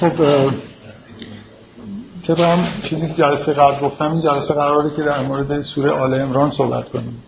خب 0.00 0.12
طبعا 2.26 2.64
چیزی 2.90 3.08
که 3.08 3.14
جلسه 3.14 3.52
قبل 3.52 3.86
گفتم 3.86 4.12
این 4.12 4.22
جلسه 4.22 4.54
قراره 4.54 4.96
که 4.96 5.02
در 5.02 5.22
مورد 5.22 5.60
سوره 5.60 5.90
آل 5.90 6.14
امران 6.14 6.50
صحبت 6.50 6.88
کنیم. 6.88 7.22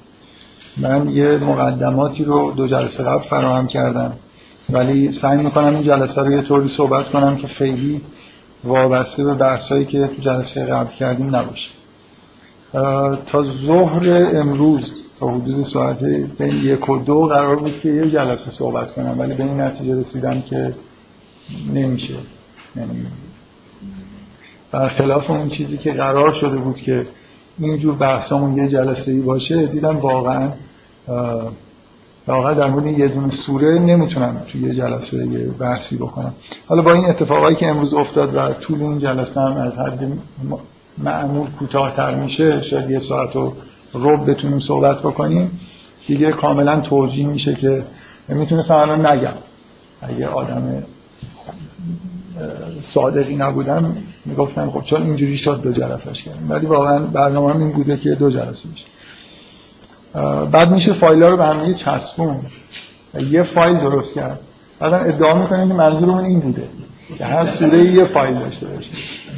من 0.77 1.09
یه 1.09 1.39
مقدماتی 1.39 2.25
رو 2.25 2.53
دو 2.53 2.67
جلسه 2.67 3.03
قبل 3.03 3.23
فراهم 3.23 3.67
کردم 3.67 4.13
ولی 4.71 5.13
سعی 5.13 5.43
می‌کنم 5.43 5.75
این 5.75 5.83
جلسه 5.83 6.23
رو 6.23 6.33
یه 6.33 6.43
طوری 6.43 6.69
صحبت 6.69 7.11
کنم 7.11 7.37
که 7.37 7.47
خیلی 7.47 8.01
وابسته 8.65 9.25
به 9.25 9.35
بحثایی 9.35 9.85
که 9.85 10.07
تو 10.07 10.23
جلسه 10.23 10.65
قبل 10.65 10.91
کردیم 10.95 11.37
نباشه. 11.37 11.71
تا 13.27 13.43
ظهر 13.67 14.29
امروز 14.35 14.93
تا 15.21 15.29
حدود 15.29 15.65
ساعت 15.65 16.05
بین 16.39 16.57
یک 16.57 16.89
و 16.89 16.99
دو 16.99 17.27
قرار 17.27 17.57
بود 17.57 17.81
که 17.81 17.89
یه 17.89 18.11
جلسه 18.11 18.51
صحبت 18.51 18.93
کنم 18.93 19.19
ولی 19.19 19.35
به 19.35 19.45
این 19.45 19.61
نتیجه 19.61 20.01
رسیدم 20.01 20.43
که 20.43 20.75
نمیشه. 21.73 22.15
برخلاف 24.73 25.31
اون 25.31 25.49
چیزی 25.49 25.79
که 25.79 25.93
قرار 25.93 26.33
شده 26.33 26.57
بود 26.57 26.77
که 26.77 27.07
اینجور 27.59 27.95
بحثامون 27.95 28.57
یه 28.57 28.69
جلسه 28.69 29.11
ای 29.11 29.21
باشه 29.21 29.67
دیدم 29.67 29.97
واقعا 29.97 30.53
واقعا 32.27 32.55
در 32.55 32.71
مورد 32.71 32.87
یه 32.99 33.09
دونه 33.09 33.31
سوره 33.31 33.79
نمی‌تونم 33.79 34.43
توی 34.53 34.61
یه 34.61 34.75
جلسه 34.75 35.27
یه 35.27 35.49
بحثی 35.49 35.97
بکنم. 35.97 36.35
حالا 36.67 36.83
با 36.83 36.93
این 36.93 37.05
اتفاقایی 37.05 37.57
که 37.57 37.69
امروز 37.69 37.95
افتاد 37.95 38.35
و 38.35 38.53
طول 38.53 38.83
این 38.83 38.99
جلسه 38.99 39.41
هم 39.41 39.53
از 39.53 39.79
حد 39.79 40.09
معمول 40.99 41.51
کوتاهتر 41.51 42.15
میشه 42.15 42.63
شاید 42.63 42.91
یه 42.91 42.99
ساعت 42.99 43.37
و 43.37 43.53
رب 43.95 44.31
بتونیم 44.31 44.59
صحبت 44.59 44.99
بکنیم 44.99 45.61
دیگه 46.07 46.33
کاملا 46.33 46.81
توجیه 46.81 47.27
میشه 47.27 47.55
که 47.55 47.85
می‌تونستم 48.29 48.75
الان 48.75 49.07
نگم. 49.07 49.35
اگه 50.03 50.27
آدم 50.27 50.83
صادقی 52.81 53.37
نبودم 53.37 53.97
می‌گفتم 54.25 54.71
خب 54.71 54.83
چون 54.83 55.03
اینجوری 55.03 55.37
شد 55.37 55.61
دو 55.63 55.73
جلسهش 55.73 56.23
کردیم؟ 56.23 56.51
ولی 56.51 56.67
واقعا 56.67 56.99
برنامه 56.99 57.57
این 57.57 57.73
بوده 57.73 57.97
که 57.97 58.15
دو 58.15 58.31
جلسه 58.31 58.69
میشه. 58.69 58.85
بعد 60.51 60.71
میشه 60.71 60.93
فایل 60.93 61.23
ها 61.23 61.29
رو 61.29 61.37
به 61.37 61.45
هم 61.45 61.75
چسبون. 61.75 62.41
یه 63.31 63.43
فایل 63.43 63.77
درست 63.77 64.15
کرد. 64.15 64.41
بعدا 64.81 64.97
ادعا 64.97 65.35
می‌کنیم 65.35 65.69
که 65.69 65.75
منظورمون 65.75 66.25
این 66.25 66.41
بوده 66.41 66.69
که 67.19 67.25
هر 67.25 67.47
سوره 67.47 67.85
یه 67.85 68.05
فایل 68.05 68.35
داشته 68.35 68.67
باشه. 68.67 68.91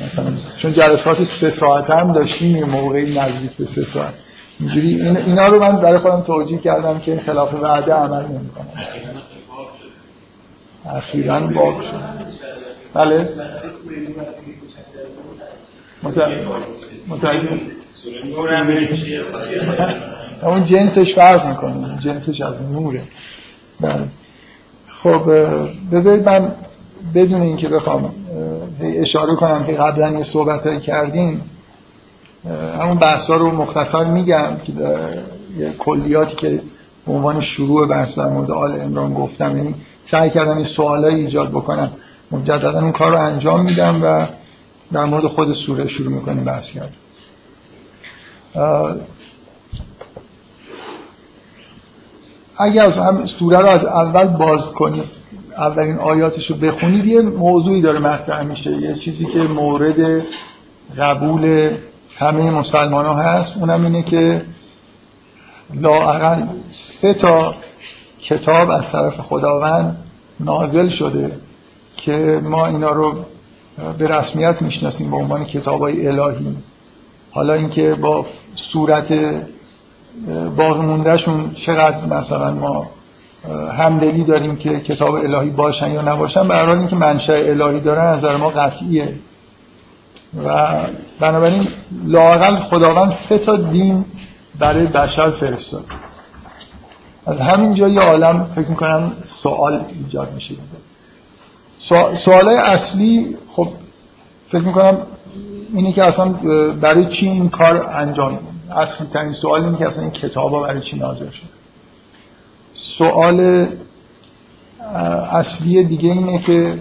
مثلا 0.05 0.33
چون 0.59 0.73
جلسات 0.73 1.25
سه 1.41 1.51
ساعت 1.51 1.91
هم 1.91 2.13
داشتیم 2.13 2.57
یه 2.57 2.65
موقعی 2.65 3.19
نزدیک 3.19 3.51
به 3.51 3.67
سه 3.67 3.85
ساعت. 3.85 4.15
اینجوری 4.61 5.01
اینا 5.01 5.47
رو 5.47 5.61
من 5.61 5.77
برای 5.77 5.99
خودم 5.99 6.21
توجیه 6.21 6.59
کردم 6.59 6.99
که 6.99 7.19
خلاف 7.19 7.55
وعده 7.55 7.93
عمل 7.93 8.25
نمی‌کنم. 8.25 8.69
اخیرا 10.87 11.41
باب 11.41 11.83
شد. 11.83 12.33
بله. 12.95 13.29
متوجه 17.09 17.49
اون 20.43 20.65
جنسش 20.65 21.15
فرق 21.15 21.47
می‌کنه. 21.47 21.99
جنسش 21.99 22.41
از 22.41 22.63
نوره. 22.63 23.03
بله. 23.81 24.05
خب 24.87 25.23
بذارید 25.93 26.29
من 26.29 26.53
بدون 27.15 27.41
اینکه 27.41 27.69
بخوام 27.69 28.15
اشاره 28.81 29.37
کنم 29.37 29.65
که 29.65 29.73
قبلا 29.73 30.11
یه 30.19 30.25
صحبت 30.25 30.83
کردیم 30.83 31.51
همون 32.81 32.99
بحثا 32.99 33.37
رو 33.37 33.51
مختصر 33.51 34.05
میگم 34.05 34.57
که 34.65 34.73
یه 35.59 35.73
کلیاتی 35.79 36.37
که 36.37 36.63
به 37.07 37.13
عنوان 37.13 37.41
شروع 37.41 37.89
بحث 37.89 38.19
در 38.19 38.29
مورد 38.29 38.51
آل 38.51 38.81
امران 38.81 39.15
گفتم. 39.15 39.57
یعنی 39.57 39.75
سعی 40.11 40.31
کردم 40.31 40.57
این 40.57 40.67
سوالایی 40.67 41.25
ایجاد 41.25 41.51
بکنم. 41.51 41.91
مجددا 42.33 42.81
اون 42.81 42.93
کار 42.93 43.13
رو 43.13 43.21
انجام 43.21 43.65
میدم 43.65 44.01
و 44.03 44.27
در 44.93 45.05
مورد 45.05 45.27
خود 45.27 45.53
سوره 45.53 45.89
شروع 45.89 46.13
می‌کنیم 46.13 46.45
بحث 46.45 46.71
کرد 46.71 46.93
اگر 52.59 52.91
هم 52.91 53.27
سوره 53.27 53.59
رو 53.59 53.67
از 53.67 53.85
اول 53.85 54.27
باز 54.27 54.67
کنید 54.67 55.05
اولین 55.59 55.99
آیاتش 55.99 56.51
رو 56.51 56.57
بخونید 56.57 57.05
یه 57.05 57.21
موضوعی 57.21 57.81
داره 57.81 57.99
مطرح 57.99 58.43
میشه. 58.43 58.71
یه 58.71 58.95
چیزی 58.95 59.27
که 59.27 59.39
مورد 59.39 60.25
قبول 60.99 61.71
همه 62.17 62.51
مسلمان 62.51 63.07
ها 63.07 63.15
هست 63.15 63.57
اونم 63.57 63.85
اینه 63.85 64.03
که 64.03 64.45
لاعقل 65.75 66.45
سه 67.01 67.15
تا 67.15 67.55
کتاب 68.23 68.71
از 68.71 68.93
طرف 68.93 69.21
خداوند 69.21 69.97
نازل 70.41 70.89
شده. 70.89 71.33
که 72.05 72.41
ما 72.45 72.67
اینا 72.67 72.91
رو 72.91 73.25
به 73.99 74.09
رسمیت 74.09 74.63
می‌شناسیم 74.63 75.11
به 75.11 75.17
عنوان 75.17 75.45
کتاب 75.45 75.81
های 75.81 76.07
الهی. 76.07 76.57
حالا 77.31 77.53
اینکه 77.53 77.95
با 77.95 78.27
صورت 78.55 79.13
باقی 80.57 80.81
موندهشون 80.81 81.51
چقدر 81.55 82.07
مثلا 82.07 82.51
ما 82.51 82.91
همدلی 83.73 84.25
داریم 84.25 84.57
که 84.57 84.81
کتاب 84.81 85.15
الهی 85.15 85.51
باشن 85.51 85.93
یا 85.93 86.03
نباشن 86.03 86.49
به 86.49 86.55
حال 86.55 86.79
اینکه 86.79 86.97
منشأ 86.97 87.33
الهی 87.33 87.81
دارن 87.81 88.19
نظر 88.19 88.37
ما 88.37 88.49
قطعیه. 88.51 89.15
و 90.45 90.71
بنابراین 91.21 91.69
لاقل 92.07 92.57
خداوند 92.57 93.15
سه 93.29 93.39
تا 93.39 93.57
دین 93.57 94.05
برای 94.59 94.87
بشر 94.87 95.31
فرستاد. 95.31 95.85
از 97.27 97.41
همین 97.41 97.75
جای 97.75 97.99
عالم 97.99 98.45
فکر 98.55 98.69
می‌کنم 98.69 99.13
سوال 99.43 99.85
ایجاد 99.89 100.33
میشه. 100.35 100.55
سوال 102.25 102.49
اصلی 102.49 103.37
خب 103.49 103.69
فکر 104.49 104.63
می‌کنم 104.63 104.99
اینه 105.75 105.93
که 105.93 106.05
اصلا 106.05 106.29
برای 106.81 107.07
چی 107.07 107.29
این 107.29 107.49
کار 107.49 107.91
انجام 107.93 108.39
اصلی 108.77 109.07
ترین 109.07 109.33
سوال 109.33 109.65
اینه 109.65 109.79
که 109.79 109.89
اصلا 109.89 110.03
این 110.03 110.11
کتاب 110.11 110.63
برای 110.67 110.81
چی 110.81 110.99
نازل 110.99 111.31
شد 111.31 111.47
سوال 112.75 113.67
اصلی 115.31 115.85
دیگه 115.85 116.13
اینه 116.13 116.39
که 116.39 116.79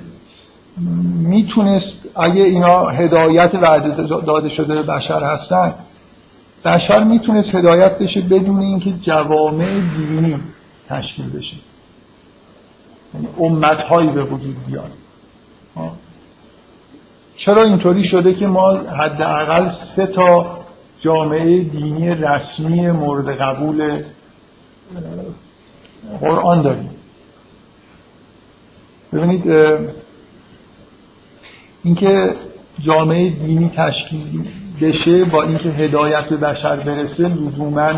می‌تونست 1.22 2.09
اگه 2.16 2.41
اینا 2.41 2.88
هدایت 2.88 3.56
وعده 3.56 4.03
داده 4.25 4.50
شده 4.50 4.75
به 4.75 4.84
بشر 4.84 5.23
هستن 5.23 5.73
بشر 6.66 7.03
می‌تونست 7.03 7.56
هدایت 7.56 7.97
بشه 7.97 8.22
بدون 8.22 8.59
اینکه 8.59 8.91
جوامع 8.91 9.79
دینی 9.97 10.38
تشکیل 10.90 11.29
بشه. 11.29 11.56
یعنی 13.14 13.28
امت 13.40 13.78
هایی 13.78 14.10
به 14.10 14.24
وجود 14.24 14.66
بیان. 14.66 14.92
چرا 17.36 17.64
اینطوری 17.64 18.04
شده 18.04 18.34
که 18.34 18.48
ما 18.48 18.72
حداقل 18.72 19.70
سه 19.96 20.06
تا 20.08 20.58
جامعه 21.00 21.64
دینی 21.64 22.10
رسمی 22.10 22.92
مورد 22.92 23.30
قبول 23.42 24.04
قرآن 26.22 26.62
داریم؟ 26.62 26.90
ببینید 29.14 29.44
اینکه 31.84 32.36
جامعه 32.80 33.30
دینی 33.30 33.70
تشکیل 33.70 34.48
بشه 34.82 35.26
با 35.26 35.44
اینکه 35.44 35.70
هدایت 35.70 36.30
به 36.30 36.38
بشر 36.38 36.76
برسه 36.76 37.28
لزوما 37.28 37.94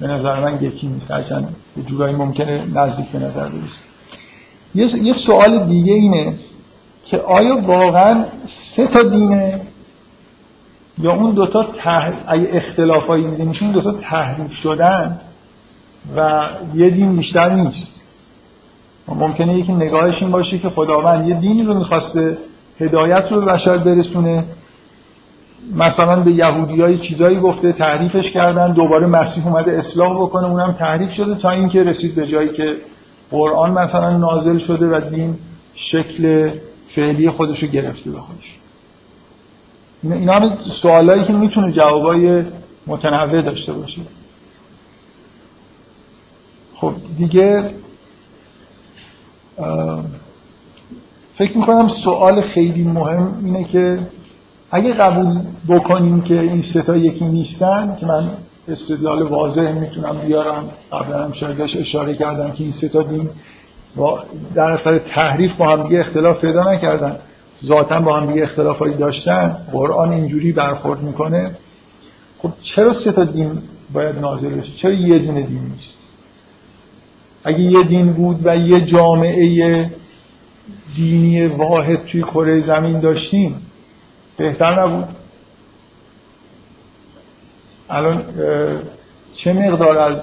به 0.00 0.06
نظر 0.06 0.40
من 0.40 0.62
یکی 0.62 0.86
نیست. 0.86 1.10
هرچند 1.10 1.56
به 1.76 1.82
جورایی 1.82 2.14
ممکنه 2.14 2.64
نزدیک 2.74 3.08
به 3.08 3.18
نظر 3.18 3.48
برسه. 3.48 3.87
یه 4.74 5.12
سوال 5.26 5.66
دیگه 5.66 5.92
اینه 5.92 6.34
که 7.04 7.18
آیا 7.18 7.62
واقعا 7.66 8.24
سه 8.76 8.86
تا 8.86 9.02
دینه؟ 9.02 9.60
یا 10.98 11.12
اون 11.12 11.34
دوتا 11.34 11.62
تح... 11.62 12.12
اگه 12.26 12.48
اختلافایی 12.52 13.24
دیده 13.24 13.44
میشه 13.44 13.62
اون 13.62 13.72
دوتا 13.72 13.92
تحریف 13.92 14.52
شدن 14.52 15.20
و 16.16 16.48
یه 16.74 16.90
دین 16.90 17.16
بیشتر 17.16 17.54
نیست. 17.54 18.00
ممکنه 19.08 19.54
یکی 19.54 19.72
نگاهش 19.72 20.22
این 20.22 20.30
باشه 20.30 20.58
که 20.58 20.68
خداوند 20.68 21.28
یه 21.28 21.34
دینی 21.34 21.62
رو 21.62 21.78
می‌خواسته 21.78 22.38
هدایت 22.80 23.32
رو 23.32 23.40
به 23.40 23.52
بشر 23.52 23.78
برسونه. 23.78 24.44
مثلا 25.74 26.20
به 26.20 26.32
یهودی 26.32 26.82
های 26.82 26.98
چیزایی 26.98 27.38
گفته 27.38 27.72
تحریفش 27.72 28.30
کردن 28.30 28.72
دوباره 28.72 29.06
مسیح 29.06 29.46
اومده 29.46 29.72
اصلاح 29.72 30.16
بکنه 30.16 30.50
اونم 30.50 30.72
تحریف 30.72 31.10
شده 31.10 31.34
تا 31.34 31.50
اینکه 31.50 31.82
رسید 31.82 32.14
به 32.14 32.26
جایی 32.26 32.48
که 32.48 32.76
قرآن 33.30 33.70
مثلا 33.70 34.16
نازل 34.16 34.58
شده 34.58 34.86
و 34.86 35.00
دین 35.10 35.36
شکل 35.74 36.50
فعلی 36.94 37.30
خودشو 37.30 37.66
گرفته 37.66 38.10
به 38.10 38.20
خودش. 38.20 38.56
اینا 40.02 40.32
همه 40.32 40.56
سوالایی 40.82 41.24
که 41.24 41.32
می‌تونه 41.32 41.72
جوابای 41.72 42.44
متنوع 42.86 43.42
داشته 43.42 43.72
باشه. 43.72 44.02
خب 46.74 46.92
دیگه 47.18 47.74
فکر 51.34 51.58
می‌کنم 51.58 51.88
سوال 51.88 52.40
خیلی 52.40 52.84
مهم 52.84 53.40
اینه 53.44 53.64
که 53.64 54.00
اگه 54.70 54.94
قبول 54.94 55.40
بکنیم 55.68 56.20
که 56.20 56.40
این 56.40 56.62
ستا 56.62 56.96
یکی 56.96 57.24
نیستن 57.24 57.96
که 58.00 58.06
من 58.06 58.30
استدلال 58.68 59.22
واضح 59.22 59.72
می‌تونم 59.72 60.18
بیارم. 60.18 60.70
قبلا 60.92 61.24
هم 61.24 61.32
شایدش 61.32 61.76
اشاره 61.76 62.14
کردم 62.14 62.50
که 62.50 62.64
این 62.64 62.72
ستا 62.72 63.02
دین 63.02 63.30
در 64.54 64.70
اثر 64.70 64.98
تحریف 64.98 65.56
با 65.56 65.68
هم 65.68 65.82
دیگه 65.82 66.00
اختلاف 66.00 66.40
پیدا 66.40 66.72
نکردن. 66.72 67.16
ذاتا 67.64 68.00
با 68.00 68.16
هم 68.16 68.26
دیگه 68.26 68.42
اختلافایی 68.42 68.94
داشتن. 68.94 69.56
قرآن 69.72 70.12
اینجوری 70.12 70.52
برخورد 70.52 71.02
می‌کنه. 71.02 71.56
خب 72.38 72.52
چرا 72.60 72.92
سه 72.92 73.12
تا 73.12 73.24
دین 73.24 73.62
باید 73.92 74.18
نازل 74.18 74.54
بشه؟ 74.54 74.72
چرا 74.72 74.92
یه 74.92 75.18
دونه 75.18 75.42
دین 75.42 75.62
نیست؟ 75.62 75.94
اگه 77.44 77.60
یه 77.60 77.82
دین 77.82 78.12
بود 78.12 78.40
و 78.44 78.56
یه 78.56 78.80
جامعه 78.80 79.90
دینی 80.96 81.46
واحد 81.46 82.04
توی 82.04 82.22
کره 82.22 82.60
زمین 82.60 83.00
داشتیم 83.00 83.56
بهتر 84.36 84.82
نبود. 84.82 85.08
الان 87.90 88.22
چه 89.34 89.52
مقدار 89.52 89.98
از 89.98 90.18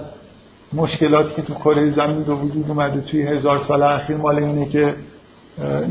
مشکلاتی 0.74 1.36
که 1.36 1.42
تو 1.42 1.54
کره 1.54 1.92
زمین 1.92 2.24
به 2.24 2.34
وجود 2.34 2.66
اومده 2.68 3.02
توی 3.02 3.22
هزار 3.22 3.60
سال 3.60 3.84
اخیر 3.84 4.18
مال 4.18 4.36
اینه 4.36 4.66
که 4.66 4.96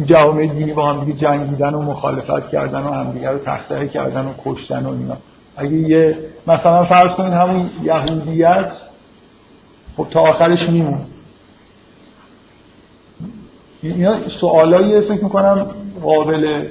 جوامع 0.05 0.47
دینی 0.47 0.73
با 0.73 0.93
هم 0.93 1.13
جنگیدن 1.13 1.75
و 1.75 1.83
مخالفت 1.83 2.49
کردن 2.49 2.81
و 2.81 2.93
همدیگه 2.93 3.31
رو 3.31 3.39
تخته 3.39 3.89
کردن 3.89 4.27
و 4.27 4.33
کشتن 4.45 4.87
و 4.87 4.91
اینا. 4.91 5.17
اگه 5.57 5.73
یه 5.73 6.19
مثلا 6.47 6.85
فرض 6.85 7.11
کنید 7.11 7.33
همون 7.33 7.71
یهودیت 7.83 8.73
خب 9.97 10.07
تا 10.11 10.21
آخرش 10.21 10.69
میمون. 10.69 11.01
اینا 13.83 14.29
سوالایی 14.29 15.01
فکر 15.01 15.25
می‌کنم 15.25 15.67
قابل 16.03 16.69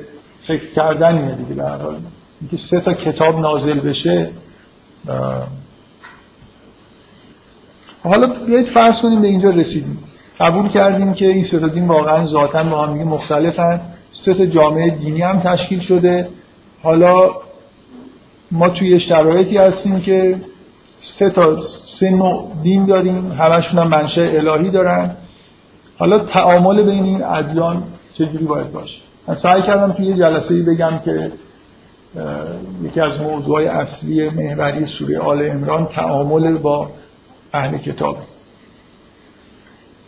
فکر 0.47 0.73
کردنیه 0.73 1.35
دیگه 1.35 1.53
به 1.53 1.63
حال. 1.63 1.99
اینکه 2.41 2.57
سه 2.57 2.79
تا 2.79 2.93
کتاب 2.93 3.39
نازل 3.39 3.79
بشه 3.79 4.29
حالا 8.03 8.27
بیایید 8.27 8.67
فرض 8.67 9.01
کنیم 9.01 9.21
به 9.21 9.27
اینجا 9.27 9.49
رسیدیم. 9.49 9.97
قبول 10.39 10.67
کردیم 10.67 11.13
که 11.13 11.27
این 11.27 11.43
سه 11.43 11.67
دین 11.67 11.87
واقعا 11.87 12.25
ذاتا 12.25 12.63
با 12.63 12.85
هم 12.85 12.93
مختلفن. 12.93 13.81
سه 14.11 14.33
تا 14.33 14.45
جامعه 14.45 14.89
دینی 14.89 15.21
هم 15.21 15.39
تشکیل 15.39 15.79
شده. 15.79 16.29
حالا 16.83 17.29
ما 18.51 18.69
توی 18.69 18.99
شرایطی 18.99 19.57
هستیم 19.57 19.99
که 19.99 20.41
سه 20.99 21.29
تا 21.29 21.59
سه 21.99 22.09
نوع 22.09 22.51
دین 22.63 22.85
داریم. 22.85 23.31
همشون 23.31 23.79
هم 23.79 23.87
منشه 23.87 24.31
الهی 24.35 24.69
دارن. 24.69 25.15
حالا 25.97 26.19
تعامل 26.19 26.83
بین 26.83 27.03
این 27.03 27.23
ادیان 27.23 27.83
چجوری 28.13 28.45
باید 28.45 28.71
باشه؟ 28.71 29.01
من 29.27 29.35
سعی 29.35 29.61
کردم 29.61 29.91
توی 29.91 30.05
یه 30.05 30.13
جلسه 30.13 30.63
بگم 30.63 30.99
که 31.05 31.31
یکی 32.83 32.99
از 32.99 33.21
موضوعهای 33.21 33.67
اصلی 33.67 34.29
محوری 34.29 34.85
سوره 34.85 35.19
آل 35.19 35.49
امران 35.49 35.85
تعامل 35.85 36.57
با 36.57 36.89
اهل 37.53 37.77
کتاب. 37.77 38.17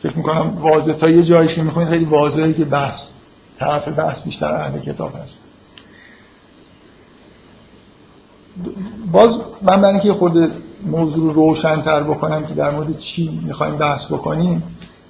فکر 0.04 0.18
می‌کنم 0.18 0.58
واضح 0.58 0.94
تا 0.94 1.10
یه 1.10 1.24
جایش 1.24 1.56
که 1.56 1.64
می‌خونید 1.64 1.90
خیلی 1.90 2.06
واضحه 2.06 2.54
که 2.54 2.66
بحث 2.66 3.00
طرف 3.60 3.88
بحث 3.88 4.24
بیشتر 4.24 4.48
اهل 4.48 4.80
کتاب 4.80 5.16
هست. 5.22 5.42
باز 9.12 9.40
من 9.62 9.82
برای 9.82 9.92
اینکه 9.92 10.14
خود 10.14 10.52
موضوع 10.86 11.34
رو 11.34 11.34
روشن‌تر 11.34 12.04
بکنم 12.04 12.46
که 12.46 12.54
در 12.54 12.72
مورد 12.72 12.98
چی 12.98 13.42
می‌خوایم 13.44 13.78
بحث 13.78 14.12
بکنیم 14.12 14.64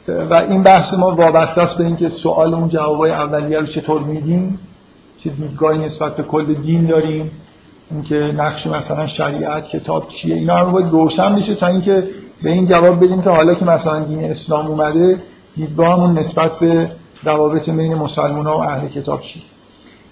و 0.08 0.34
این 0.34 0.64
بحث 0.64 0.94
ما 0.94 1.16
وابسته 1.16 1.62
است 1.62 1.78
به 1.78 1.86
اینکه 1.86 2.10
سوال 2.10 2.54
اون 2.54 2.70
جوابای 2.70 3.12
اولیه 3.12 3.60
رو 3.60 3.66
چطور 3.66 4.04
میدیم. 4.04 4.60
چه 5.26 5.32
دیدگاهی 5.32 5.78
نسبت 5.78 6.16
به 6.16 6.24
کل 6.24 6.54
دین 6.54 6.86
داریم 6.86 7.32
اینکه 7.92 8.16
نقش 8.16 8.68
مثلا 8.68 9.08
شریعت 9.08 9.68
کتاب 9.68 10.08
چیه 10.08 10.36
اینا 10.36 10.56
هم 10.56 10.72
باید 10.72 10.92
روشن 10.92 11.36
بشه 11.36 11.56
تا 11.56 11.68
اینکه 11.68 12.08
به 12.44 12.52
این 12.52 12.68
جواب 12.68 13.04
بدیم 13.04 13.22
که 13.22 13.30
حالا 13.30 13.54
که 13.54 13.66
مثلا 13.66 14.00
دین 14.00 14.24
اسلام 14.24 14.68
اومده 14.68 15.22
دیدگاهمون 15.56 16.20
نسبت 16.20 16.60
به 16.60 16.92
روابط 17.24 17.70
بین 17.70 17.96
مسلمان 17.96 18.46
ها 18.46 18.58
و 18.58 18.62
اهل 18.62 18.88
کتاب 18.88 19.22
چیه. 19.22 19.44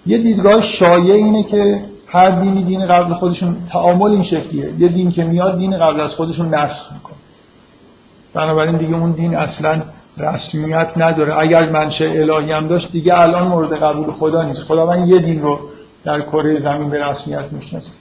یه 0.05 0.17
دیدگاه 0.17 0.61
شایع 0.61 1.15
اینه 1.15 1.43
که 1.43 1.85
هر 2.07 2.29
دینی 2.29 2.63
دین 2.63 2.85
قبل 2.85 3.13
خودشون 3.13 3.55
تعامل 3.69 4.11
این 4.11 4.23
شکلیه. 4.23 4.73
یه 4.79 4.87
دین 4.87 5.11
که 5.11 5.23
میاد 5.23 5.57
دین 5.57 5.77
قبل 5.77 5.99
از 5.99 6.11
خودشون 6.11 6.55
نسخ 6.55 6.93
می‌کنه. 6.93 7.15
بنابراین 8.33 8.77
دیگه 8.77 8.95
اون 8.95 9.11
دین 9.11 9.35
اصلا 9.35 9.81
رسمیت 10.17 10.89
نداره. 10.97 11.39
اگر 11.39 11.69
منشه 11.69 12.05
الهی 12.05 12.51
هم 12.51 12.67
داشت 12.67 12.91
دیگه 12.91 13.19
الان 13.19 13.47
مورد 13.47 13.73
قبول 13.73 14.11
خدا 14.11 14.43
نیست. 14.43 14.61
خدا 14.61 14.85
من 14.85 15.07
یه 15.07 15.19
دین 15.19 15.41
رو 15.41 15.59
در 16.03 16.21
کره 16.21 16.57
زمین 16.57 16.89
به 16.89 17.05
رسمیت 17.05 17.45
می‌شناسه 17.51 17.91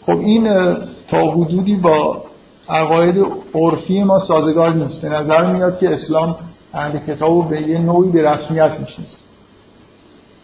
خب 0.00 0.18
این 0.18 0.74
تا 1.08 1.30
حدودی 1.30 1.76
با 1.76 2.24
عقاید 2.68 3.26
عرفی 3.54 4.02
ما 4.02 4.18
سازگار 4.18 4.74
نیست. 4.74 5.02
به 5.02 5.08
نظر 5.08 5.52
میاد 5.52 5.78
که 5.78 5.92
اسلام 5.92 6.36
اهل 6.74 6.98
کتاب 6.98 7.30
رو 7.30 7.42
به 7.42 7.62
یه 7.62 7.78
نوعی 7.78 8.10
به 8.10 8.30
رسمیت 8.32 8.72
می‌شناسه. 8.80 9.16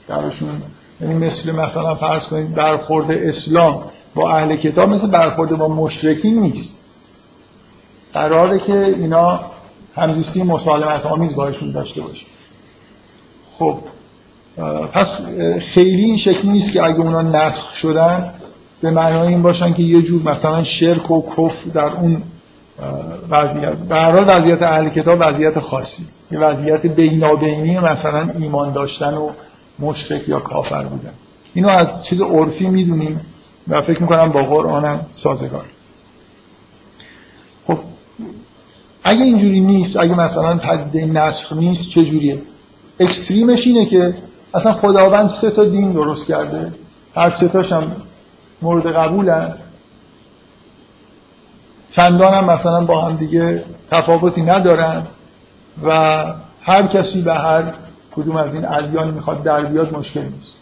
درشون 0.08 0.62
یعنی 1.00 1.14
مثل 1.14 1.52
مثلا 1.52 1.94
فرض 1.94 2.26
کنید 2.26 2.55
برخورد 2.55 3.11
اسلام 3.11 3.85
با 4.14 4.31
اهل 4.31 4.56
کتاب 4.56 4.88
مثل 4.88 5.06
برخورد 5.06 5.56
با 5.56 5.69
مشرکین 5.69 6.41
نیست. 6.41 6.83
قراره 8.14 8.58
که 8.58 8.84
اینا 8.84 9.40
همزیستی 9.96 10.43
مسالمت 10.43 11.06
آمیز 11.06 11.34
باشون 11.34 11.70
داشته 11.70 12.02
باشه 12.02 12.26
خب 13.58 13.78
پس 14.93 15.19
خیلی 15.61 16.05
این 16.05 16.16
شکلی 16.16 16.52
نیست 16.52 16.72
که 16.72 16.84
اگه 16.84 17.00
اونا 17.00 17.22
نسخ 17.22 17.76
شدن 17.76 18.34
به 18.82 18.90
معنای 18.90 19.28
این 19.28 19.43
باشن 19.43 19.72
که 19.72 19.82
یه 19.82 20.02
جور 20.02 20.22
مثلا 20.22 20.64
شرک 20.64 21.11
و 21.11 21.22
کف 21.37 21.66
در 21.75 21.93
اون 21.93 22.22
وضعیت. 23.31 23.93
حال 23.93 24.25
وضعیت 24.28 24.62
اهل 24.62 24.88
کتاب 24.88 25.19
وضعیت 25.20 25.58
خاصی. 25.58 26.02
یه 26.31 26.38
وضعیت 26.38 26.87
بینابینی 26.87 27.78
مثلا 27.78 28.31
ایمان 28.38 28.72
داشتن 28.72 29.14
و 29.14 29.31
مشرک 29.78 30.28
یا 30.28 30.40
کافر 30.40 30.82
بودن. 30.82 31.12
اینو 31.55 31.69
از 31.69 32.05
چیز 32.05 32.20
عرفی 32.20 32.67
می‌دونیم 32.67 33.20
و 33.69 33.82
فکر 33.82 34.02
می‌کنم 34.02 34.32
با 34.32 34.43
قرآنم 34.43 35.06
سازگار 35.12 35.64
خب 37.67 37.78
اگه 39.04 39.22
اینجوری 39.22 39.60
نیست 39.60 39.96
اگه 39.96 40.14
مثلا 40.14 40.56
پدیده 40.56 41.06
نسخ 41.06 41.52
نیست 41.52 41.82
چجوریه؟ 41.90 42.42
اکستریمش 43.00 43.66
اینه 43.66 43.86
که 43.86 44.14
اصلا 44.54 44.72
خداوند 44.72 45.30
سه 45.40 45.50
تا 45.50 45.64
دین 45.64 45.92
درست 45.92 46.26
کرده. 46.26 46.72
هر 47.14 47.30
سه 47.30 47.48
تاشم 47.48 47.96
مورد 48.62 48.86
قبولن. 48.86 49.55
چندان 51.90 52.34
هم 52.34 52.44
مثلا 52.44 52.84
با 52.84 53.00
هم 53.00 53.17
دیگه 53.17 53.64
تفاوتی 53.90 54.43
ندارن 54.43 55.06
و 55.84 56.24
هر 56.62 56.86
کسی 56.86 57.22
به 57.22 57.34
هر 57.34 57.74
کدوم 58.17 58.36
از 58.36 58.55
این 58.55 58.69
ادیان 58.69 59.14
می‌خواد 59.14 59.43
در 59.43 59.64
بیاد 59.64 59.96
مشکل 59.96 60.22
نیست. 60.22 60.56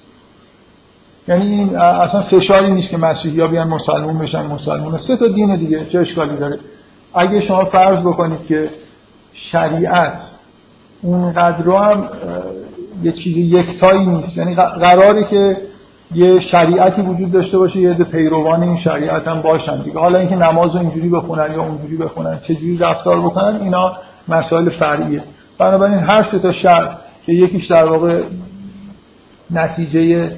یعنی 1.29 1.47
این 1.47 1.77
اصلا 1.77 2.23
فشاری 2.23 2.73
نیست 2.73 2.91
که 2.91 2.97
مسیحی 2.97 3.41
ها 3.41 3.47
بیان 3.47 3.69
مسلمون 3.69 4.19
بشن 4.19 4.47
مسلمون 4.47 4.97
سه 4.97 5.17
تا 5.17 5.27
دین 5.29 5.57
دیگه 5.57 5.87
چه 5.87 5.99
اشکالی 5.99 6.37
داره؟ 6.37 6.59
اگه 7.15 7.41
شما 7.41 7.65
فرض 7.65 8.01
بکنید 8.01 8.47
که 8.47 8.71
شریعت 9.33 10.21
اونقدر 11.03 11.71
هم 11.71 12.09
یه 13.03 13.13
چیز 13.13 13.37
یکتایی 13.37 14.07
نیست. 14.07 14.37
یعنی 14.37 14.55
قراره 14.55 15.25
که 15.25 15.57
یه 16.15 16.41
شریعتی 16.41 17.03
وجود 17.03 17.33
داشته 17.33 17.59
باشه 17.59 17.81
یه 17.81 17.95
ده 17.95 18.05
پیروان 18.05 18.63
این 18.63 18.77
شریعت 18.77 19.29
هم 19.29 19.41
باشن. 19.41 19.83
دیگه 19.83 19.99
حالا 19.99 20.19
اینکه 20.19 20.37
نماز 20.37 20.75
رو 20.75 20.81
اینجوری 20.81 21.09
بخونن 21.09 21.53
یا 21.53 21.63
اونجوری 21.63 21.97
بخونن 21.97 22.39
چجوری 22.39 22.79
رفتار 22.79 23.21
بکنن 23.21 23.57
اینا 23.57 23.97
مسائل 24.29 24.69
فرعیه. 24.69 25.23
بنابراین 25.59 25.99
هر 25.99 26.23
سه 26.23 26.39
تا 26.39 26.53
شر 26.53 26.97
که 27.27 27.33
یکیش 27.33 27.67
در 27.67 27.85
واقع 27.85 28.23
نتیجه 29.51 30.33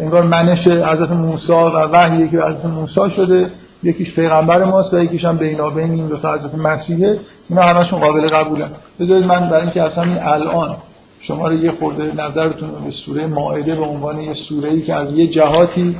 انگار 0.00 0.22
منش 0.22 0.66
حضرت 0.66 1.10
موسی 1.10 1.52
و 1.52 1.88
وحی 1.92 2.28
که 2.28 2.36
حضرت 2.36 2.64
موسی 2.64 3.10
شده 3.10 3.50
یکیش 3.84 4.14
پیغمبر 4.14 4.64
ماست 4.64 4.94
و 4.94 5.04
یکیش 5.04 5.24
هم 5.24 5.36
بینابین 5.36 5.90
این 5.90 6.06
دو 6.06 6.18
تا 6.18 6.34
حضرت 6.34 6.54
مسیحه. 6.54 7.18
اینا 7.50 7.62
همشون 7.62 8.00
قابل 8.00 8.26
قبولن. 8.26 8.70
بذارید 9.00 9.24
من 9.24 9.48
برای 9.48 9.62
اینکه 9.62 9.82
اصلا 9.82 10.04
این 10.04 10.18
الان 10.22 10.76
شما 11.20 11.48
رو 11.48 11.54
یه 11.54 11.70
خورده 11.70 12.12
نظرتون 12.14 12.84
به 12.84 12.90
سوره 12.90 13.26
مائده 13.26 13.74
به 13.74 13.84
عنوان 13.84 14.20
یه 14.20 14.32
سوره 14.32 14.70
ای 14.70 14.82
که 14.82 14.94
از 14.94 15.12
یه 15.12 15.26
جهاتی 15.26 15.96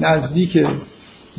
نزدیک 0.00 0.66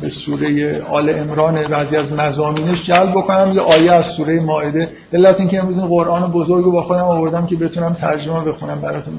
به 0.00 0.08
سوره 0.08 0.82
آل 0.82 1.10
امران 1.10 1.62
بعضی 1.62 1.96
از 1.96 2.12
مزامینش 2.12 2.86
جلب 2.86 3.10
بکنم. 3.10 3.52
یه 3.54 3.60
آیه 3.60 3.92
از 3.92 4.04
سوره 4.16 4.40
مائده. 4.40 4.90
علت 5.12 5.40
اینکه 5.40 5.58
امروز 5.58 5.80
قرآن 5.80 6.32
بزرگ 6.32 6.64
رو 6.64 6.72
با 6.72 6.82
خودم 6.82 7.02
آوردم 7.04 7.46
که 7.46 7.56
بتونم 7.56 7.92
ترجمه 7.92 8.40
بخونم 8.40 8.80
براتون. 8.80 9.14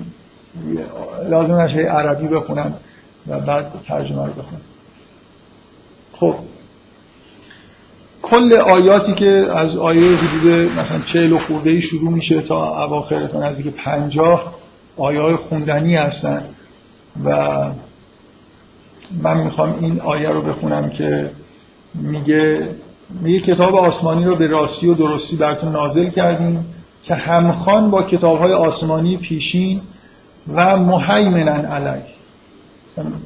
لازم 1.30 1.56
نشه 1.56 1.80
عربی 1.80 2.28
بخونم 2.28 2.74
و 3.28 3.40
بعد 3.40 3.72
ترجمه 3.88 4.26
رو 4.26 4.32
بخونم. 4.32 4.62
خب. 6.20 6.36
کل 8.22 8.54
آیاتی 8.54 9.14
که 9.14 9.48
از 9.56 9.78
آیه 9.78 10.18
حدود 10.18 10.52
مثلا 10.80 11.00
چهل 11.14 11.34
و 11.34 11.40
خورده 11.40 11.82
شروع 11.82 12.12
میشه 12.12 12.42
تا 12.42 12.86
اواخر 12.86 13.28
تا 13.28 13.50
نزدیک 13.50 13.68
پنجاه 13.68 14.56
آیه 14.98 15.22
های 15.22 15.36
خوندنی 15.36 15.96
هستن 15.96 16.46
و 17.26 17.58
من 19.24 19.44
می‌خوام 19.44 19.76
این 19.80 20.02
آیه 20.02 20.30
رو 20.30 20.42
بخونم 20.42 20.90
که 20.90 21.32
میگه 21.96 22.70
میگه 23.22 23.40
کتاب 23.40 23.76
آسمانی 23.76 24.26
رو 24.26 24.36
به 24.36 24.48
راستی 24.48 24.88
و 24.88 24.94
درستی 24.94 25.36
براتون 25.36 25.72
نازل 25.72 26.10
کردیم 26.10 26.66
که 27.04 27.16
همخوان 27.16 27.92
با 27.92 28.04
کتاب 28.04 28.40
های 28.40 28.54
آسمانی 28.54 29.18
پیشین 29.18 29.82
و 30.54 30.78
مهیمنن 30.78 31.66
علی 31.66 32.02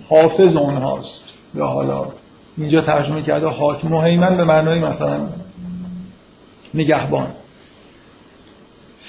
حافظ 0.10 0.56
اونهاست. 0.56 1.24
یا 1.56 1.68
حالا 1.68 2.06
اینجا 2.58 2.82
ترجمه 2.82 3.22
کرده 3.22 3.48
حاکم 3.48 3.88
مهیمن 3.88 4.38
به 4.38 4.44
معنای 4.44 4.80
مثلا 4.80 5.30
نگهبان. 6.74 7.28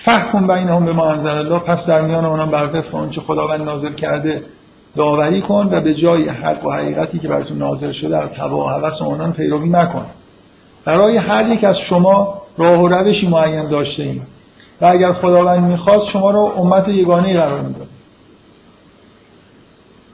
فحکم 0.04 0.46
بینهم 0.46 0.84
به 0.84 0.92
ما 0.92 1.10
انزل 1.10 1.38
الله 1.38 1.58
پس 1.58 1.86
در 1.86 2.02
میان 2.02 2.24
اونان 2.24 2.50
بر 2.50 2.70
وفق 2.72 2.94
آنچه 2.94 3.20
خداوند 3.20 3.62
نازل 3.62 3.92
کرده 3.92 4.42
داوری 4.96 5.40
کن 5.40 5.68
و 5.72 5.80
به 5.80 5.94
جای 5.94 6.28
حق 6.28 6.66
و 6.66 6.70
حقیقتی 6.70 7.18
که 7.18 7.28
براتون 7.28 7.58
نازل 7.58 7.92
شده 7.92 8.18
از 8.18 8.34
هوا 8.34 8.64
و 8.64 8.68
هوس 8.68 9.02
آنان 9.02 9.32
پیروی 9.32 9.68
مکن. 9.68 10.06
برای 10.84 11.16
هر 11.16 11.48
یک 11.48 11.64
از 11.64 11.78
شما 11.78 12.42
راه 12.58 12.80
و 12.80 12.88
روشی 12.88 13.28
معین 13.28 13.68
داشته 13.68 14.02
ایم. 14.02 14.26
و 14.80 14.86
اگر 14.86 15.12
خداوند 15.12 15.70
می‌خواست 15.70 16.06
شما 16.06 16.30
را 16.30 16.40
امت 16.40 16.88
یگانه 16.88 17.34
قرار 17.34 17.60
می‌داد. 17.60 17.88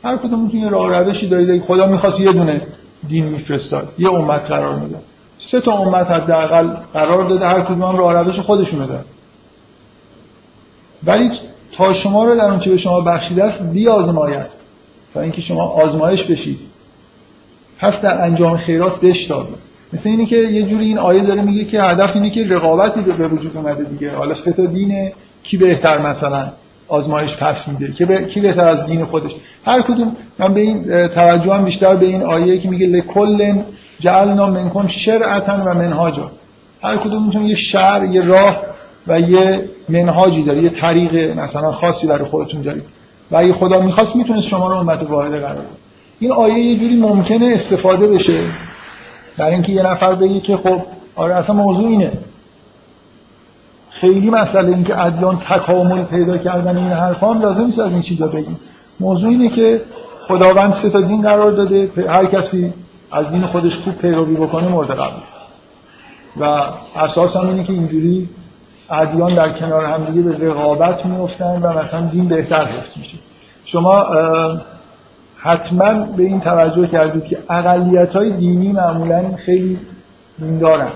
هر 0.05 0.17
کدومتون 0.17 0.61
یه 0.61 0.69
راه 0.69 0.99
روشی 0.99 1.29
دارید. 1.29 1.63
خدا 1.63 1.87
می‌خواست 1.87 2.21
یه 2.21 2.33
دونه 2.33 2.63
دین 3.09 3.25
میفرستاد. 3.25 3.93
یه 3.99 4.13
امت 4.13 4.43
قرار 4.43 4.79
می‌داد 4.79 5.03
سه 5.39 5.61
تا 5.61 5.73
امت 5.73 6.07
حداقل 6.07 6.69
قرار 6.93 7.29
داده 7.29 7.47
هر 7.47 7.61
کدوم 7.61 7.83
راه 7.83 8.13
روش 8.13 8.39
خودشونو 8.39 8.87
داره 8.87 9.05
ولی 11.05 11.31
تا 11.77 11.93
شما 11.93 12.25
رو 12.25 12.35
در 12.35 12.51
اون 12.51 12.59
چه 12.59 12.71
به 12.71 12.77
شما 12.77 13.01
بخشیده 13.01 13.45
است 13.45 13.63
بیازماید 13.63 14.47
تا 15.15 15.21
اینکه 15.21 15.41
شما 15.41 15.63
آزمایش 15.63 16.25
بشید. 16.25 16.59
پس 17.79 18.01
در 18.01 18.25
انجام 18.25 18.57
خیرات 18.57 19.01
بشتابید 19.01 19.57
مثل 19.93 20.09
اینه 20.09 20.27
که 20.27 20.37
یه 20.37 20.63
جوری 20.63 20.85
این 20.85 20.99
آیه 20.99 21.23
داره 21.23 21.43
میگه 21.43 21.65
که 21.65 21.83
هدف 21.83 22.17
اینه 22.17 22.31
که 22.31 22.47
رقابتی 22.49 23.01
به 23.01 23.29
وجود 23.29 23.57
اومده 23.57 23.85
دیگه. 23.85 24.17
حالا 24.17 24.35
سه 24.35 24.53
تا 24.53 24.67
دینه 24.67 25.13
کی 25.43 25.57
بهتر 25.57 25.99
مثلا؟ 25.99 26.53
آزمایش 26.91 27.37
پس 27.37 27.69
میده. 27.69 27.93
که 27.93 28.07
به... 28.07 28.25
کی 28.25 28.41
بهتر 28.41 28.69
از 28.69 28.87
دین 28.87 29.05
خودش؟ 29.05 29.31
هر 29.65 29.83
کدوم. 29.83 30.17
من 30.39 30.55
به 30.55 30.61
این 30.61 31.07
توجه 31.09 31.55
هم 31.55 31.65
بیشتر 31.65 31.97
به 31.97 32.07
این 32.07 32.23
آیه 32.23 32.59
که 32.59 32.71
میگه 32.71 32.87
لکل 32.87 33.63
جعلنا 34.01 34.47
منکن 34.47 34.87
شرعتا 34.87 35.53
و 35.53 35.75
منهاجا. 35.75 36.31
هر 36.83 36.97
کدومتون 36.97 37.43
یه 37.43 37.55
شعر 37.55 38.05
یه 38.05 38.23
راه 38.23 38.63
و 39.07 39.21
یه 39.21 39.65
منهاجی 39.89 40.43
داره 40.43 40.63
یه 40.63 40.69
طریق 40.69 41.39
مثلا 41.39 41.73
خاصی 41.73 42.07
برای 42.07 42.25
خودتون 42.25 42.63
دارید. 42.63 42.85
و 43.31 43.37
اگه 43.37 43.53
خدا 43.53 43.83
می‌خواست 43.83 44.17
می‌تونست 44.17 44.47
شما 44.47 44.69
رو 44.69 44.77
امت 44.77 45.03
واحده 45.03 45.39
قرار 45.39 45.55
بده. 45.55 45.67
این 46.21 46.33
آیه 46.33 46.59
یه 46.59 46.79
جوری 46.79 46.97
ممکنه 46.97 47.47
استفاده 47.55 48.07
بشه. 48.07 48.41
برای 49.39 49.53
اینکه 49.53 49.73
یه 49.73 49.83
نفر 49.83 50.15
بگه 50.15 50.41
که 50.41 50.57
خب 50.57 50.83
آره 51.17 51.35
اصلا 51.35 51.55
موضوع 51.55 51.89
اینه. 51.89 52.13
خیلی 53.91 54.31
مسئله 54.31 54.69
این 54.69 54.85
که 54.85 55.05
ادیان 55.05 55.39
تکامل 55.39 56.05
پیدا 56.05 56.39
کردن 56.39 56.77
این 56.77 56.93
حرفا 56.93 57.31
هم 57.31 57.43
لازم 57.43 57.65
نیست 57.65 57.79
از 57.79 57.93
این 57.93 58.03
چیزا 58.03 58.27
بگیم. 58.27 58.57
موضوع 59.01 59.31
اینه 59.31 59.49
که 59.49 59.83
خداوند 60.21 60.75
سه 60.75 60.91
تا 60.91 61.01
دین 61.01 61.23
قرار 61.23 61.53
داده 61.53 61.91
هر 62.09 62.27
کسی 62.27 62.75
از 63.13 63.31
دین 63.31 63.47
خودش 63.47 63.79
خوب 63.79 63.95
پیروی 63.95 64.37
بکنه 64.37 64.69
مورد 64.69 64.91
قبول. 64.91 65.23
و 66.37 66.45
اساس 66.97 67.37
هم 67.37 67.49
اینه 67.49 67.65
که 67.65 67.73
اینجوری 67.73 68.29
ادیان 68.91 69.35
در 69.35 69.53
کنار 69.53 69.85
هم 69.85 70.05
دیگه 70.05 70.23
به 70.23 70.49
رقابت 70.49 71.07
میفتن 71.07 71.63
و 71.63 71.73
مثلا 71.73 72.01
دین 72.01 72.29
بهتر 72.29 72.65
حفظ 72.65 72.99
میشه. 72.99 73.19
شما 73.65 74.07
حتما 75.37 75.95
به 75.95 76.23
این 76.23 76.41
توجه 76.41 76.87
کردید 76.87 77.25
که 77.25 77.39
اقلیت 77.51 78.17
های 78.17 78.31
دینی 78.31 78.73
معمولا 78.73 79.37
خیلی 79.37 79.79
دین 80.39 80.59
دارن 80.59 80.91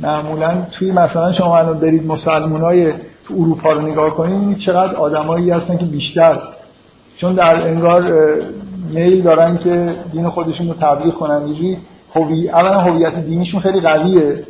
معمولا 0.00 0.66
توی 0.72 0.92
مثلا 0.92 1.32
شما 1.32 1.58
الان 1.58 1.78
برید 1.78 2.06
مسلمان 2.06 2.60
های 2.60 2.92
تو 3.24 3.34
اروپا 3.34 3.72
رو 3.72 3.80
نگاه 3.80 4.10
کنید 4.10 4.58
چقدر 4.58 4.96
آدمایی 4.96 5.50
هستن 5.50 5.76
که 5.76 5.84
بیشتر. 5.84 6.38
چون 7.16 7.34
در 7.34 7.68
انگار 7.68 8.12
میل 8.92 9.22
دارن 9.22 9.58
که 9.58 9.94
دین 10.12 10.28
خودشون 10.28 10.68
رو 10.68 10.74
تبلیغ 10.74 11.14
کنن. 11.14 11.48
یه 11.48 11.78
هوی 12.14 12.50
اولا 12.50 12.80
هویت 12.80 13.24
دینیشون 13.24 13.60
خیلی 13.60 13.80
قویه. 13.80 14.44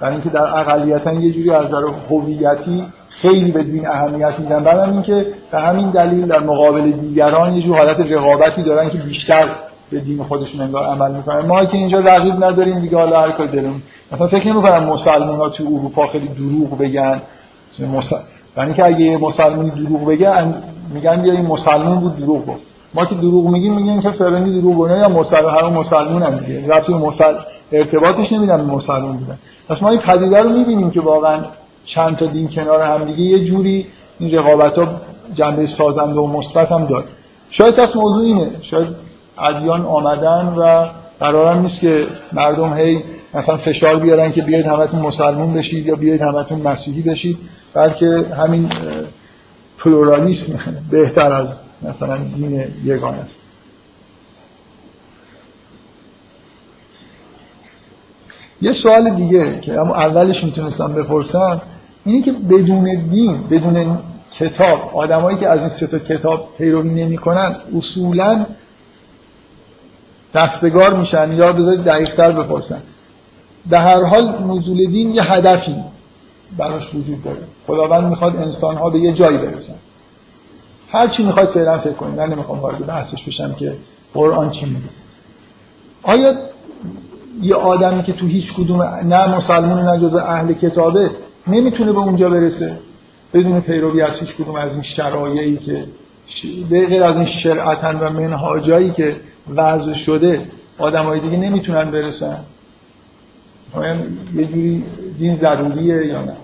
برای 0.00 0.14
اینکه 0.14 0.30
در 0.30 0.58
اقلیتا 0.58 1.12
یه 1.12 1.32
جوری 1.32 1.50
از 1.50 1.66
نظر 1.66 1.82
هویتی 2.10 2.86
خیلی 3.08 3.52
به 3.52 3.62
دین 3.62 3.88
اهمیت 3.88 4.34
میدن. 4.38 4.64
بعدم 4.64 4.92
اینکه 4.92 5.26
به 5.52 5.60
همین 5.60 5.90
دلیل 5.90 6.26
در 6.26 6.40
مقابل 6.40 6.90
دیگران 6.90 7.54
یه 7.54 7.62
جور 7.62 7.76
حالت 7.76 8.00
رقابتی 8.00 8.62
دارن 8.62 8.88
که 8.90 8.98
بیشتر 8.98 9.48
به 9.90 10.00
دین 10.00 10.24
خودشون 10.24 10.60
انگار 10.60 10.84
عمل 10.84 11.12
می‌کنن. 11.16 11.46
ما 11.46 11.64
که 11.64 11.76
اینجا 11.76 11.98
رقیب 11.98 12.44
نداریم 12.44 12.80
دیگه 12.80 12.96
حالا 12.96 13.20
هر 13.20 13.30
کار 13.30 13.46
دلم 13.46 13.82
مثلا 14.12 14.26
فکر 14.26 14.52
نمی‌کنم 14.52 14.84
مسلمان 14.84 15.38
ها 15.38 15.48
تو 15.48 15.64
اروپا 15.64 16.06
خیلی 16.06 16.28
دروغ 16.28 16.78
بگن. 16.78 17.22
یعنی 18.56 18.74
که 18.74 18.86
اگه 18.86 19.18
مسلمانی 19.18 19.70
دروغ 19.70 20.04
بگن 20.04 20.54
میگن 20.94 21.22
بیا 21.22 21.32
این 21.32 21.46
مسلمان 21.46 22.00
بود 22.00 22.16
دروغ 22.16 22.46
گفت. 22.46 22.62
ما 22.94 23.04
که 23.04 23.14
دروغ 23.14 23.46
میگیم 23.46 23.74
میگن 23.74 24.00
که 24.00 24.10
فلانی 24.10 24.60
دروغ 24.60 24.74
گونه 24.74 24.98
یا 24.98 25.08
مسلمان 25.08 25.54
هر 25.54 25.68
مسلمان 25.68 26.22
هم 26.22 26.38
دیگه 26.38 26.68
رفتی 26.68 26.94
مسل... 26.94 27.34
ارتباطش 27.72 28.32
نمیدن 28.32 28.60
مسلمان 28.60 29.16
بودن. 29.16 29.38
پس 29.68 29.82
ما 29.82 29.90
این 29.90 30.00
پدیده 30.00 30.42
رو 30.42 30.50
می‌بینیم 30.50 30.90
که 30.90 31.00
واقعا 31.00 31.44
چند 31.84 32.16
تا 32.16 32.26
دین 32.26 32.48
کنار 32.48 32.82
هم 32.82 33.04
دیگه 33.04 33.20
یه 33.20 33.44
جوری 33.44 33.86
این 34.18 34.38
رقابت 34.38 34.78
ها 34.78 35.00
جنبه 35.34 35.66
سازنده 35.66 36.20
و 36.20 36.26
مثبت 36.26 36.72
هم 36.72 36.86
داره. 36.86 37.04
شاید 37.50 37.74
پس 37.74 37.96
موضوع 37.96 38.24
اینه. 38.24 38.50
شاید 38.62 38.88
ادیان 39.38 39.84
آمدن 39.84 40.46
و 40.46 40.88
قرارم 41.20 41.60
نیست 41.60 41.80
که 41.80 42.06
مردم 42.32 42.74
هی 42.74 43.02
مثلا 43.34 43.56
فشار 43.56 43.98
بیارن 43.98 44.32
که 44.32 44.42
بیاید 44.42 44.66
همتون 44.66 45.00
مسلمون 45.00 45.54
بشید 45.54 45.86
یا 45.86 45.94
بیاید 45.94 46.22
همتون 46.22 46.62
مسیحی 46.62 47.02
بشید 47.02 47.38
بلکه 47.74 48.06
همین 48.38 48.72
پلورالیسم 49.78 50.58
بهتر 50.90 51.32
از 51.32 51.58
مثلا 51.82 52.16
دین 52.16 52.64
یگان 52.84 53.14
است. 53.14 53.36
یه 58.62 58.72
سوال 58.72 59.14
دیگه 59.14 59.60
که 59.60 59.80
اما 59.80 59.94
اولش 59.94 60.44
می‌تونستم 60.44 60.92
بپرسم 60.92 61.62
اینی 62.04 62.22
که 62.22 62.32
بدون 62.32 63.08
دین 63.10 63.46
بدون 63.46 63.98
کتاب 64.38 64.90
آدمایی 64.94 65.38
که 65.38 65.48
از 65.48 65.60
این 65.60 65.68
سه 65.68 65.98
کتاب 65.98 66.48
پیروی 66.58 66.90
نمی‌کنن 66.90 67.56
اصولا 67.76 68.46
دستگار 70.36 70.96
میشن 70.96 71.32
یا 71.32 71.52
بذارید 71.52 71.84
دقیقتر 71.84 72.32
بپرسن. 72.32 72.82
در 73.70 73.78
هر 73.78 74.04
حال 74.04 74.44
نزول 74.44 74.86
دین 74.86 75.10
یه 75.10 75.22
هدفی 75.32 75.76
براش 76.58 76.94
وجود 76.94 77.22
داره. 77.24 77.42
خداوند 77.66 78.04
می‌خواد 78.04 78.36
انسان 78.36 78.76
ها 78.76 78.90
به 78.90 78.98
یه 78.98 79.12
جایی 79.12 79.38
برسن. 79.38 79.74
هر 80.88 81.08
چی 81.08 81.24
می‌خواد 81.24 81.46
فعلا 81.46 81.78
فکر 81.78 81.92
کنید. 81.92 82.18
من 82.18 82.28
نمی‌خوام 82.28 82.58
وارد 82.60 82.86
بحثش 82.86 83.24
بشم 83.24 83.54
که 83.54 83.76
قرآن 84.14 84.50
چی 84.50 84.66
میگه. 84.66 84.90
آیا 86.02 86.34
یه 87.42 87.54
آدمی 87.54 88.02
که 88.02 88.12
تو 88.12 88.26
هیچ 88.26 88.54
کدوم 88.54 88.82
نه 88.82 89.26
مسلمان 89.36 89.88
نه 89.88 90.00
جز 90.00 90.14
اهل 90.14 90.52
کتابه 90.52 91.10
نمی‌تونه 91.46 91.92
به 91.92 91.98
اونجا 91.98 92.28
برسه؟ 92.30 92.78
بدون 93.34 93.60
پیروی 93.60 94.02
از 94.02 94.20
هیچ 94.20 94.36
کدوم 94.36 94.54
از 94.54 94.72
این 94.72 94.82
شرایعی 94.82 95.56
که 95.56 95.84
غیر 96.70 97.04
از 97.04 97.16
این 97.16 97.26
شرعتن 97.26 97.98
و 97.98 98.10
منهاجایی 98.10 98.90
که 98.90 99.16
وضع 99.54 99.94
شده 99.94 100.48
آدمای 100.78 101.20
دیگه 101.20 101.36
نمی‌تونن 101.36 101.90
برسن. 101.90 102.40
یه 104.34 104.44
جوری 104.44 104.84
دین 105.18 105.36
ضروریه 105.36 106.06
یا 106.06 106.22
نه؟ 106.22 106.36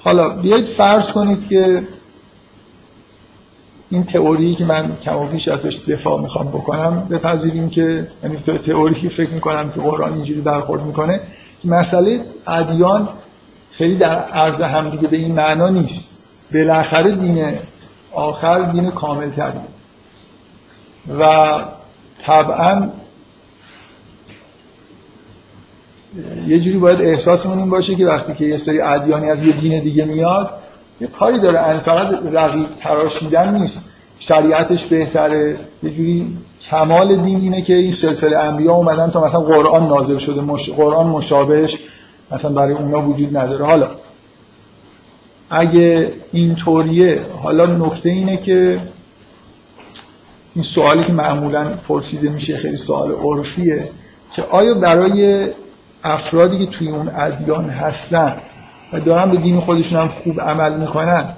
حالا 0.00 0.28
بیایید 0.28 0.66
فرض 0.66 1.12
کنید 1.12 1.48
که 1.48 1.88
این 3.90 4.04
تئوری 4.04 4.54
که 4.54 4.64
من 4.64 4.96
کم 4.96 5.16
و 5.16 5.26
بیش 5.26 5.48
ازش 5.48 5.78
دفاع 5.88 6.20
می‌خوام 6.20 6.48
بکنم 6.48 7.06
بپذیریم 7.10 7.68
که 7.68 8.08
یعنی 8.22 8.38
تئوری 8.38 9.08
فکر 9.08 9.30
می‌کنم 9.30 9.70
که 9.70 9.80
قرآن 9.80 10.14
اینجوری 10.14 10.40
برخورد 10.40 10.82
می‌کنه 10.82 11.20
که 11.62 11.68
مسئله 11.68 12.20
ادیان 12.46 13.08
خیلی 13.70 13.96
در 13.96 14.18
عرض 14.18 14.60
همدیگه 14.60 15.08
به 15.08 15.16
این 15.16 15.34
معنا 15.34 15.68
نیست. 15.68 16.13
بالاخره 16.54 17.12
دین 17.12 17.58
آخر 18.12 18.72
دین 18.72 18.90
کامل 18.90 19.30
تری 19.30 19.58
و 21.18 21.54
طبعا 22.26 22.88
یه 26.46 26.60
جوری 26.60 26.78
باید 26.78 27.00
احساسمون 27.02 27.58
این 27.58 27.70
باشه 27.70 27.94
که 27.94 28.06
وقتی 28.06 28.34
که 28.34 28.44
یه 28.44 28.58
سری 28.58 28.80
ادیانی 28.80 29.30
از 29.30 29.42
یه 29.42 29.52
دین 29.52 29.82
دیگه 29.82 30.04
میاد 30.04 30.50
یه 31.00 31.06
کاری 31.06 31.40
داره. 31.40 31.78
فقط 31.78 32.08
رقیب 32.32 32.66
تراشیدن 32.80 33.54
نیست. 33.54 33.90
شریعتش 34.18 34.86
بهتره. 34.86 35.58
یه 35.82 35.90
جوری 35.90 36.36
کمال 36.70 37.16
دین 37.16 37.40
اینه 37.40 37.62
که 37.62 37.74
این 37.74 37.92
سلسله 37.92 38.38
انبیا 38.38 38.72
اومدن 38.72 39.10
تا 39.10 39.26
مثلا 39.26 39.40
قرآن 39.40 39.88
نازل 39.88 40.18
شده. 40.18 40.42
قرآن 40.76 41.06
مشابهش 41.06 41.78
مثلا 42.32 42.50
برای 42.50 42.74
اونا 42.74 43.08
وجود 43.08 43.36
نداره. 43.36 43.64
حالا 43.64 43.88
اگه 45.54 46.12
این 46.32 46.54
طوریه 46.54 47.20
حالا 47.42 47.66
نکته 47.66 48.08
اینه 48.08 48.36
که 48.36 48.80
این 50.54 50.64
سوالی 50.74 51.04
که 51.04 51.12
معمولا 51.12 51.64
پرسیده 51.88 52.30
میشه 52.30 52.56
خیلی 52.56 52.76
سوال 52.76 53.12
عرفیه 53.12 53.88
که 54.36 54.42
آیا 54.42 54.74
برای 54.74 55.48
افرادی 56.04 56.66
که 56.66 56.72
توی 56.72 56.88
اون 56.88 57.10
ادیان 57.16 57.70
هستن 57.70 58.36
و 58.92 59.00
دارن 59.00 59.30
به 59.30 59.36
دین 59.36 59.60
خودشون 59.60 59.98
هم 59.98 60.08
خوب 60.08 60.40
عمل 60.40 60.80
می‌کنن 60.80 61.34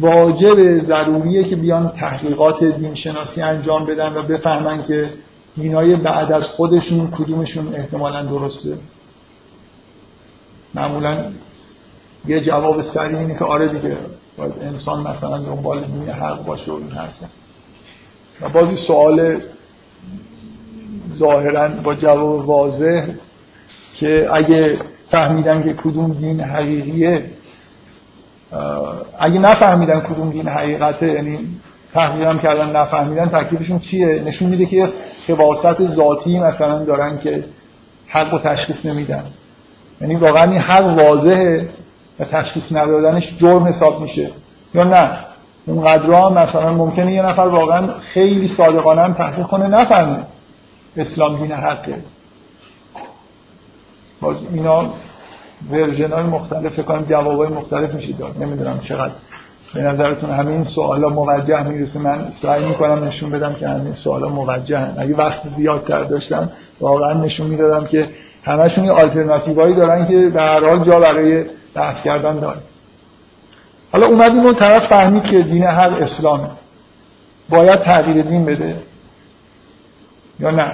واجب 0.00 0.86
ضروریه 0.86 1.44
که 1.44 1.56
بیان 1.56 1.88
تحقیقات 1.88 2.64
دین 2.64 2.94
شناسی 2.94 3.40
انجام 3.40 3.86
بدن 3.86 4.12
و 4.12 4.22
بفهمن 4.22 4.82
که 4.82 5.10
دینای 5.56 5.96
بعد 5.96 6.32
از 6.32 6.44
خودشون 6.44 7.10
کدومشون 7.10 7.74
احتمالا 7.74 8.22
درسته؟ 8.26 8.78
معمولا 10.74 11.24
یه 12.26 12.40
جواب 12.40 12.80
سریع 12.80 13.18
اینه 13.18 13.38
که 13.38 13.44
آره 13.44 13.68
دیگه 13.68 13.96
باید 14.36 14.52
انسان 14.60 15.06
مثلا 15.06 15.38
دنبال 15.38 15.84
دین 15.84 16.08
حق 16.08 16.44
باشه 16.44 16.72
و 16.72 16.74
این 16.74 16.90
حرفا 16.90 17.26
و 18.42 18.48
بازی 18.48 18.76
سوال 18.76 19.40
ظاهرا 21.14 21.68
با 21.68 21.94
جواب 21.94 22.48
واضح 22.48 23.06
که 23.94 24.28
اگه 24.32 24.78
فهمیدن 25.10 25.62
که 25.62 25.72
کدوم 25.72 26.12
دین 26.12 26.40
حقیقیه 26.40 27.30
اگه 29.18 29.38
نفهمیدن 29.38 30.00
کدوم 30.00 30.30
دین 30.30 30.48
حقیقته 30.48 31.06
یعنی 31.06 31.38
تحقیق 31.94 32.26
هم 32.26 32.38
کردن 32.38 32.76
نفهمیدن 32.76 33.26
تکلیفشون 33.26 33.78
چیه؟ 33.78 34.22
نشون 34.26 34.48
میده 34.48 34.66
که 34.66 34.88
خواست 35.36 35.88
ذاتی 35.88 36.38
مثلا 36.38 36.84
دارن 36.84 37.18
که 37.18 37.44
حق 38.08 38.34
و 38.34 38.38
تشخیص 38.38 38.86
نمیدن. 38.86 39.24
یعنی 40.00 40.16
واقعا 40.16 40.50
این 40.50 40.60
حق 40.60 40.98
واضحه. 40.98 41.68
و 42.20 42.24
تشخیص 42.24 42.72
ندادنش 42.72 43.36
جرم 43.36 43.64
حساب 43.64 44.00
میشه. 44.00 44.30
یا 44.74 44.84
نه. 44.84 45.18
اونقدر 45.66 46.10
هم 46.10 46.32
مثلا 46.32 46.72
ممکنه 46.72 47.12
یه 47.12 47.22
نفر 47.22 47.42
واقعا 47.42 47.86
خیلی 47.98 48.48
صادقانه 48.48 49.02
هم 49.02 49.12
تحقیق 49.12 49.46
کنه 49.46 49.68
نفهمه 49.68 50.18
اسلام 50.96 51.36
دین 51.36 51.52
حقه. 51.52 51.94
باز 54.20 54.36
اینا 54.52 54.84
ورژن 55.70 56.12
های 56.12 56.22
مختلف 56.22 56.80
کنم 56.80 57.04
جواب 57.04 57.36
های 57.36 57.48
مختلف 57.48 57.94
میشه 57.94 58.12
داد. 58.12 58.42
نمی‌دونم 58.42 58.80
چقدر. 58.80 59.12
به 59.74 59.82
نظرتون 59.82 60.30
همه 60.30 60.50
این 60.52 60.64
سوالا 60.64 61.08
موجه 61.08 61.62
می‌رسه. 61.62 61.98
من 61.98 62.28
سعی 62.42 62.68
می‌کنم 62.68 63.04
نشون 63.04 63.30
بدم 63.30 63.54
که 63.54 63.68
همه 63.68 63.84
این 63.84 63.94
سوالا 63.94 64.28
موجه 64.28 64.78
هم. 64.78 64.94
اگه 64.98 65.16
وقت 65.16 65.48
زیادتر 65.56 66.04
داشتم 66.04 66.50
واقعا 66.80 67.12
نشون 67.12 67.46
می‌دادم 67.46 67.86
که 67.86 68.08
همشون 68.44 68.84
یه 68.84 68.92
آلترناتیوهایی 68.92 69.74
دارن 69.74 70.06
که 70.06 70.28
به 70.28 70.40
هر 70.40 70.68
حال 70.68 70.84
جا 70.84 71.00
برای 71.00 71.44
بحث 71.76 72.04
کردن 72.04 72.38
داره. 72.38 72.58
حالا 73.92 74.06
اومدیم 74.06 74.40
اون 74.40 74.54
طرف 74.54 74.88
فهمید 74.88 75.22
که 75.22 75.42
دین 75.42 75.64
حق 75.64 76.02
اسلامه 76.02 76.48
باید 77.48 77.80
تغییر 77.80 78.22
دین 78.22 78.44
بده 78.44 78.76
یا 80.40 80.50
نه. 80.50 80.72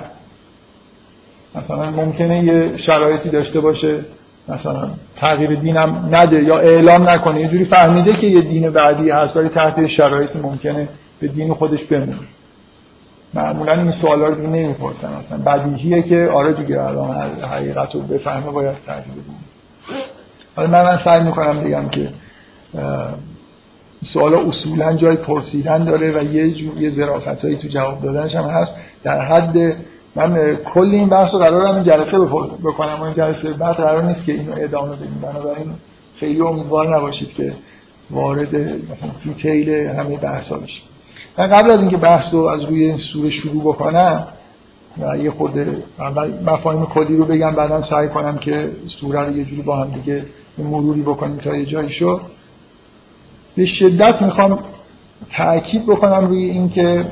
مثلا 1.55 1.91
ممکنه 1.91 2.45
یه 2.45 2.77
شرایطی 2.77 3.29
داشته 3.29 3.61
باشه 3.61 4.05
مثلا 4.49 4.91
تغییر 5.17 5.55
دینم 5.55 6.09
نده 6.13 6.43
یا 6.43 6.59
اعلام 6.59 7.09
نکنه. 7.09 7.41
یه 7.41 7.49
جوری 7.49 7.65
فهمیده 7.65 8.13
که 8.13 8.27
یه 8.27 8.41
دین 8.41 8.71
بعدی 8.71 9.11
هست 9.11 9.37
ولی 9.37 9.49
تحت 9.49 9.87
شرایطی 9.87 10.39
ممکنه 10.39 10.89
به 11.21 11.29
دین 11.29 11.55
خودش 11.55 11.85
بمونه. 11.85 12.19
معمولا 13.35 13.73
این 13.73 13.91
سوالا 13.91 14.29
رو 14.29 14.47
نمی‌پرسن. 14.47 15.13
مثلا 15.13 15.39
بدیهیه 15.39 16.03
که 16.03 16.31
آره 16.35 16.53
دیگه 16.53 16.83
الان 16.83 17.41
حقیقت 17.43 17.95
رو 17.95 18.01
بفهمه 18.01 18.51
باید 18.51 18.77
تغییر 18.87 19.15
دین. 19.15 19.37
حالا 20.57 20.69
من, 20.69 20.83
من 20.83 20.99
سعی 21.05 21.23
می‌کنم 21.23 21.61
بگم 21.61 21.89
که 21.89 22.09
سوال 24.05 24.35
اصولا 24.35 24.97
جای 24.97 25.17
پرسیدن 25.17 25.85
داره 25.85 26.19
و 26.19 26.23
یه 26.35 26.51
جور 26.51 26.79
یه 26.79 26.91
ظرافت 26.91 27.45
هایی 27.45 27.57
تو 27.57 27.69
جواب 27.69 28.03
دادنش 28.03 28.35
هم 28.35 28.45
هست. 28.45 28.75
در 29.05 29.21
حد 29.21 29.77
من 30.17 30.57
کل 30.57 30.91
این 30.91 31.09
بحث 31.09 31.35
رو 31.35 31.39
قرارم 31.39 31.75
این 31.75 31.85
جلسه 31.85 32.19
بکنم. 32.19 33.01
و 33.01 33.03
این 33.03 33.15
جلسه 33.15 33.53
بعد 33.53 33.77
قرار 33.77 34.03
نیست 34.03 34.27
که 34.27 34.33
اینو 34.33 34.53
ادامه 34.57 34.97
بدیم. 34.97 35.21
بنابراین 35.23 35.73
خیلی 36.17 36.41
امیدوار 36.41 36.97
نباشید 36.97 37.29
که 37.29 37.55
وارد 38.11 38.55
مثلا 38.57 39.11
دیتیل 39.25 39.69
همه 39.71 40.17
بحث 40.17 40.49
ها 40.49 40.59
بشیم. 40.59 40.83
من 41.39 41.47
قبل 41.47 41.71
از 41.71 41.81
اینکه 41.81 41.97
بحث 41.97 42.35
رو 42.35 42.41
از 42.41 42.65
روی 42.65 42.85
این 42.85 42.97
سوره 42.97 43.31
شروع 43.31 43.63
بکنم 43.63 44.27
و 44.99 45.19
یه 45.19 45.31
خورده 45.31 45.83
مفاهیم 46.47 46.87
کلی 46.87 47.17
رو 47.17 47.25
بگم 47.25 47.55
بعدا 47.55 47.83
سعی 47.83 48.09
کنم 48.09 48.39
که 48.39 48.71
سوره 49.01 49.21
رو 49.21 49.37
یه 49.37 49.45
جوری 49.45 49.63
با 49.63 49.77
هم 49.77 49.91
دیگه 49.91 50.25
مروری 50.59 51.03
بکنیم 51.03 51.37
تا 51.37 51.57
یه 51.57 51.65
جایی 51.65 51.91
شو 51.91 52.21
به 53.57 53.65
شدت 53.65 54.23
می‌خوام 54.23 54.59
تأکید 55.33 55.87
بکنم 55.87 56.27
روی 56.27 56.45
اینکه 56.45 57.07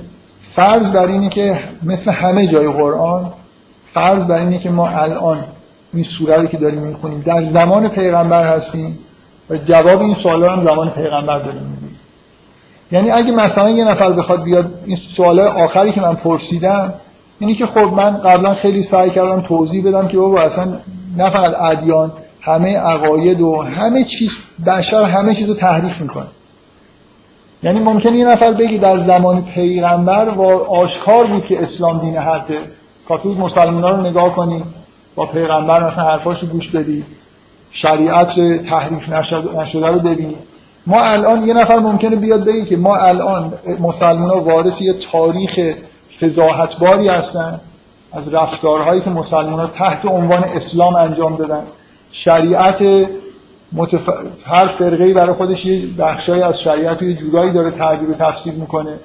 فرض 0.57 0.93
بر 0.93 1.07
اینه 1.07 1.29
که 1.29 1.59
مثل 1.83 2.11
همه 2.11 2.47
جای 2.47 2.69
قرآن 2.69 3.33
فرض 3.95 4.27
بر 4.27 4.39
اینه 4.39 4.59
که 4.59 4.71
ما 4.71 4.89
الان 4.89 5.45
این 5.95 6.05
سوره 6.05 6.37
رو 6.37 6.47
که 6.47 6.57
داریم 6.57 6.83
می‌خونیم 6.83 7.21
در 7.21 7.53
زمان 7.53 7.89
پیغمبر 7.89 8.57
هستیم 8.57 8.99
و 9.51 9.57
جواب 9.57 10.01
این 10.01 10.15
سوالا 10.15 10.53
هم 10.53 10.65
زمان 10.65 10.91
پیغمبر 10.91 11.39
داریم 11.39 11.63
میدیم 11.63 11.99
یعنی 12.93 13.11
اگه 13.11 13.33
مثلا 13.33 13.71
یه 13.71 13.85
نفر 13.85 14.13
بخواد 14.13 14.43
بیاد 14.43 14.75
این 14.85 14.99
سوال 15.17 15.41
آخری 15.41 15.93
که 15.93 16.01
من 16.01 16.15
پرسیدم 16.15 16.95
اینی 17.39 17.55
که 17.55 17.67
خب 17.67 17.79
من 17.81 18.17
قبلا 18.19 18.55
خیلی 18.55 18.83
سعی 18.83 19.11
کردم 19.11 19.41
توضیح 19.41 19.89
بدم 19.89 20.09
که 20.09 20.19
بابا 20.19 20.41
اصلا 20.41 20.79
نه 21.17 21.31
فقط 21.31 21.55
ادیان 21.61 22.13
همه 22.41 22.79
عقاید 22.79 23.41
و 23.41 23.63
همه 23.63 24.05
چیز 24.05 24.31
بشر 24.67 25.05
همه 25.05 25.35
چیز 25.35 25.49
رو 25.49 25.55
تحریف 25.55 26.01
می‌کنه. 26.01 26.27
یعنی 27.63 27.81
ممکنه 27.81 28.17
یه 28.17 28.29
نفر 28.29 28.53
بگی 28.53 28.79
در 28.79 29.07
زمان 29.07 29.45
پیغمبر 29.45 30.29
و 30.29 30.43
آشکار 30.73 31.27
بود 31.27 31.45
که 31.45 31.63
اسلام 31.63 32.01
دین 32.01 32.17
حقه. 32.17 32.61
کافی 33.09 33.29
بود 33.29 33.39
مسلمان 33.39 33.83
رو 33.83 34.07
نگاه 34.07 34.33
کنی 34.33 34.65
با 35.15 35.27
پیغمبر 35.27 35.91
مثلا 35.91 36.05
حرفاشو 36.05 36.47
گوش 36.47 36.71
بدی. 36.71 37.05
شریعت 37.71 38.29
تحریف 38.69 39.09
نشده 39.09 39.87
رو 39.87 39.99
ببینی. 40.01 40.37
ما 40.87 41.01
الان 41.01 41.47
یه 41.47 41.55
نفر 41.55 41.79
ممکنه 41.79 42.17
بیاد 42.17 42.45
بگی 42.45 42.65
که 42.65 42.77
ما 42.77 42.97
الان 42.97 43.53
مسلمان 43.81 44.31
ها 44.31 44.41
وارث 44.41 44.81
یه 44.81 44.95
تاریخ 45.13 45.75
فضاحتباری 46.21 47.09
هستن 47.09 47.61
از 48.13 48.35
رفتارهایی 48.35 49.01
که 49.01 49.11
مسلمان 49.11 49.61
ها 49.61 49.67
تحت 49.67 50.07
عنوان 50.07 50.45
اسلام 50.45 50.97
انجام 50.97 51.37
دادن. 51.37 51.63
شریعت 52.13 53.09
متف... 53.73 54.09
هر 54.45 54.69
فرقه 54.69 55.15
برای 55.15 55.33
خودش 55.33 55.67
یه 55.67 55.87
بخشای 55.99 56.43
از 56.43 56.61
شریعت 56.61 57.03
یه 57.03 57.15
جورایی 57.15 57.53
داره 57.53 57.71
تعبیر 57.71 58.11
و 58.11 58.15
تفسیر 58.15 58.55
می‌کنه. 58.55 59.01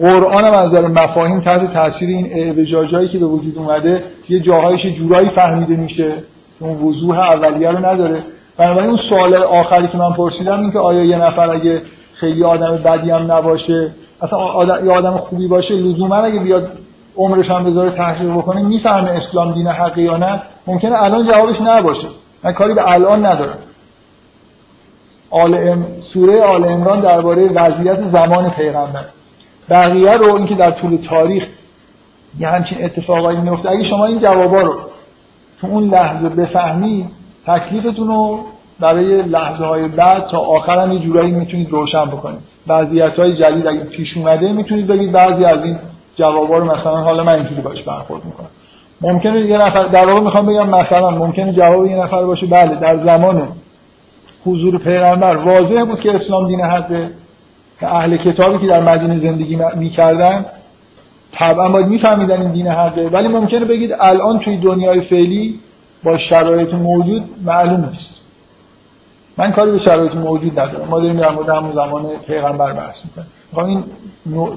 قرآن 0.00 0.44
هم 0.44 0.52
از 0.52 0.68
نظر 0.68 0.86
مفاهیم 0.86 1.40
تحت 1.40 1.72
تاثیر 1.72 2.08
این 2.08 2.26
اعوجاجایی 2.32 3.08
که 3.08 3.18
به 3.18 3.26
وجود 3.26 3.58
اومده 3.58 4.04
یه 4.28 4.40
جاهایش 4.40 4.86
جورایی 4.86 5.28
فهمیده 5.28 5.76
میشه. 5.76 6.14
اون 6.60 6.78
وضوح 6.78 7.18
اولیه 7.18 7.70
رو 7.70 7.86
نداره. 7.86 8.24
بنابراین 8.56 8.88
اون 8.88 8.98
سوال 9.08 9.34
آخری 9.34 9.88
که 9.88 9.98
من 9.98 10.12
پرسیدم 10.12 10.60
این 10.60 10.70
که 10.70 10.78
آیا 10.78 11.04
یه 11.04 11.18
نفر 11.18 11.50
اگه 11.50 11.82
خیلی 12.14 12.44
آدم 12.44 12.76
بدی 12.76 13.10
هم 13.10 13.32
نباشه 13.32 13.90
اصلا 14.22 14.38
آدم, 14.38 14.86
یه 14.86 14.92
آدم 14.92 15.16
خوبی 15.16 15.48
باشه 15.48 15.74
لزوما 15.74 16.16
اگه 16.16 16.40
بیاد 16.40 16.72
عمرش 17.16 17.50
هم 17.50 17.64
بذاره 17.64 17.90
تحقیق 17.90 18.32
بکنه 18.32 18.62
می‌فهمه 18.62 19.10
اسلام 19.10 19.54
دین 19.54 19.66
حقی 19.66 20.02
یا 20.02 20.16
نه؟ 20.16 20.42
ممکنه 20.68 21.02
الان 21.02 21.26
جوابش 21.26 21.60
نباشه. 21.60 22.08
من 22.44 22.52
کاری 22.52 22.74
به 22.74 22.92
الان 22.92 23.26
ندارم. 23.26 23.58
آل 25.30 25.54
ام... 25.54 25.86
سوره 26.00 26.42
آل 26.42 26.64
امران 26.64 27.00
درباره 27.00 27.48
وضعیت 27.52 28.10
زمان 28.10 28.50
پیغمبر. 28.50 29.04
بقیه 29.70 30.12
رو 30.12 30.34
اینکه 30.34 30.54
در 30.54 30.70
طول 30.70 30.96
تاریخ 30.96 31.48
یه 32.38 32.48
همچین 32.48 32.84
اتفاقایی 32.84 33.40
میفته 33.40 33.70
اگه 33.70 33.84
شما 33.84 34.06
این 34.06 34.18
جوابا 34.18 34.60
رو 34.60 34.80
تو 35.60 35.66
اون 35.66 35.88
لحظه 35.88 36.28
بفهمی 36.28 37.08
تکلیفتون 37.46 38.08
رو 38.08 38.44
برای 38.80 39.22
لحظه 39.22 39.64
های 39.64 39.88
بعد 39.88 40.26
تا 40.26 40.38
آخر 40.38 40.78
هم 40.78 40.92
یه 40.92 40.98
جورایی 40.98 41.32
می‌تونید 41.32 41.70
روشن 41.70 42.04
بکنید. 42.04 42.40
وضعیت 42.66 43.18
های 43.18 43.36
جدید 43.36 43.66
اگه 43.66 43.80
پیش 43.80 44.16
اومده 44.16 44.52
می‌تونید 44.52 44.86
بگید 44.86 45.12
بعضی 45.12 45.44
از 45.44 45.64
این 45.64 45.78
جوابا 46.16 46.58
رو 46.58 46.64
مثلا 46.64 46.96
حالا 46.96 47.24
من 47.24 47.34
اینجوری 47.34 47.60
باش 47.60 47.82
برخورد 47.82 48.24
می‌کنم. 48.24 48.48
ممکنه 49.00 49.40
یه 49.40 49.58
نفر 49.58 49.84
در 49.84 50.06
واقع 50.06 50.20
می‌خوام 50.20 50.46
بگم 50.46 50.68
مثلا 50.68 51.10
ممکنه 51.10 51.52
جواب 51.52 51.86
یه 51.86 51.96
نفر 51.96 52.24
باشه 52.24 52.46
بله 52.46 52.74
در 52.74 52.96
زمان 52.96 53.48
حضور 54.46 54.78
پیغمبر 54.78 55.36
واضح 55.36 55.84
بود 55.84 56.00
که 56.00 56.14
اسلام 56.14 56.46
دین 56.46 56.60
حقه 56.60 57.10
و 57.82 57.86
اهل 57.86 58.16
کتابی 58.16 58.58
که 58.58 58.66
در 58.66 58.82
مدینه 58.82 59.18
زندگی 59.18 59.58
می‌کردن 59.76 60.46
طبعا 61.32 61.68
باید 61.68 61.86
میفهمیدن 61.86 62.40
این 62.40 62.52
دین 62.52 62.66
حقه. 62.66 63.08
ولی 63.08 63.28
ممکنه 63.28 63.64
بگید 63.64 63.90
الان 64.00 64.38
توی 64.38 64.56
دنیای 64.56 65.00
فعلی 65.00 65.60
با 66.04 66.18
شرایط 66.18 66.74
موجود 66.74 67.24
معلوم 67.44 67.84
نیست. 67.84 68.20
من 69.36 69.52
کاری 69.52 69.70
به 69.70 69.78
شرایط 69.78 70.14
موجود 70.14 70.60
ندارم. 70.60 70.88
ما 70.88 71.00
داریم 71.00 71.16
در 71.16 71.30
مورد 71.30 71.48
همون 71.48 71.72
زمان 71.72 72.06
پیغمبر 72.26 72.72
بحث 72.72 73.04
می‌کنیم. 73.04 73.28
این 73.56 73.84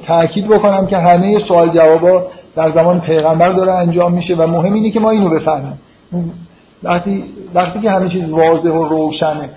تاکید 0.06 0.47
بکنم 0.47 0.88
که 0.88 0.97
همه 0.97 1.39
سوال 1.39 1.69
جوابا 1.69 2.25
در 2.56 2.71
زمان 2.71 3.01
پیغمبر 3.01 3.49
داره 3.49 3.73
انجام 3.73 4.13
میشه 4.13 4.36
و 4.36 4.47
مهم 4.47 4.73
اینه 4.73 4.91
که 4.91 4.99
ما 4.99 5.10
اینو 5.10 5.30
بفهمیم. 5.30 5.80
وقتی 6.84 7.23
وقتی 7.54 7.80
که 7.80 7.91
همه 7.91 8.10
چیز 8.10 8.30
واضح 8.30 8.69
و 8.69 8.84
روشنه. 8.84 9.49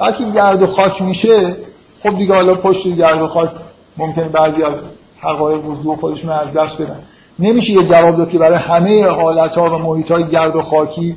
وقتی 0.00 0.32
گرد 0.32 0.62
و 0.62 0.66
خاک 0.66 1.02
میشه 1.02 1.56
خب 2.02 2.16
دیگه 2.16 2.34
حالا 2.34 2.54
پشت 2.54 2.88
گرد 2.88 3.22
و 3.22 3.26
خاک 3.26 3.50
ممکنه 3.96 4.28
بعضی 4.28 4.62
از 4.62 4.82
حقایق 5.20 5.64
وضوح 5.64 5.96
خودشون 5.96 6.30
از 6.30 6.52
دست 6.52 6.82
بدن. 6.82 6.98
نمیشه 7.38 7.72
یه 7.72 7.84
جواب 7.84 8.16
داد 8.16 8.30
که 8.30 8.38
برای 8.38 8.58
همه 8.58 9.06
حالت 9.06 9.58
ها 9.58 9.74
و 9.74 9.78
محیط 9.78 10.10
های 10.10 10.24
گرد 10.26 10.56
و 10.56 10.62
خاکی 10.62 11.16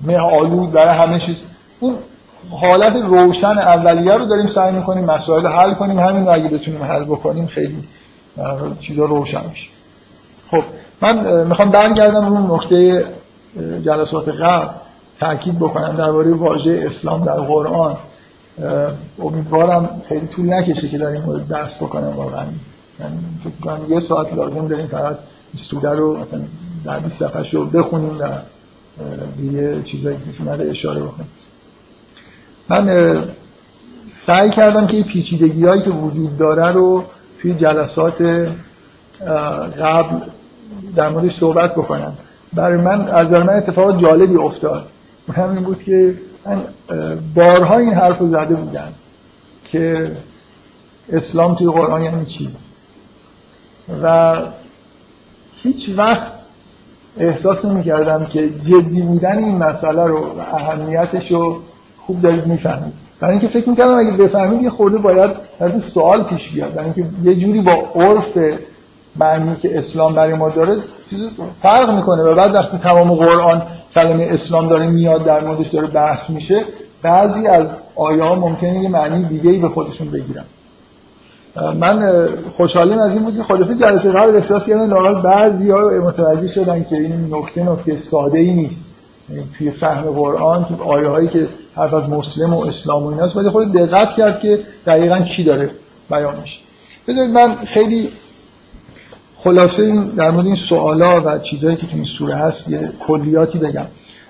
مه 0.00 0.18
آلود 0.18 0.72
برای 0.72 0.98
همه 0.98 1.20
چیز. 1.20 1.36
اون 1.80 1.98
حالت 2.50 2.96
روشن 2.96 3.58
اولیه 3.58 4.12
رو 4.12 4.24
داریم 4.24 4.46
سعی 4.46 4.72
می‌کنیم 4.72 5.04
مسائل 5.04 5.46
حل 5.46 5.74
کنیم 5.74 5.98
همین 5.98 6.28
اگه 6.28 6.48
بتونیم 6.48 6.82
حل 6.82 7.04
بکنیم 7.04 7.46
خیلی 7.46 7.84
چیزا 8.80 9.04
روشن 9.04 9.48
میشه. 9.48 9.68
خب 10.50 10.62
من 11.02 11.46
می‌خوام 11.46 11.70
برگردم 11.70 12.24
اون 12.24 12.50
نقطه 12.50 13.04
جلسات 13.84 14.28
قبل 14.28 14.68
تاکید 15.20 15.58
بکنم 15.58 15.96
درباره 15.96 16.34
واژه 16.34 16.82
اسلام 16.86 17.24
در 17.24 17.40
قرآن. 17.40 17.96
امیدوارم 19.22 20.00
خیلی 20.08 20.26
طول 20.26 20.52
نکشه 20.52 20.88
که 20.88 20.98
در 20.98 21.06
این 21.06 21.22
مورد 21.22 21.48
درس 21.48 21.76
بکنم 21.82 22.16
واقعا. 22.16 22.46
یعنی 23.00 23.88
یه 23.88 24.00
ساعت 24.00 24.34
لازم 24.34 24.68
داریم 24.68 24.86
فقط 24.86 25.18
استوده 25.54 25.90
رو 25.90 26.16
مثلا 26.18 26.40
در 26.84 26.98
20 27.00 27.18
صفحه 27.18 27.50
رو 27.52 27.66
بخونیم 27.66 28.18
و 28.18 28.28
یه 29.42 29.82
چیزایی 29.82 30.16
که 30.16 30.70
اشاره 30.70 31.02
بکنیم. 31.02 31.28
من 32.72 33.24
سعی 34.26 34.50
کردم 34.50 34.86
که 34.86 35.02
پیچیدگی 35.02 35.66
هایی 35.66 35.82
که 35.82 35.90
وجود 35.90 36.36
داره 36.36 36.72
رو 36.72 37.04
توی 37.42 37.54
جلسات 37.54 38.48
قبل 39.80 40.16
در 40.96 41.08
موردش 41.08 41.38
صحبت 41.38 41.74
بکنم. 41.74 42.12
برای 42.52 42.80
من 42.80 43.08
از 43.08 43.32
من 43.32 43.48
اتفاق 43.48 44.00
جالبی 44.02 44.36
افتاد. 44.36 44.86
همین 45.32 45.64
بود 45.64 45.82
که 45.82 46.14
من 46.46 46.64
بارها 47.34 47.78
این 47.78 47.92
حرف 47.92 48.18
رو 48.18 48.28
زده 48.28 48.54
بودم 48.54 48.92
که 49.64 50.12
اسلام 51.12 51.54
توی 51.54 51.66
قرآن 51.66 52.02
یعنی 52.02 52.26
چی؟ 52.26 52.48
و 54.02 54.36
هیچ 55.62 55.90
وقت 55.96 56.32
احساس 57.16 57.64
نمی 57.64 57.82
کردم 57.82 58.24
که 58.24 58.48
جدی 58.48 59.02
بودن 59.02 59.38
این 59.38 59.58
مسئله 59.58 60.06
رو 60.06 60.18
و 60.18 60.40
اهمیتش 60.40 61.32
رو 61.32 61.60
خوب 62.06 62.20
دارید 62.20 62.46
می‌فهمید. 62.46 62.92
برای 63.20 63.32
اینکه 63.32 63.48
فکر 63.48 63.68
می‌کردم 63.68 63.98
اگه 63.98 64.10
بفهمید 64.10 64.62
یه 64.62 64.70
خورده 64.70 64.98
باید 64.98 65.30
از 65.60 65.82
سوال 65.94 66.22
پیش 66.22 66.52
بیاد. 66.52 66.74
برای 66.74 66.84
اینکه 66.84 67.04
یه 67.22 67.34
جوری 67.34 67.60
با 67.62 67.72
عرف 67.94 68.38
معنی 69.16 69.56
که 69.56 69.78
اسلام 69.78 70.14
برای 70.14 70.34
ما 70.34 70.48
داره 70.48 70.76
چیز 71.10 71.20
فرق 71.62 71.94
می‌کنه. 71.94 72.22
و 72.22 72.34
بعد 72.34 72.54
وقتی 72.54 72.78
تمام 72.78 73.14
قرآن 73.14 73.62
کلمه 73.94 74.28
اسلام 74.30 74.68
داره 74.68 74.90
میاد 74.90 75.24
در 75.24 75.44
موردش 75.44 75.68
داره 75.68 75.86
بحث 75.86 76.30
میشه 76.30 76.64
بعضی 77.02 77.46
از 77.46 77.74
آیه 77.96 78.22
ها 78.22 78.34
ممکنه 78.34 78.82
یه 78.82 78.88
معنی 78.88 79.24
دیگه 79.24 79.50
ای 79.50 79.58
به 79.58 79.68
خودشون 79.68 80.10
بگیرن. 80.10 80.44
من 81.80 82.28
خوشحالیم 82.50 82.98
از 82.98 83.10
این 83.10 83.22
بود 83.22 83.36
که 83.36 83.42
خلاصه 83.42 83.74
جلسه 83.74 84.12
قبل 84.12 84.36
احساس 84.36 84.66
کردن 84.66 85.22
بعضی 85.22 85.70
ها 85.70 85.80
متوجه 86.06 86.46
شدن 86.46 86.84
که 86.84 86.96
این 86.96 87.34
نکته 87.34 87.62
نکته 87.62 87.96
ساده 87.96 88.38
ای 88.38 88.50
نیست. 88.54 88.91
توی 89.58 89.70
فهم 89.70 90.02
قرآن 90.02 90.64
توی 90.64 90.76
آیه 90.76 91.08
هایی 91.08 91.28
که 91.28 91.48
حرف 91.76 91.94
از 91.94 92.08
مسلم 92.08 92.54
و 92.54 92.60
اسلام 92.60 93.02
و 93.02 93.06
ایناست 93.06 93.34
باید 93.34 93.48
خود 93.48 93.72
دقت 93.72 94.16
کرد 94.16 94.40
که 94.40 94.60
دقیقا 94.86 95.20
چی 95.20 95.44
داره 95.44 95.70
بیان 96.10 96.40
میشه 96.40 96.58
بذارید 97.08 97.30
من 97.30 97.64
خیلی 97.64 98.10
خلاصه 99.36 99.82
این 99.82 100.02
در 100.02 100.30
مورد 100.30 100.46
این 100.46 100.56
سوالا 100.56 101.20
و 101.20 101.38
چیزهایی 101.38 101.76
که 101.76 101.86
تو 101.86 101.94
این 101.94 102.04
سوره 102.04 102.34
هست 102.34 102.68
یه 102.68 102.92
کلیاتی 103.06 103.58
بگم. 103.58 103.86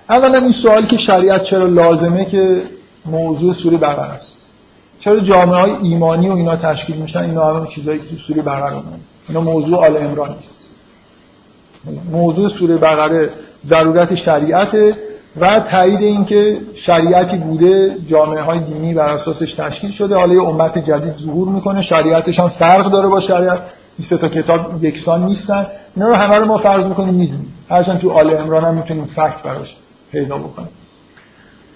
اولا 0.09 0.37
این 0.37 0.51
سوال 0.51 0.85
که 0.85 0.97
شریعت 0.97 1.43
چرا 1.43 1.67
لازمه 1.67 2.25
که 2.25 2.63
موضوع 3.05 3.53
سوره 3.53 3.77
بقره 3.77 4.11
است؟ 4.11 4.37
چرا 4.99 5.19
جامعه 5.19 5.55
های 5.55 5.71
ایمانی 5.71 6.29
و 6.29 6.31
اینا 6.31 6.55
تشکیل 6.55 6.95
میشن؟ 6.95 7.19
اینا 7.19 7.53
همه 7.53 7.67
چیزایی 7.67 7.99
که 7.99 8.05
تو 8.05 8.15
سوره 8.15 8.41
بقره 8.41 8.73
اومده 8.73 8.99
اینا 9.29 9.41
موضوع 9.41 9.85
آل 9.85 9.97
عمران 9.97 10.35
نیست. 10.35 10.59
موضوع 12.11 12.47
سوره 12.47 12.77
بقره 12.77 13.29
ضرورت 13.65 14.15
شریعته 14.15 14.95
و 15.41 15.59
تایید 15.59 16.01
اینکه 16.01 16.57
شریعتی 16.73 17.37
بوده 17.37 17.95
جامعه 18.07 18.41
های 18.41 18.59
دینی 18.59 18.93
بر 18.93 19.09
اساسش 19.09 19.53
تشکیل 19.53 19.91
شده. 19.91 20.15
حالا 20.15 20.33
یه 20.33 20.41
امت 20.41 20.77
جدید 20.77 21.15
ظهور 21.17 21.47
می‌کنه 21.47 21.81
شریعتش 21.81 22.39
هم 22.39 22.47
فرق 22.47 22.91
داره 22.91 23.07
با 23.07 23.19
شریعت. 23.19 23.59
این 23.97 24.19
تا 24.19 24.27
کتاب 24.27 24.83
یکسان 24.85 25.23
نیستن. 25.25 25.67
اینا 25.95 26.07
رو 26.07 26.15
همه 26.15 26.35
رو 26.35 26.45
ما 26.45 26.57
فرض 26.57 26.85
می‌کنیم 26.85 27.13
می‌دونیم. 27.13 27.53
هرچند 27.69 27.99
تو 27.99 28.11
آل 28.11 28.29
عمران 28.29 28.63
هم 28.63 28.73
می‌تونیم 28.73 29.05
فکت 29.05 29.43
براش 29.45 29.75
پیدا 30.11 30.37
بکنیم. 30.37 30.69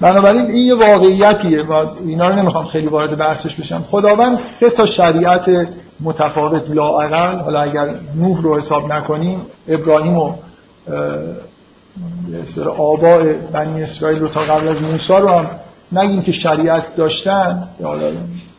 بنابراین 0.01 0.45
این 0.45 0.65
یه 0.65 0.75
واقعیتیه 0.75 1.61
و 1.63 1.73
اینا 2.07 2.29
رو 2.29 2.35
نمی‌خوام 2.35 2.65
خیلی 2.65 2.87
وارد 2.87 3.17
بحثش 3.17 3.55
بشم. 3.55 3.83
خداوند 3.87 4.39
سه 4.59 4.69
تا 4.69 4.85
شریعت 4.85 5.67
متفاوت 5.99 6.69
لااقل. 6.69 7.39
حالا 7.39 7.61
اگر 7.61 7.95
نوح 8.15 8.41
رو 8.41 8.57
حساب 8.57 8.93
نکنیم 8.93 9.41
ابراهیم 9.67 10.17
و 10.17 10.33
سر 12.55 12.67
آباء 12.67 13.33
بنی 13.53 13.83
اسرائیل 13.83 14.19
رو 14.19 14.27
تا 14.27 14.39
قبل 14.39 14.67
از 14.67 14.81
موسی 14.81 15.13
رو 15.13 15.27
هم 15.27 15.49
نگیم 15.91 16.21
که 16.21 16.31
شریعت 16.31 16.95
داشتن. 16.95 17.67
حالا 17.83 18.11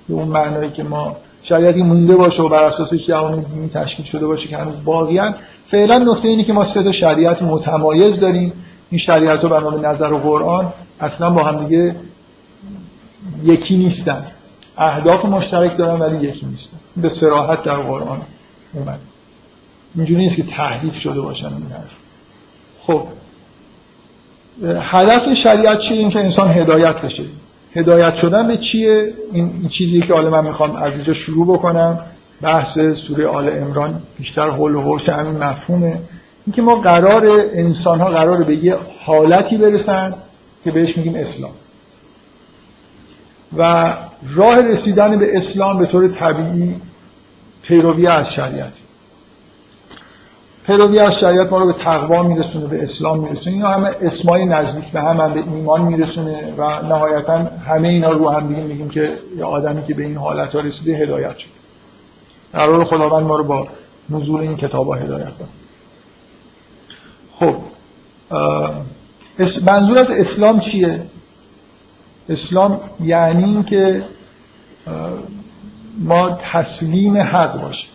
به 0.09 0.15
اون 0.15 0.29
معنایی 0.29 0.71
که 0.71 0.83
ما 0.83 1.17
شریعتی 1.43 1.83
مونده 1.83 2.17
باشه 2.17 2.43
و 2.43 2.49
بر 2.49 2.65
اساس 2.65 2.95
که 2.95 3.17
اون 3.17 3.41
دینی 3.41 3.69
تشکیل 3.69 4.07
شده 4.07 4.27
باشه 4.27 4.49
که 4.49 4.57
هنوز 4.57 4.85
باقیان 4.85 5.35
فعلا 5.67 5.99
نکته 5.99 6.29
اینه 6.29 6.45
که 6.45 6.53
ما 6.53 6.65
سه 6.65 6.83
تا 6.83 6.93
شریعت 6.93 7.43
متمایز 7.43 8.21
داریم. 8.21 8.53
این 8.91 8.99
شریعت 8.99 9.45
رو 9.45 9.49
بنا 9.49 9.93
نظر 9.93 10.13
و 10.13 10.19
قرآن 10.19 10.73
اصلا 11.01 11.31
با 11.31 11.45
هم 11.45 11.65
دیگه 11.65 11.97
یکی 13.43 13.77
نیستن. 13.77 14.27
اهداف 14.79 15.25
مشترک 15.25 15.77
دارن 15.77 16.01
ولی 16.01 16.29
یکی 16.29 16.47
نیستن. 16.47 16.79
به 16.97 17.09
سراحت 17.09 17.63
در 17.63 17.77
قرآن 17.77 18.23
اومد. 18.75 18.99
اینجوری 19.95 20.21
نیست 20.21 20.37
که 20.37 20.43
تحریف 20.43 20.95
شده 20.95 21.21
باشن 21.21 21.47
این 21.47 21.67
حرف. 21.71 21.91
خب. 22.81 23.03
هدف 24.81 25.35
شریعت 25.35 25.79
چیه؟ 25.79 25.99
اینکه 25.99 26.21
انسان 26.21 26.51
هدایت 26.51 26.97
بشه. 26.97 27.25
هدایت 27.75 28.15
شدن 28.15 28.49
به 28.49 28.57
چیه؟ 28.57 29.15
این, 29.33 29.69
چیزی 29.69 30.01
که 30.01 30.15
حالا 30.15 30.31
من 30.31 30.45
می‌خوام 30.45 30.77
از 30.77 30.93
اینجا 30.93 31.13
شروع 31.13 31.59
بکنم. 31.59 32.01
بحث 32.43 32.79
سوره 32.79 33.27
آل 33.27 33.49
امران 33.53 34.03
بیشتر 34.19 34.51
حول 34.51 34.75
و 34.75 34.83
حوش 34.83 35.09
همین 35.09 35.39
مفهومه. 35.39 36.01
اینکه 36.47 36.63
ما 36.63 36.75
قرار 36.75 37.27
انسان 37.53 38.01
ها 38.01 38.11
قرار 38.11 38.45
به 38.45 38.55
یه 38.57 38.77
حالتی 39.05 39.57
برسن 39.57 40.15
که 40.65 40.71
بهش 40.71 40.97
میگیم 40.97 41.15
اسلام. 41.15 41.53
و 43.57 43.95
راه 44.35 44.63
رسیدن 44.63 45.19
به 45.19 45.37
اسلام 45.37 45.79
به 45.79 45.87
طور 45.87 46.09
طبیعی 46.09 46.77
پیروی 47.63 48.07
از 48.07 48.27
شریعت. 48.37 48.73
پیروی 50.67 50.99
از 50.99 51.13
شریعت 51.21 51.53
ما 51.53 51.59
رو 51.59 51.67
به 51.67 51.73
تقوا 51.73 52.23
میرسونه 52.23 52.67
به 52.67 52.83
اسلام 52.83 53.21
میرسونه. 53.21 53.57
اینا 53.57 53.69
همه 53.69 53.91
اسمای 54.01 54.45
نزدیک 54.45 54.93
به 54.93 55.01
هم, 55.01 55.35
به 55.35 55.41
ایمان 55.41 55.83
میرسونه 55.83 56.55
و 56.59 56.83
نهایتا 56.83 57.39
همه 57.67 57.89
اینا 57.89 58.11
رو 58.11 58.29
هم 58.29 58.49
دیگه 58.49 58.63
میگیم 58.63 58.89
که 58.89 59.19
یه 59.37 59.45
آدمی 59.45 59.83
که 59.83 59.95
به 59.95 60.03
این 60.03 60.17
حالت 60.17 60.55
ها 60.55 60.61
رسیده 60.61 60.97
هدایت 60.97 61.37
شد. 61.37 61.49
قرار 62.53 62.85
خداوند 62.85 63.27
ما 63.27 63.37
رو 63.37 63.45
با 63.45 63.69
نزول 64.11 64.41
این 64.41 64.57
کتاب 64.57 64.87
ها 64.87 64.95
هدایت 64.95 65.33
کنه 65.39 65.49
خب 67.33 67.57
منظور 69.71 69.99
از 69.99 70.11
اسلام 70.11 70.61
چیه؟ 70.61 71.03
اسلام 72.29 72.81
یعنی 73.01 73.45
این 73.45 73.63
که 73.63 74.05
ما 75.99 76.39
تسلیم 76.53 77.17
حق 77.17 77.63
باشیم. 77.63 77.91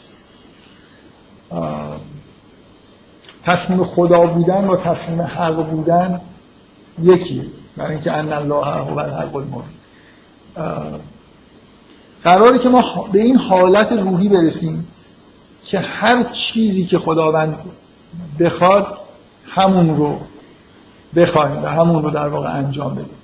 تسلیم 3.43 3.83
خدا 3.83 4.27
بودن 4.27 4.67
و 4.67 4.75
تسلیم 4.75 5.21
حق 5.21 5.69
بودن 5.69 6.21
یکی 7.01 7.51
برای 7.77 7.91
اینکه 7.91 8.11
ان 8.11 8.33
الله 8.33 8.65
هو 8.65 8.99
الحق 8.99 9.35
المبین 9.35 9.63
قراره 12.23 12.59
که 12.59 12.69
ما 12.69 13.07
به 13.11 13.21
این 13.21 13.35
حالت 13.35 13.91
روحی 13.91 14.29
برسیم 14.29 14.87
که 15.63 15.79
هر 15.79 16.23
چیزی 16.23 16.85
که 16.85 16.97
خداوند 16.97 17.57
بخواد 18.39 18.97
همون 19.45 19.95
رو 19.95 20.19
بخوایم 21.15 21.63
و 21.63 21.67
همون 21.67 22.03
رو 22.03 22.09
در 22.09 22.27
واقع 22.27 22.55
انجام 22.55 22.95
بدیم. 22.95 23.22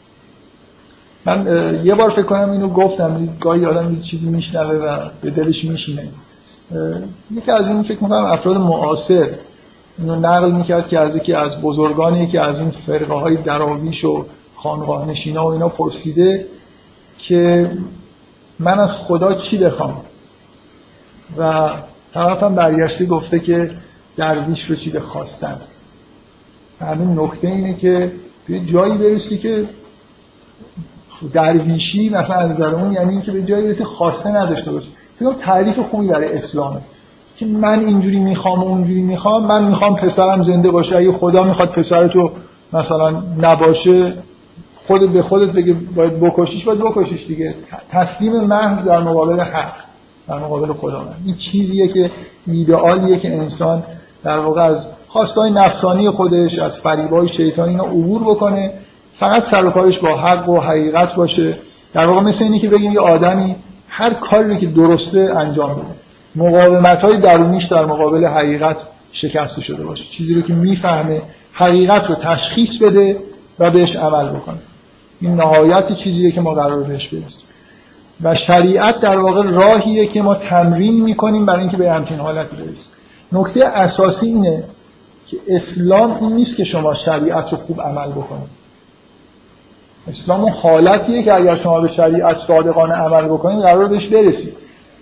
من 1.25 1.45
یه 1.83 1.95
بار 1.95 2.09
فکر 2.09 2.23
کنم 2.23 2.51
اینو 2.51 2.69
گفتم 2.69 3.37
گاهی 3.39 3.65
آدم 3.65 3.93
یه 3.93 4.01
چیزی 4.01 4.29
میشنوه 4.29 4.75
و 4.75 5.09
به 5.21 5.29
دلش 5.31 5.65
میشینه. 5.65 6.07
یکی 7.31 7.51
از 7.51 7.67
این 7.67 7.83
فکر 7.83 8.03
می‌کنم 8.03 8.23
افراد 8.23 8.57
معاصر 8.57 9.29
اینو 9.97 10.15
نقل 10.15 10.51
می‌کرد 10.51 10.87
که 10.87 10.99
از 10.99 11.15
یکی 11.15 11.33
از 11.33 11.61
بزرگانی 11.61 12.27
که 12.27 12.41
از 12.41 12.59
این 12.59 12.69
فرقه 12.69 13.13
های 13.13 13.35
دراویش 13.35 14.05
و 14.05 14.25
خانقاه 14.55 15.05
نشینا 15.05 15.45
و 15.45 15.47
اینا 15.47 15.69
پرسیده 15.69 16.45
که 17.17 17.71
من 18.59 18.79
از 18.79 18.89
خدا 18.91 19.33
چی 19.33 19.57
بخوام؟ 19.57 20.01
و 21.37 21.69
طرفم 22.13 22.55
برگشته 22.55 23.05
گفته 23.05 23.39
که 23.39 23.71
درویش 24.17 24.63
رو 24.63 24.75
چی 24.75 24.89
بخواستن 24.89 25.57
همین 26.79 27.19
نکته 27.19 27.47
اینه 27.47 27.73
که 27.73 28.11
به 28.47 28.59
جایی 28.59 28.93
برسی 28.97 29.37
که 29.37 29.69
درویشی 31.33 32.09
مثلا 32.09 32.35
از 32.35 32.61
اون 32.61 32.93
یعنی 32.93 33.11
اینکه 33.11 33.31
به 33.31 33.43
جایی 33.43 33.67
برسی 33.67 33.83
خواسته 33.83 34.29
نداشته 34.29 34.71
باشه. 34.71 34.87
فکر 35.19 35.33
تعریف 35.33 35.79
خوبی 35.79 36.07
برای 36.07 36.33
اسلامه. 36.33 36.81
که 37.37 37.45
من 37.45 37.79
اینجوری 37.79 38.19
می‌خوام 38.19 38.63
و 38.63 38.67
اونجوری 38.67 39.01
می‌خوام 39.01 39.45
من 39.45 39.63
می‌خوام 39.63 39.95
پسرم 39.95 40.43
زنده 40.43 40.71
باشه. 40.71 40.95
اگه 40.97 41.11
خدا 41.11 41.43
می‌خواد 41.43 41.69
پسرتو 41.71 42.31
مثلا 42.73 43.23
نباشه 43.37 44.13
خودت 44.75 45.09
به 45.09 45.21
خودت 45.21 45.51
بگه 45.51 45.75
باید 45.95 46.19
بکشیش 46.19 46.65
باید 46.65 46.79
بکشیش 46.79 47.27
دیگه. 47.27 47.55
تسلیم 47.91 48.33
محض 48.33 48.87
در 48.87 48.99
مقابل 48.99 49.41
حق 49.41 49.73
در 50.27 50.39
مقابل 50.39 50.73
خدا. 50.73 50.99
من. 50.99 51.13
این 51.25 51.35
چیزیه 51.35 51.87
که 51.87 52.11
ایدئالیه 52.47 53.17
که 53.17 53.37
انسان 53.37 53.83
در 54.23 54.39
واقع 54.39 54.61
از 54.61 54.87
خواستای 55.07 55.51
نفسانی 55.51 56.09
خودش 56.09 56.59
از 56.59 56.77
فریبای 56.77 57.27
شیطانی 57.27 57.69
اینا 57.69 57.83
عبور 57.83 58.23
بکنه. 58.23 58.73
فقط 59.19 59.43
سر 59.51 59.65
و 59.65 59.69
کارش 59.69 59.99
با 59.99 60.17
حق 60.17 60.49
و 60.49 60.59
حقیقت 60.59 61.15
باشه. 61.15 61.57
در 61.93 62.05
واقع 62.05 62.21
مثل 62.21 62.43
اینی 62.43 62.59
که 62.59 62.69
بگیم 62.69 62.91
یه 62.91 62.99
آدمی 62.99 63.55
هر 63.87 64.13
کاری 64.13 64.57
که 64.57 64.65
درسته 64.65 65.33
انجام 65.35 65.75
بده 65.75 65.95
مقاومت 66.35 66.99
های 66.99 67.17
درونیش 67.17 67.65
در 67.65 67.85
مقابل 67.85 68.25
حقیقت 68.25 68.77
شکسته 69.11 69.61
شده 69.61 69.85
باشه. 69.85 70.03
چیزی 70.09 70.33
رو 70.33 70.41
که 70.41 70.53
می‌فهمه 70.53 71.21
حقیقت 71.53 72.09
رو 72.09 72.15
تشخیص 72.15 72.81
بده 72.81 73.17
و 73.59 73.71
بهش 73.71 73.95
عمل 73.95 74.29
بکنه. 74.29 74.57
این 75.21 75.33
نهایت 75.33 75.93
چیزیه 75.93 76.31
که 76.31 76.41
ما 76.41 76.53
قرار 76.53 76.83
بهش 76.83 77.07
برسیم. 77.07 77.45
و 78.23 78.35
شریعت 78.35 78.99
در 78.99 79.17
واقع 79.17 79.43
راهیه 79.43 80.07
که 80.07 80.21
ما 80.21 80.35
تمرین 80.35 81.03
می‌کنیم 81.03 81.45
برای 81.45 81.61
اینکه 81.61 81.77
به 81.77 81.91
همچین 81.91 82.17
حالتی 82.19 82.55
برسیم. 82.55 82.91
نکته 83.31 83.65
اساسی 83.65 84.25
اینه 84.25 84.63
که 85.27 85.37
اسلام 85.47 86.17
این 86.17 86.33
نیست 86.33 86.57
که 86.57 86.63
شما 86.63 86.93
شریعت 86.93 87.51
رو 87.51 87.57
خوب 87.57 87.81
عمل 87.81 88.11
بکنید. 88.11 88.49
اسلام 90.09 90.41
اون 90.41 90.51
حالتیه 90.51 91.23
که 91.23 91.33
اگر 91.33 91.55
شما 91.55 91.81
به 91.81 91.87
شریعت 91.87 92.37
صادقانه 92.47 92.93
عمل 92.93 93.25
بکنید 93.25 93.61
قرار 93.61 93.85
بهش 93.85 94.07
برسید. 94.07 94.53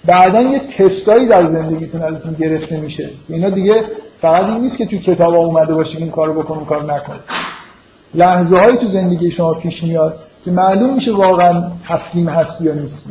بعدا 0.05 0.41
یه 0.41 0.61
تستایی 0.77 1.25
در 1.25 1.45
زندگیتون 1.45 2.01
ازتون 2.01 2.33
گرفته 2.33 2.77
میشه. 2.77 3.09
اینا 3.29 3.49
دیگه 3.49 3.83
فقط 4.21 4.45
این 4.45 4.57
نیست 4.57 4.77
که 4.77 4.85
تو 4.85 4.97
کتاب 4.97 5.35
اومده 5.35 5.73
باشه 5.73 5.97
این 5.97 6.11
کارو 6.11 6.43
بکن 6.43 6.55
اون 6.55 6.65
کار 6.65 6.93
نکن 6.93 7.19
لحظه 8.15 8.57
هایی 8.57 8.77
تو 8.77 8.87
زندگی 8.87 9.31
شما 9.31 9.53
پیش 9.53 9.83
میاد 9.83 10.19
که 10.45 10.51
معلوم 10.51 10.93
میشه 10.93 11.13
واقعا 11.13 11.71
تسلیم 11.87 12.29
هستی 12.29 12.65
یا 12.65 12.73
نیستی. 12.73 13.09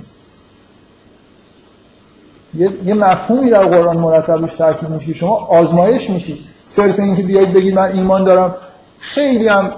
یه, 2.55 2.71
یه 2.85 2.95
مفهومی 2.95 3.51
در 3.51 3.65
قرآن 3.65 3.97
مرتب 3.97 4.33
روش 4.33 4.55
تاکید 4.55 4.89
میشه 4.89 5.13
شما 5.13 5.37
آزمایش 5.37 6.11
میشی 6.11 6.41
صرف 6.67 6.99
اینکه 6.99 7.23
بیاید 7.23 7.53
بگید 7.53 7.75
من 7.75 7.93
ایمان 7.93 8.25
دارم. 8.25 8.55
خیلی 8.99 9.49
هم 9.49 9.73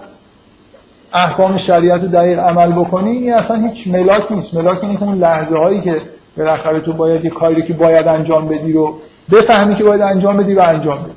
احکام 1.12 1.56
شریعت 1.56 2.02
رو 2.02 2.08
دقیق 2.08 2.38
عمل 2.38 2.72
بکنی 2.72 3.10
این 3.10 3.34
اصلا 3.34 3.56
هیچ 3.56 3.86
ملاک 3.86 4.32
نیست. 4.32 4.54
ملاک 4.54 4.84
اینه 4.84 4.96
که 4.96 5.02
اون 5.02 5.18
لحظه 5.18 5.58
هایی 5.58 5.80
که 5.80 6.02
بالاخره 6.36 6.80
تو 6.80 6.92
باید 6.92 7.24
یه 7.24 7.30
کاری 7.30 7.62
که 7.62 7.72
باید 7.72 8.08
انجام 8.08 8.48
بدی 8.48 8.72
رو 8.72 8.98
بفهمی 9.32 9.74
که 9.74 9.84
باید 9.84 10.02
انجام 10.02 10.36
بدی 10.36 10.54
و 10.54 10.60
انجام 10.60 10.98
بدی. 11.02 11.12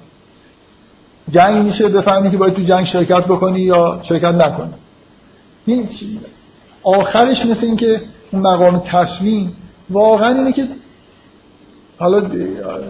جنگ 1.29 1.65
میشه 1.65 1.89
بفهمی 1.89 2.29
که 2.29 2.37
باید 2.37 2.53
تو 2.53 2.61
جنگ 2.61 2.85
شرکت 2.85 3.25
بکنی 3.25 3.59
یا 3.59 3.99
شرکت 4.03 4.33
نکنی. 4.33 4.73
این 5.65 5.89
آخرش 6.83 7.45
مثل 7.45 7.65
اینکه 7.65 8.01
اون 8.31 8.41
مقام 8.41 8.79
تسلیم 8.79 9.53
واقعا 9.89 10.35
اینه 10.35 10.51
که 10.51 10.67
حالا 11.97 12.19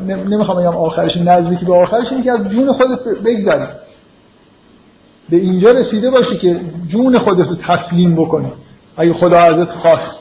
نمی‌خوام 0.07 0.61
بگم 0.61 0.75
آخرش 0.75 1.17
نزدیکی 1.17 1.65
به 1.65 1.75
آخرش 1.75 2.11
اینه 2.11 2.23
که 2.23 2.31
از 2.31 2.47
جون 2.47 2.71
خودت 2.71 2.99
بگذری. 3.25 3.67
به 5.29 5.38
اینجا 5.38 5.71
رسیده 5.71 6.12
باشی 6.12 6.38
که 6.38 6.62
جون 6.88 7.17
خودت 7.17 7.47
رو 7.47 7.55
تسلیم 7.55 8.15
بکنی. 8.15 8.51
اگه 8.97 9.13
خدا 9.13 9.38
ازت 9.38 9.69
خواست. 9.69 10.19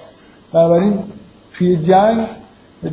بنابراین 0.52 0.98
توی 1.54 1.76
جنگ 1.76 2.26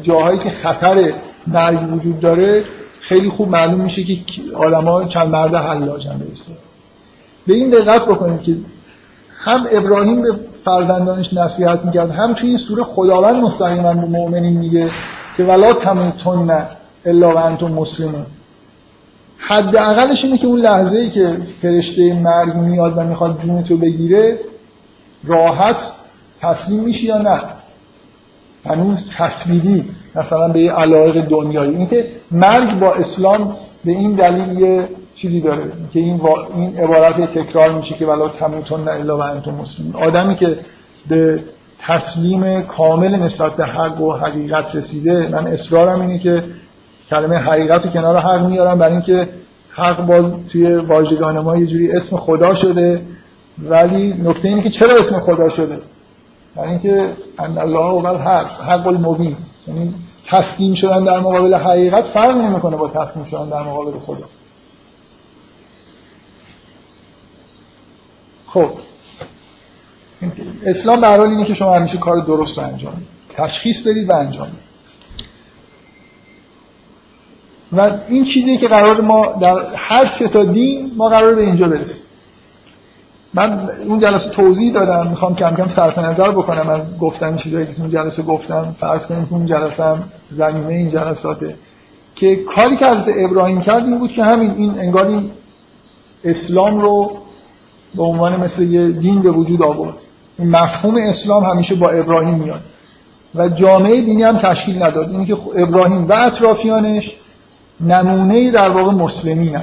جاهایی 0.02 0.40
که 0.40 0.50
خطر 0.50 1.14
مرگ 1.48 1.94
وجود 1.94 2.20
داره 2.20 2.64
خیلی 3.00 3.30
خوب 3.30 3.50
معلوم 3.50 3.82
میشه 3.82 4.04
که 4.04 4.18
ها 4.56 5.06
چند 5.06 5.28
مرد 5.28 5.56
حلاجن 5.56 6.18
برسه. 6.18 6.52
به 7.48 7.54
این 7.54 7.70
دقت 7.70 8.06
بکنید 8.06 8.42
که 8.42 8.58
هم 9.38 9.66
ابراهیم 9.72 10.22
به 10.22 10.40
فرزندانش 10.66 11.34
نصیحت 11.34 11.86
می‌کرد 11.86 12.12
هم 12.12 12.34
توی 12.34 12.50
این 12.50 12.58
سوره 12.58 12.84
خداوند 12.84 13.36
مستقیما 13.36 13.94
به 13.94 14.06
مؤمنین 14.06 14.58
میگه 14.58 14.90
که 15.38 15.44
ولا 15.44 15.74
تموتن 15.74 16.68
الا 17.06 17.34
و 17.34 17.38
انتم 17.38 17.68
مسلمون. 17.68 18.26
حداقلش 19.38 20.24
اینه 20.26 20.38
که 20.38 20.48
اون 20.48 20.60
لحظه 20.60 20.98
ای 20.98 21.10
که 21.10 21.38
فرشته 21.62 22.14
مرگ 22.14 22.56
میاد 22.56 22.98
و 22.98 23.04
می‌خواد 23.04 23.40
جونتو 23.42 23.78
بگیره 23.78 24.40
راحت 25.24 25.78
تسلیم 26.42 26.84
میشی 26.84 27.06
یا 27.06 27.18
نه؟ 27.18 27.42
هنوز 28.66 28.98
تصویری 29.18 29.86
مثلا 30.16 30.48
به 30.48 30.60
یه 30.60 30.72
علایق 30.72 31.22
دنیایی. 31.22 31.76
اینکه 31.76 32.08
مرگ 32.32 32.80
با 32.80 32.94
اسلام 32.94 33.56
به 33.86 33.92
این 33.92 34.16
دلیل 34.16 34.60
یه 34.60 34.90
چیزی 35.16 35.42
داره 35.42 35.72
که 35.94 36.00
این, 36.00 36.22
این 36.56 36.78
عبارت 36.78 37.32
تکرار 37.40 37.74
میشه 37.74 37.96
که 37.96 38.06
ولا 38.06 38.30
تموتن 38.30 38.88
الا 38.88 39.18
و 39.18 39.22
انتم 39.22 39.52
مسلمون. 39.52 39.96
آدمی 39.96 40.36
که 40.36 40.60
به 41.10 41.44
تسلیم 41.80 42.62
کامل 42.62 43.16
نسبت 43.16 43.56
به 43.56 43.66
حق 43.66 44.02
و 44.02 44.14
حقیقت 44.14 44.76
رسیده 44.76 45.28
من 45.32 45.48
اصرارم 45.48 46.02
اینه 46.02 46.20
که 46.20 46.44
کلمه 47.10 47.36
حقیقت 47.36 47.86
رو 47.86 47.92
کنار 47.92 48.18
حق 48.18 48.46
میارم 48.46 48.78
برای 48.78 48.92
اینکه 48.92 49.30
حق 49.70 50.06
باز 50.06 50.34
توی 50.52 50.76
واژگان 50.76 51.40
ما 51.40 51.58
یه 51.58 51.66
جوری 51.66 51.92
اسم 51.92 52.18
خدا 52.18 52.56
شده. 52.56 53.02
ولی 53.64 54.14
نکته 54.14 54.48
اینه 54.48 54.62
که 54.62 54.70
چرا 54.70 54.96
اسم 54.96 55.20
خدا 55.20 55.50
شده؟ 55.50 55.80
برای 56.56 56.70
اینکه 56.70 57.14
ان 57.40 57.58
الله 57.58 57.80
هو 57.80 58.06
الحق 58.06 58.62
حق 58.62 58.88
المبین. 58.88 59.38
یعنی 59.68 59.94
تسلیم 60.28 60.74
شدن 60.74 61.04
در 61.04 61.20
مقابل 61.20 61.54
حقیقت 61.54 62.04
فرق 62.04 62.38
نمی‌کنه 62.38 62.78
با 62.78 62.88
تسلیم 62.88 63.26
شدن 63.26 63.50
در 63.50 63.62
مقابل 63.62 63.98
خدا. 63.98 64.26
خب. 68.48 68.70
اسلام 70.66 71.02
به 71.02 71.22
اینه 71.22 71.46
که 71.46 71.54
شما 71.54 71.76
همیشه 71.76 71.98
کار 71.98 72.18
درست 72.18 72.58
رو 72.58 72.64
انجام 72.64 72.94
تشخیص 73.36 73.88
بدید 73.88 74.10
و 74.10 74.14
انجام 74.14 74.52
و 77.74 77.92
این 78.08 78.26
چیزی 78.26 78.58
که 78.58 78.68
قرار 78.68 79.02
ما 79.02 79.26
در 79.42 79.58
هر 79.76 80.06
سه 80.20 80.28
تا 80.28 80.44
دین 80.44 80.92
ما 80.98 81.10
قرار 81.10 81.36
به 81.36 81.42
اینجا 81.42 81.68
برسیم. 81.68 82.04
من 83.34 83.70
اون 83.88 84.00
جلسه 84.00 84.30
توضیح 84.30 84.74
دادم 84.74 85.08
می‌خوام 85.08 85.36
کم 85.36 85.56
کم 85.56 85.68
صرف 85.68 85.98
نظر 85.98 86.32
بکنم 86.32 86.70
از 86.70 86.98
گفتن 86.98 87.36
چیزایی 87.36 87.66
که 87.66 87.82
اون 87.82 87.90
جلسه 87.90 88.24
گفتم. 88.24 88.76
فرض 88.80 89.06
کنیم 89.06 89.28
اون 89.30 89.46
جلسه 89.46 89.84
هم 89.84 90.04
زمینه 90.32 90.74
این 90.74 90.90
جلساته. 90.90 91.56
که 92.16 92.36
کاری 92.36 92.78
که 92.78 92.86
از 92.86 93.04
ابراهیم 93.18 93.62
کرد 93.62 93.86
این 93.86 94.00
بود 94.00 94.12
که 94.12 94.24
همین 94.24 94.52
این 94.52 94.80
انگار 94.80 95.22
اسلام 96.24 96.82
رو 96.82 97.12
به 97.96 98.04
عنوان 98.04 98.36
مثل 98.36 98.64
یه 98.64 98.90
دین 98.90 99.22
به 99.22 99.32
وجود 99.32 99.64
آورد. 99.64 99.96
مفهوم 100.40 100.96
اسلام 100.96 101.44
همیشه 101.44 101.76
با 101.76 101.90
ابراهیم 101.90 102.34
میاد. 102.34 102.62
و 103.36 103.50
جامعه 103.50 104.02
دینی 104.02 104.24
هم 104.24 104.38
تشکیل 104.38 104.84
نداد. 104.84 105.10
اینی 105.10 105.26
که 105.26 105.38
ابراهیم 105.56 106.08
و 106.08 106.14
اطرافیانش 106.14 107.16
نمونه 107.82 108.52
در 108.52 108.70
واقع 108.70 108.92
مسلمین 108.92 109.60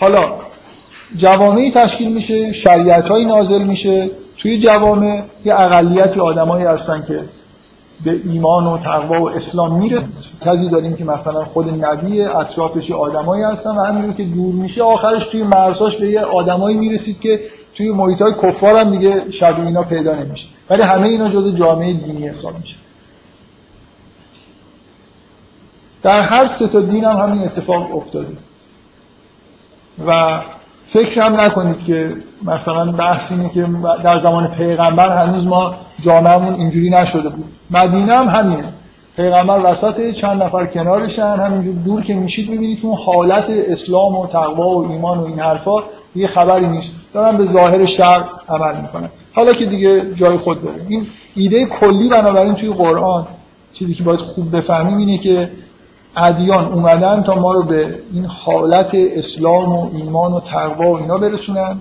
حالا 0.00 0.24
جوامعی 1.16 1.70
تشکیل 1.70 2.12
میشه 2.12 2.52
شریعت 2.52 3.10
نازل 3.10 3.62
میشه. 3.62 4.10
توی 4.38 4.60
جوامع 4.60 5.22
یه 5.44 5.60
اقلیتی 5.60 6.20
آدمایی 6.20 6.64
هستن 6.64 7.04
که 7.08 7.20
به 8.04 8.20
ایمان 8.24 8.66
و 8.66 8.78
تقوا 8.78 9.22
و 9.22 9.30
اسلام 9.30 9.78
می‌رسن. 9.78 10.08
کسی 10.40 10.68
داریم 10.68 10.96
که 10.96 11.04
مثلا 11.04 11.44
خود 11.44 11.84
نبی 11.84 12.22
اطرافش 12.22 12.90
آدمایی 12.90 13.42
هستن 13.42 13.70
و 13.70 13.80
همین 13.80 14.14
که 14.14 14.24
دور 14.24 14.54
میشه 14.54 14.82
آخرش 14.82 15.28
توی 15.28 15.42
مرزاش 15.42 15.96
به 15.96 16.10
یه 16.10 16.20
آدمایی 16.20 16.76
می‌رسید 16.76 17.20
که 17.20 17.40
توی 17.76 17.90
محیط 17.90 18.22
های 18.22 18.32
کفار 18.32 18.76
هم 18.76 18.90
دیگه 18.90 19.30
شبیه 19.30 19.66
اینا 19.66 19.82
پیدا 19.82 20.14
نمیشه. 20.14 20.46
ولی 20.70 20.82
همه 20.82 21.08
اینا 21.08 21.28
جز 21.28 21.56
جامعه 21.56 21.92
دینی 21.92 22.28
حساب 22.28 22.58
میشه. 22.60 22.76
در 26.02 26.20
هر 26.20 26.46
سه 26.58 26.68
تا 26.68 26.80
دین 26.80 27.04
هم 27.04 27.16
همین 27.16 27.42
اتفاق 27.42 27.96
افتاده. 27.96 28.36
و 30.06 30.40
فکر 30.92 31.20
هم 31.20 31.40
نکنید 31.40 31.84
که 31.84 32.16
مثلا 32.44 32.92
بحث 32.92 33.32
اینه 33.32 33.48
که 33.48 33.66
در 34.04 34.20
زمان 34.20 34.48
پیغمبر 34.48 35.26
هنوز 35.26 35.46
ما 35.46 35.74
جامعهمون 36.00 36.54
اینجوری 36.54 36.90
نشده 36.90 37.28
بود. 37.28 37.44
مدینه 37.70 38.14
هم 38.14 38.28
همینه. 38.28 38.72
پیغمبر 39.16 39.72
وسط 39.72 40.10
چند 40.10 40.42
نفر 40.42 40.66
کنارشن 40.66 41.36
همینجور 41.36 41.74
دور 41.74 42.02
که 42.02 42.14
میشید 42.14 42.50
می‌بینید 42.50 42.78
اون 42.82 42.96
حالت 42.96 43.44
اسلام 43.50 44.16
و 44.16 44.26
تقوا 44.26 44.68
و 44.68 44.92
ایمان 44.92 45.18
و 45.18 45.24
این 45.24 45.38
حرفا 45.38 45.82
یه 46.16 46.26
خبری 46.26 46.66
نیست. 46.66 46.92
دارن 47.14 47.36
به 47.36 47.46
ظاهر 47.46 47.86
شر 47.86 48.24
عمل 48.48 48.80
می‌کنن. 48.80 49.08
حالا 49.32 49.52
که 49.52 49.66
دیگه 49.66 50.14
جای 50.14 50.36
خود 50.36 50.62
داره 50.62 50.82
این 50.88 51.06
ایده 51.34 51.66
کلی 51.66 52.08
بنابراین 52.08 52.54
توی 52.54 52.72
قرآن 52.72 53.26
چیزی 53.72 53.94
که 53.94 54.04
باید 54.04 54.20
خوب 54.20 54.56
بفهمیم 54.56 54.98
اینه 54.98 55.18
که 55.18 55.50
ادیان 56.16 56.72
اومدن 56.72 57.22
تا 57.22 57.34
ما 57.34 57.52
رو 57.52 57.62
به 57.62 57.98
این 58.12 58.24
حالت 58.24 58.90
اسلام 58.94 59.76
و 59.76 59.90
ایمان 59.96 60.32
و 60.32 60.40
تقوا 60.40 60.92
و 60.92 60.96
اینا 60.96 61.18
برسونن. 61.18 61.80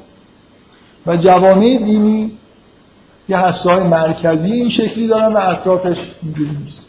و 1.07 1.17
جوامع 1.17 1.77
دینی 1.77 2.31
یه 3.29 3.37
هسته 3.37 3.79
مرکزی 3.79 4.51
این 4.51 4.69
شکلی 4.69 5.07
دارن 5.07 5.33
و 5.33 5.37
اطرافش 5.37 5.97
اینجوری 6.23 6.57
نیست. 6.63 6.85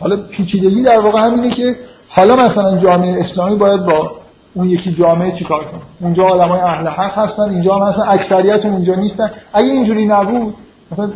حالا 0.00 0.16
پیچیدگی 0.16 0.82
در 0.82 1.00
واقع 1.00 1.20
همینه 1.20 1.50
که 1.50 1.76
حالا 2.08 2.36
مثلا 2.36 2.78
جامعه 2.78 3.20
اسلامی 3.20 3.56
باید 3.56 3.86
با 3.86 4.10
اون 4.54 4.70
یکی 4.70 4.94
جامعه 4.94 5.38
چیکار 5.38 5.64
کنه؟ 5.64 5.80
اونجا 6.00 6.24
آدمای 6.24 6.60
اهل 6.60 6.86
حق 6.86 7.18
هستن 7.18 7.42
اینجا 7.42 7.74
هم 7.74 7.88
مثلا 7.88 8.04
اکثریت 8.04 8.66
اونجا 8.66 8.94
نیستن. 8.94 9.30
اگه 9.52 9.68
اینجوری 9.68 10.06
نبود 10.06 10.54
مثلا 10.92 11.10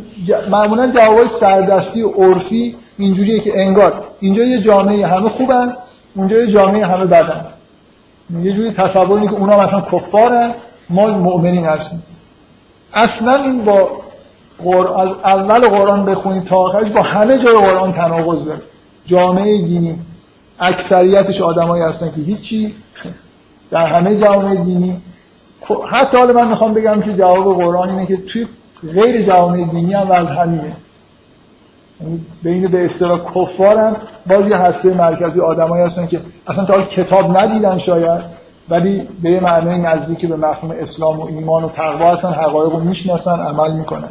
معمولا 0.51 0.93
جواب 0.93 1.27
سردستی 1.41 2.03
عرفی 2.03 2.77
اینجوریه 3.01 3.41
که 3.41 3.61
انگار 3.61 4.05
اینجا 4.21 4.43
یه 4.45 4.61
جامعه 4.61 5.07
همه 5.07 5.29
خوبن 5.29 5.77
اونجا 6.17 6.37
یه 6.37 6.47
جامعه 6.47 6.87
همه 6.87 7.07
بدن. 7.07 7.47
یه 8.43 8.53
جوری 8.53 8.71
تصور 8.71 9.21
که 9.21 9.33
اونا 9.33 9.61
مثلا 9.61 9.81
کفارن 9.81 10.55
ما 10.91 11.07
مؤمنین 11.07 11.65
هستیم. 11.65 12.03
اصلا 12.93 13.35
این 13.35 13.65
با 13.65 13.89
از 14.95 15.09
اول 15.25 15.69
قرآن 15.69 16.05
بخونید 16.05 16.45
تا 16.45 16.57
آخرش 16.57 16.93
با 16.93 17.03
همه 17.03 17.39
جای 17.39 17.57
قرآن 17.57 17.93
تناقض 17.93 18.47
داره. 18.47 18.61
جامعه 19.07 19.63
دینی. 19.63 19.99
اکثریتش 20.61 21.41
آدمایی 21.41 21.83
هستن 21.83 22.11
که 22.11 22.21
هیچی 22.21 22.75
در 23.71 23.87
همه 23.87 24.17
جامعه 24.17 24.65
دینی. 24.65 25.03
حتی 25.91 26.17
حالا 26.17 26.33
من 26.33 26.49
می‌خوام 26.49 26.75
بگم 26.75 27.01
که 27.03 27.13
جواب 27.13 27.63
قرآن 27.63 27.91
اینه 27.91 28.07
که 28.07 28.17
توی 28.17 28.47
غیر 28.95 29.23
جامعه 29.23 29.65
دینی 29.65 29.95
هم 29.95 30.11
وضع 30.11 30.43
همینه. 30.43 30.77
بین 32.43 32.69
به 32.69 32.85
اصطلاح 32.85 33.21
کفارم 33.35 33.97
باز 34.27 34.49
یه 34.49 34.57
هسته 34.57 34.95
مرکزی 34.95 35.41
آدمایی 35.41 35.85
هستن 35.85 36.07
که 36.07 36.21
اصلا 36.47 36.65
تا 36.65 36.83
کتاب 36.83 37.39
ندیدن 37.39 37.79
شاید 37.79 38.21
ولی 38.69 39.09
به 39.23 39.41
معنی 39.41 39.79
نزدیک 39.79 40.27
به 40.27 40.37
مفهوم 40.37 40.71
اسلام 40.71 41.21
و 41.21 41.27
ایمان 41.27 41.65
و 41.65 41.69
تقوا 41.69 42.13
هستن 42.13 42.33
حقایق 42.33 42.73
رو 42.73 42.81
می‌شناسن 42.81 43.41
عمل 43.41 43.73
می‌کنن. 43.73 44.11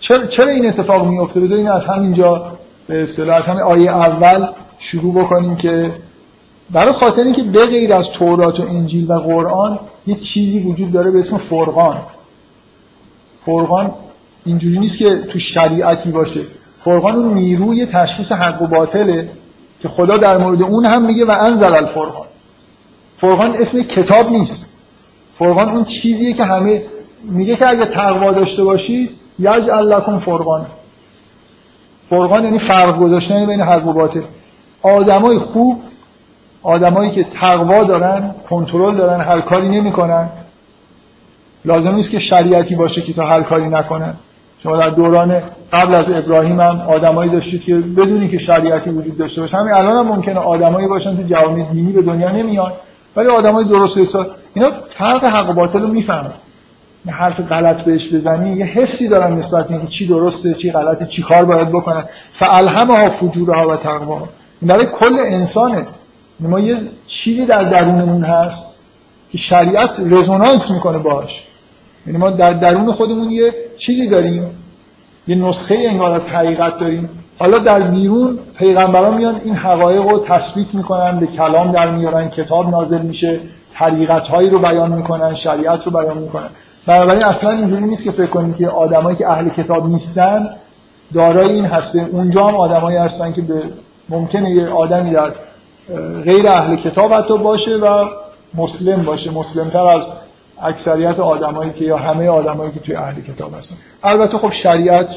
چرا, 0.00 0.26
چرا 0.26 0.50
این 0.50 0.68
اتفاق 0.68 1.06
میفته 1.06 1.40
بذارین 1.40 1.68
از 1.68 1.82
همینجا 1.82 2.52
به 2.86 3.02
اصطلاح 3.02 3.36
از 3.36 3.44
همین 3.44 3.62
آیه 3.62 3.90
اول 3.90 4.46
شروع 4.78 5.14
بکنیم 5.14 5.56
که 5.56 5.94
برای 6.70 6.92
خاطر 6.92 7.22
اینکه 7.22 7.42
به 7.42 7.94
از 7.94 8.10
تورات 8.10 8.60
و 8.60 8.62
انجیل 8.62 9.10
و 9.10 9.18
قرآن 9.18 9.80
یه 10.06 10.14
چیزی 10.14 10.58
وجود 10.60 10.92
داره 10.92 11.10
به 11.10 11.20
اسم 11.20 11.38
فرقان. 11.38 12.02
فرقان 13.46 13.94
اینجوری 14.44 14.78
نیست 14.78 14.98
که 14.98 15.16
تو 15.16 15.38
شریعتی 15.38 16.10
باشه. 16.10 16.40
فرقان 16.78 17.14
اون 17.14 17.34
نیروی 17.34 17.86
تشخیص 17.86 18.32
حق 18.32 18.62
و 18.62 18.66
باطله 18.66 19.30
که 19.82 19.88
خدا 19.88 20.16
در 20.16 20.38
مورد 20.38 20.62
اون 20.62 20.86
هم 20.86 21.06
میگه 21.06 21.24
و 21.24 21.30
انزل 21.30 21.74
الفرقان. 21.74 22.26
فرقان 23.16 23.54
اسم 23.54 23.82
کتاب 23.82 24.30
نیست. 24.30 24.66
فرقان 25.38 25.68
اون 25.68 25.84
چیزیه 25.84 26.32
که 26.32 26.44
همه 26.44 26.82
میگه 27.24 27.56
که 27.56 27.68
اگه 27.68 27.84
تقوا 27.84 28.32
داشته 28.32 28.64
باشید 28.64 29.10
یجعل 29.38 29.92
لکم 29.92 30.18
فرقان. 30.18 30.66
فرقان 32.02 32.44
یعنی 32.44 32.58
فرق 32.58 32.98
گذاشتن 32.98 33.46
بین 33.46 33.60
حق 33.60 33.86
و 33.86 33.92
باطل. 33.92 34.22
آدمای 34.82 35.38
خوب 35.38 35.78
آدمایی 36.62 37.10
که 37.10 37.24
تقوا 37.24 37.84
دارن 37.84 38.34
کنترل 38.48 38.96
دارن 38.96 39.20
هر 39.20 39.40
کاری 39.40 39.68
نمی‌کنن. 39.68 40.28
لازم 41.64 41.94
نیست 41.94 42.10
که 42.10 42.18
شریعتی 42.18 42.76
باشه 42.76 43.02
که 43.02 43.12
تا 43.12 43.26
هر 43.26 43.42
کاری 43.42 43.68
نکنن. 43.68 44.14
شما 44.62 44.76
در 44.76 44.88
دوران 44.88 45.42
قبل 45.72 45.94
از 45.94 46.10
ابراهیم 46.10 46.60
هم 46.60 46.80
آدمایی 46.80 47.30
داشتید 47.30 47.62
که 47.62 47.76
بدونی 47.76 48.28
که 48.28 48.38
شریعتی 48.38 48.90
وجود 48.90 49.18
داشته 49.18 49.40
باشه. 49.40 49.56
همین 49.56 49.72
الان 49.72 50.06
هم 50.06 50.14
ممکنه 50.14 50.38
آدمایی 50.38 50.86
باشن 50.86 51.16
تو 51.16 51.22
جوامع 51.22 51.72
دینی 51.72 51.92
به 51.92 52.02
دنیا 52.02 52.30
نمیان 52.30 52.72
ولی 53.16 53.28
آدمای 53.28 53.64
درست 53.64 53.98
حساب 53.98 54.26
اینا 54.54 54.70
فرق 54.98 55.24
حق 55.24 55.50
و 55.50 55.52
باطل 55.52 55.80
رو 55.80 55.88
می‌فهمن. 55.88 56.32
حرف 57.08 57.40
غلط 57.40 57.84
بهش 57.84 58.14
بزنی 58.14 58.56
یه 58.56 58.64
حسی 58.64 59.08
دارن 59.08 59.32
نسبت 59.32 59.68
به 59.68 59.86
چی 59.86 60.06
درسته 60.06 60.54
چی 60.54 60.72
غلطه 60.72 61.06
چی 61.06 61.22
کار 61.22 61.44
باید 61.44 61.68
بکنن. 61.68 62.04
فالهمها 62.32 63.10
فجورها 63.10 63.68
و 63.68 63.76
تقوا 63.76 64.28
برای 64.62 64.86
کل 64.86 65.18
انسانه. 65.18 65.86
ما 66.40 66.60
یه 66.60 66.76
چیزی 67.06 67.46
در 67.46 67.64
درونمون 67.64 68.24
هست 68.24 68.66
که 69.32 69.38
شریعت 69.38 69.90
رزونانس 70.00 70.70
می‌کنه 70.70 70.98
باش 70.98 71.49
یعنی 72.06 72.18
ما 72.18 72.30
در 72.30 72.52
درون 72.52 72.92
خودمون 72.92 73.30
یه 73.30 73.54
چیزی 73.78 74.08
داریم 74.08 74.50
یه 75.28 75.36
نسخه 75.36 75.76
انگار 75.88 76.10
از 76.10 76.22
حقیقت 76.22 76.78
داریم. 76.78 77.08
حالا 77.38 77.58
در 77.58 77.80
بیرون 77.80 78.38
پیغمبران 78.58 79.14
میان 79.14 79.40
این 79.44 79.54
حقایق 79.54 80.02
رو 80.02 80.24
تثبیت 80.28 80.74
می‌کنن 80.74 81.20
به 81.20 81.26
کلام 81.26 81.72
در 81.72 81.90
میارن 81.90 82.28
کتاب 82.28 82.70
نازل 82.70 83.02
میشه 83.02 83.40
حقیقت 83.72 84.22
هایی 84.22 84.50
رو 84.50 84.58
بیان 84.58 84.92
می‌کنن 84.92 85.34
شریعت 85.34 85.84
رو 85.86 85.92
بیان 85.92 86.18
می‌کنن. 86.18 86.48
بنابراین 86.86 87.22
اصلا 87.22 87.50
اینجوری 87.50 87.84
نیست 87.84 88.04
که 88.04 88.10
فکر 88.10 88.26
کنیم 88.26 88.54
که 88.54 88.68
آدمایی 88.68 89.16
که 89.16 89.30
اهل 89.30 89.48
کتاب 89.48 89.88
نیستن 89.88 90.48
دارای 91.14 91.52
این 91.52 91.64
هسته. 91.64 92.06
اونجا 92.12 92.46
هم 92.46 92.56
آدمایی 92.56 92.98
هستن 92.98 93.32
که 93.32 93.42
به 93.42 93.62
ممکنه 94.08 94.50
یه 94.50 94.68
آدمی 94.68 95.10
در 95.10 95.30
غیر 96.24 96.48
اهل 96.48 96.76
کتاب 96.76 97.12
حتی 97.12 97.38
باشه 97.38 97.76
و 97.76 98.04
مسلم 98.54 99.02
باشه. 99.02 99.30
مسلمتر 99.30 99.86
از 99.86 100.02
اکثریت 100.62 101.20
آدمایی 101.20 101.72
که 101.72 101.84
یا 101.84 101.96
همه 101.96 102.28
آدمایی 102.28 102.72
که 102.72 102.80
توی 102.80 102.94
اهل 102.94 103.20
کتاب 103.20 103.54
هستن. 103.54 103.76
البته 104.02 104.38
خب 104.38 104.52
شریعت 104.52 105.08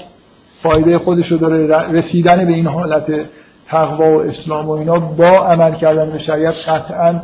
فایده 0.61 0.97
خودش 0.97 1.31
رو 1.31 1.37
داره 1.37 1.87
رسیدن 1.87 2.45
به 2.45 2.53
این 2.53 2.67
حالت 2.67 3.25
تقوا 3.65 4.17
و 4.17 4.21
اسلام 4.21 4.67
و 4.67 4.71
اینا 4.71 4.99
با 4.99 5.29
عمل 5.29 5.75
کردن 5.75 6.09
به 6.09 6.17
شریعت 6.17 6.55
قطعا 6.55 7.21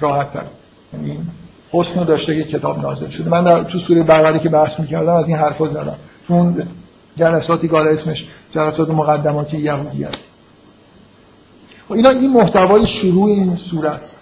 راحت 0.00 0.32
تر 0.32 0.42
یعنی 0.94 1.18
حسن 1.72 2.04
داشته 2.04 2.42
که 2.42 2.58
کتاب 2.58 2.78
نازل 2.78 3.08
شده. 3.08 3.30
من 3.30 3.44
در 3.44 3.62
تو 3.62 3.78
سوره 3.78 4.02
بقره 4.02 4.38
که 4.38 4.48
بحث 4.48 4.80
می‌کردم 4.80 5.12
از 5.12 5.28
این 5.28 5.36
حرفا 5.36 5.68
زدم. 5.68 5.96
اون 6.28 6.62
جلساتی 7.16 7.68
که 7.68 7.76
اسمش 7.76 8.26
جلسات 8.50 8.90
مقدماتی 8.90 9.58
یهودی 9.58 10.04
هست. 10.04 10.18
و 11.90 11.94
اینا 11.94 12.10
این 12.10 12.32
محتوای 12.32 12.86
شروع 12.86 13.28
این 13.28 13.56
سوره 13.56 13.90
است. 13.90 14.16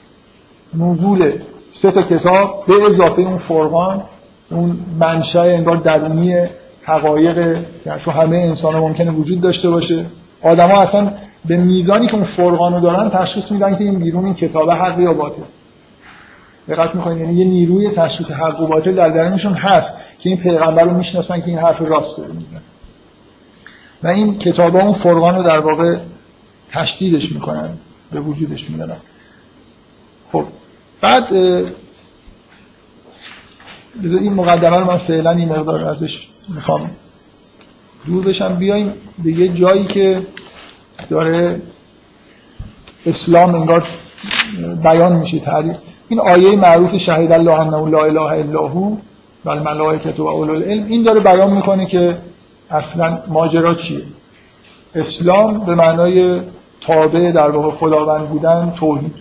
نزول 0.74 1.32
سه 1.72 1.90
تا 1.90 2.02
کتاب. 2.02 2.64
به 2.66 2.74
اضافه 2.87 3.22
اون 3.22 3.38
فرقان 3.38 4.02
اون 4.50 4.78
منشأ 5.00 5.42
انگار 5.42 5.76
درونی 5.76 6.46
حقایق 6.82 7.64
که 7.85 7.90
تو 8.04 8.11
همه 8.11 8.37
انسان 8.37 8.74
ممکنه 8.74 9.11
وجود 9.11 9.40
داشته 9.40 9.70
باشه. 9.70 10.06
آدما 10.42 10.80
اصلا 10.80 11.12
به 11.44 11.56
میزانی 11.56 12.06
که 12.06 12.14
اون 12.14 12.24
فرقانو 12.24 12.80
دارن 12.80 13.11
تشخیص 13.11 13.52
میدن 13.52 13.76
که 13.76 13.85
این 13.85 13.98
بیرون 13.98 14.24
این 14.24 14.35
کتاب 14.35 14.70
حق 14.70 15.00
یا 15.00 15.12
باطل. 15.14 15.42
دقت 16.68 16.94
می‌کنید؟ 16.94 17.18
یعنی 17.18 17.35
یه 17.35 17.44
نیروی 17.44 17.90
تشخیص 17.90 18.30
حق 18.30 18.61
و 18.61 18.66
باطل 18.66 18.94
در 18.94 19.08
درونشون 19.08 19.54
هست 19.54 19.94
که 20.18 20.28
این 20.28 20.38
پیغمبر 20.38 20.85
رو 20.85 20.94
می‌شناسن 20.96 21.40
که 21.40 21.46
این 21.46 21.58
حرف 21.58 21.82
راست 21.82 22.18
داره 22.18 22.32
میزن 22.32 22.61
و 24.02 24.06
این 24.08 24.38
کتاب 24.38 24.76
اون 24.76 24.94
فرقان 24.94 25.35
رو 25.35 25.42
در 25.42 25.58
واقع 25.58 25.98
تشدیدش 26.72 27.32
می‌کنن 27.32 27.70
به 28.12 28.20
وجودش 28.20 28.70
میدن 28.70 28.96
خب 30.32 30.44
بعد 31.02 31.28
بذار 34.04 34.20
این 34.20 34.32
مقدمه 34.32 34.76
رو 34.76 34.84
من 34.84 34.98
فعلا 34.98 35.30
این 35.30 35.48
مقدار 35.48 35.84
ازش 35.84 36.28
می‌خوام 36.54 36.90
دور 38.06 38.24
بشم. 38.24 38.56
بیایم 38.56 38.94
به 39.24 39.32
یه 39.32 39.48
جایی 39.48 39.84
که 39.84 40.26
داره 41.10 41.62
اسلام 43.06 43.54
انگار 43.54 43.86
بیان 44.82 45.16
میشه 45.16 45.38
تعریف. 45.38 45.76
این 46.08 46.20
آیه 46.20 46.56
معروف 46.56 46.96
شهید 46.96 47.32
الله 47.32 47.60
انه 47.60 47.90
لا 47.90 48.04
اله 48.04 48.22
الا 48.22 48.68
هو 48.68 48.96
و 49.44 49.50
الملائکه 49.50 50.22
و 50.22 50.26
اولو 50.26 50.52
العلم. 50.52 50.84
این 50.84 51.02
داره 51.02 51.20
بیان 51.20 51.52
می‌کنه 51.52 51.86
که 51.86 52.18
اصلا 52.70 53.18
ماجرا 53.28 53.74
چیه. 53.74 54.02
اسلام 54.94 55.64
به 55.64 55.74
معنای 55.74 56.40
تابع 56.80 57.30
در 57.30 57.50
واقع 57.50 57.70
خداوند 57.70 58.28
بودن 58.28 58.74
توحید. 58.78 59.14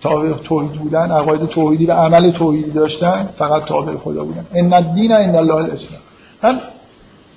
تابع 0.00 0.32
توحید 0.32 0.72
بودن 0.72 1.10
عقاید 1.10 1.46
توحیدی 1.46 1.86
و 1.86 1.92
عمل 1.92 2.30
توحیدی 2.30 2.70
داشتن 2.70 3.28
فقط 3.38 3.64
تابع 3.64 3.96
خدا 3.96 4.24
بودن. 4.24 4.46
ان 4.54 4.72
الدین 4.72 5.12
عند 5.12 5.36
الله 5.36 5.54
الاسلام. 5.54 6.00
هم 6.42 6.58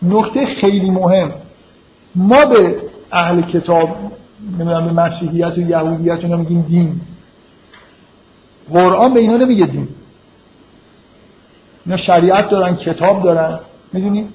نکته 0.01 0.45
خیلی 0.45 0.91
مهم 0.91 1.31
ما 2.15 2.45
به 2.45 2.81
اهل 3.11 3.41
کتاب 3.41 3.89
نمی‌دونم 4.51 4.85
به 4.85 4.91
مسیحیت 4.91 5.57
و 5.57 5.61
یهودیت 5.61 6.19
اینا 6.19 6.37
میگیم 6.37 6.61
دین. 6.61 7.01
قرآن 8.71 9.13
به 9.13 9.19
اینا 9.19 9.37
نمیگه 9.37 9.65
دین. 9.65 9.87
اینا 11.85 11.97
شریعت 11.97 12.49
دارن 12.49 12.75
کتاب 12.75 13.23
دارن. 13.23 13.59
می‌دونی؟ 13.93 14.27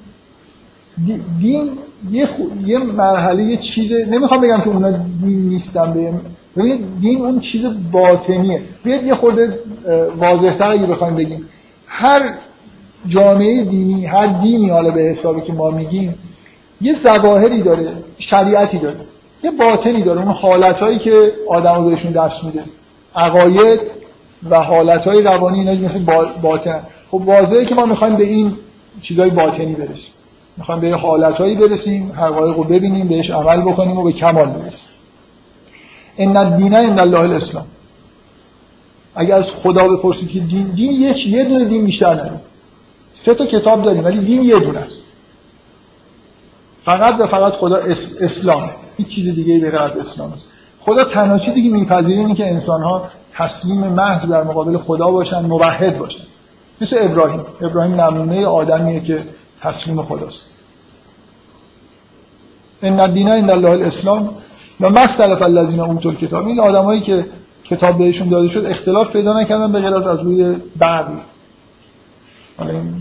دین 1.40 1.78
یه, 2.10 2.26
خو... 2.26 2.42
یه 2.66 2.78
مرحله 2.78 3.42
یه 3.42 3.56
چیز 3.56 3.92
نمی‌خوام 3.92 4.40
بگم 4.40 4.60
که 4.60 4.68
اونا 4.68 4.90
دین 4.90 5.48
نیستن 5.48 5.92
به 5.92 6.14
ببینید 6.56 7.00
دین 7.00 7.20
اون 7.20 7.40
چیز 7.40 7.66
باطنیه. 7.92 8.60
بیاید 8.84 9.06
یه 9.06 9.14
خورده 9.14 9.58
واضحتر 10.16 10.70
اگه 10.70 10.86
بخوایم 10.86 11.16
بگیم. 11.16 11.48
هر 11.86 12.34
جامعه 13.06 13.64
دینی 13.64 14.06
هر 14.06 14.26
دینی 14.26 14.70
حالا 14.70 14.90
به 14.90 15.00
حسابی 15.00 15.40
که 15.40 15.52
ما 15.52 15.70
میگیم 15.70 16.14
یه 16.80 16.94
ظواهری 17.06 17.62
داره 17.62 17.92
شریعتی 18.18 18.78
داره. 18.78 18.96
یه 19.44 19.50
باطنی 19.50 20.02
داره. 20.02 20.20
اون 20.22 20.32
حالتهایی 20.32 20.98
که 20.98 21.32
آدم 21.48 21.90
بهشون 21.90 22.12
دست 22.12 22.44
میده. 22.44 22.64
عقاید 23.16 23.80
و 24.50 24.62
حالتهای 24.62 25.22
روانی 25.22 25.68
اینا 25.68 25.86
مثل 25.86 26.04
باطن 26.42 26.80
خب 27.10 27.22
واضحه 27.26 27.64
که 27.64 27.74
ما 27.74 27.86
می‌خوایم 27.86 28.16
به 28.16 28.24
این 28.24 28.56
چیزای 29.02 29.30
باطنی 29.30 29.74
برسیم. 29.74 30.12
می‌خوایم 30.56 30.80
به 30.80 30.90
حالتهایی 30.96 31.56
برسیم 31.56 32.12
حقایق 32.16 32.56
رو 32.56 32.64
ببینیم 32.64 33.08
بهش 33.08 33.30
عمل 33.30 33.60
بکنیم 33.60 33.98
و 33.98 34.02
به 34.02 34.12
کمال 34.12 34.46
برسیم. 34.46 34.88
ان 36.18 36.36
الدین 36.36 36.74
ان 36.74 36.98
الله 36.98 37.20
الاسلام 37.20 37.66
اگه 39.16 39.34
از 39.34 39.44
خدا 39.50 39.88
بپرسید 39.88 40.30
که 40.30 40.40
دین 40.40 40.68
دین 40.68 40.92
یک 40.92 41.26
یه 41.26 41.44
دونه 41.44 41.64
دین 41.68 41.84
بیشتر 41.84 42.14
نداره. 42.14 42.40
سه 43.14 43.34
تا 43.34 43.46
کتاب 43.46 43.82
داریم 43.82 44.04
ولی 44.04 44.18
دین 44.20 44.42
یه 44.42 44.58
دونه 44.58 44.78
است. 44.78 45.02
فقط 46.84 47.20
و 47.20 47.26
فقط 47.26 47.52
خدا 47.52 47.76
اسلام. 48.20 48.70
هیچ 48.96 49.08
چیز 49.08 49.34
دیگه 49.34 49.60
غیر 49.60 49.78
از 49.78 49.96
اسلام 49.96 50.32
است. 50.32 50.48
خدا 50.78 51.04
تنها 51.04 51.38
چیزی 51.38 51.62
که 51.62 51.68
میپذیره 51.68 52.18
اینه 52.18 52.34
که 52.34 52.50
انسان 52.50 52.82
ها 52.82 53.08
تسلیم 53.34 53.88
محض 53.88 54.30
در 54.30 54.42
مقابل 54.42 54.78
خدا 54.78 55.10
باشن 55.10 55.40
موحد 55.40 55.98
باشن. 55.98 56.24
مثل 56.80 56.96
ابراهیم. 57.00 57.40
ابراهیم 57.60 58.00
نمونه 58.00 58.46
آدمیه 58.46 59.00
که 59.00 59.24
تسلیم 59.60 60.02
خداست. 60.02 60.46
ان 62.82 63.00
الدین 63.00 63.28
عند 63.28 63.50
الله 63.50 63.70
الاسلام. 63.70 64.34
و 64.80 64.90
مختلف 64.90 65.42
الذین 65.42 65.80
اوتوا 65.80 66.10
الکتاب. 66.10 66.46
این 66.46 66.60
آدمایی 66.60 67.00
که 67.00 67.26
کتاب 67.64 67.98
بهشون 67.98 68.28
داده 68.28 68.48
شد 68.48 68.66
اختلاف 68.66 69.10
پیدا 69.10 69.40
نکردن 69.40 69.72
به 69.72 69.80
غیر 69.80 69.94
از 69.94 70.06
از 70.06 70.20
روی 70.20 70.56
بعد 70.76 71.06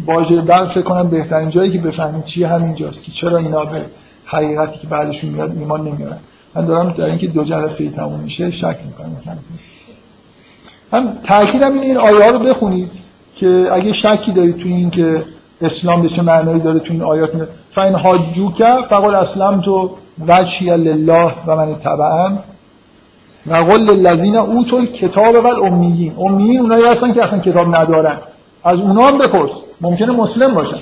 واژه 0.06 0.42
بعد 0.42 0.68
فکر 0.68 0.82
کنم 0.82 1.10
بهترین 1.10 1.50
جایی 1.50 1.72
که 1.72 1.80
بفهمید 1.80 2.24
چی 2.24 2.44
همینجاست 2.44 3.04
که 3.04 3.12
چرا 3.12 3.38
اینا 3.38 3.66
به 3.66 3.86
حقیقتی 4.26 4.80
که 4.80 4.88
بعدشون 4.88 5.30
میاد 5.30 5.58
ایمان 5.58 5.88
نمیارن. 5.88 6.18
من 6.56 6.66
دارم 6.66 6.92
در 6.92 7.06
اینکه 7.06 7.28
دو 7.28 7.44
جلسه 7.44 7.84
ای 7.84 7.90
تموم 7.90 8.20
میشه 8.20 8.52
شک 8.52 8.78
می‌کنم. 8.86 9.40
من 10.92 11.18
تاکیدم 11.28 11.74
اینه 11.74 11.86
این 11.86 11.98
آیه 11.98 12.24
ها 12.24 12.30
رو 12.30 12.40
بخونید 12.40 12.92
که 13.36 13.68
اگه 13.72 13.94
شکی 13.94 14.32
دارید 14.32 14.58
تو 14.58 14.68
این 14.68 14.90
که 14.90 15.26
اسلام 15.62 16.02
به 16.02 16.10
چه 16.10 16.22
معنایی 16.22 16.60
داره 16.60 16.80
تو 16.80 16.94
این 16.94 17.02
آیات 17.02 17.48
فاین 17.72 17.96
حاجوک 17.96 18.64
فقل 18.90 19.16
اسلم 19.16 19.62
تو 19.62 19.92
وجهی 20.20 20.78
لله 20.78 21.34
و 21.48 21.56
من 21.56 21.76
تبعم 21.76 22.40
و 23.48 23.56
قل 23.56 23.82
للذین 23.82 24.36
اوتوا 24.36 24.86
کتاب 24.86 25.36
و 25.46 25.48
امیین 25.48 26.14
امیین 26.18 26.62
اونایی 26.62 26.86
هستن 26.86 27.14
که 27.14 27.24
اصلا 27.24 27.40
کتاب 27.40 27.76
ندارن. 27.76 28.20
از 28.64 28.80
اونا 28.80 29.08
هم 29.08 29.18
بپرس. 29.18 29.52
ممکنه 29.82 30.12
مسلم 30.12 30.54
باشن. 30.54 30.80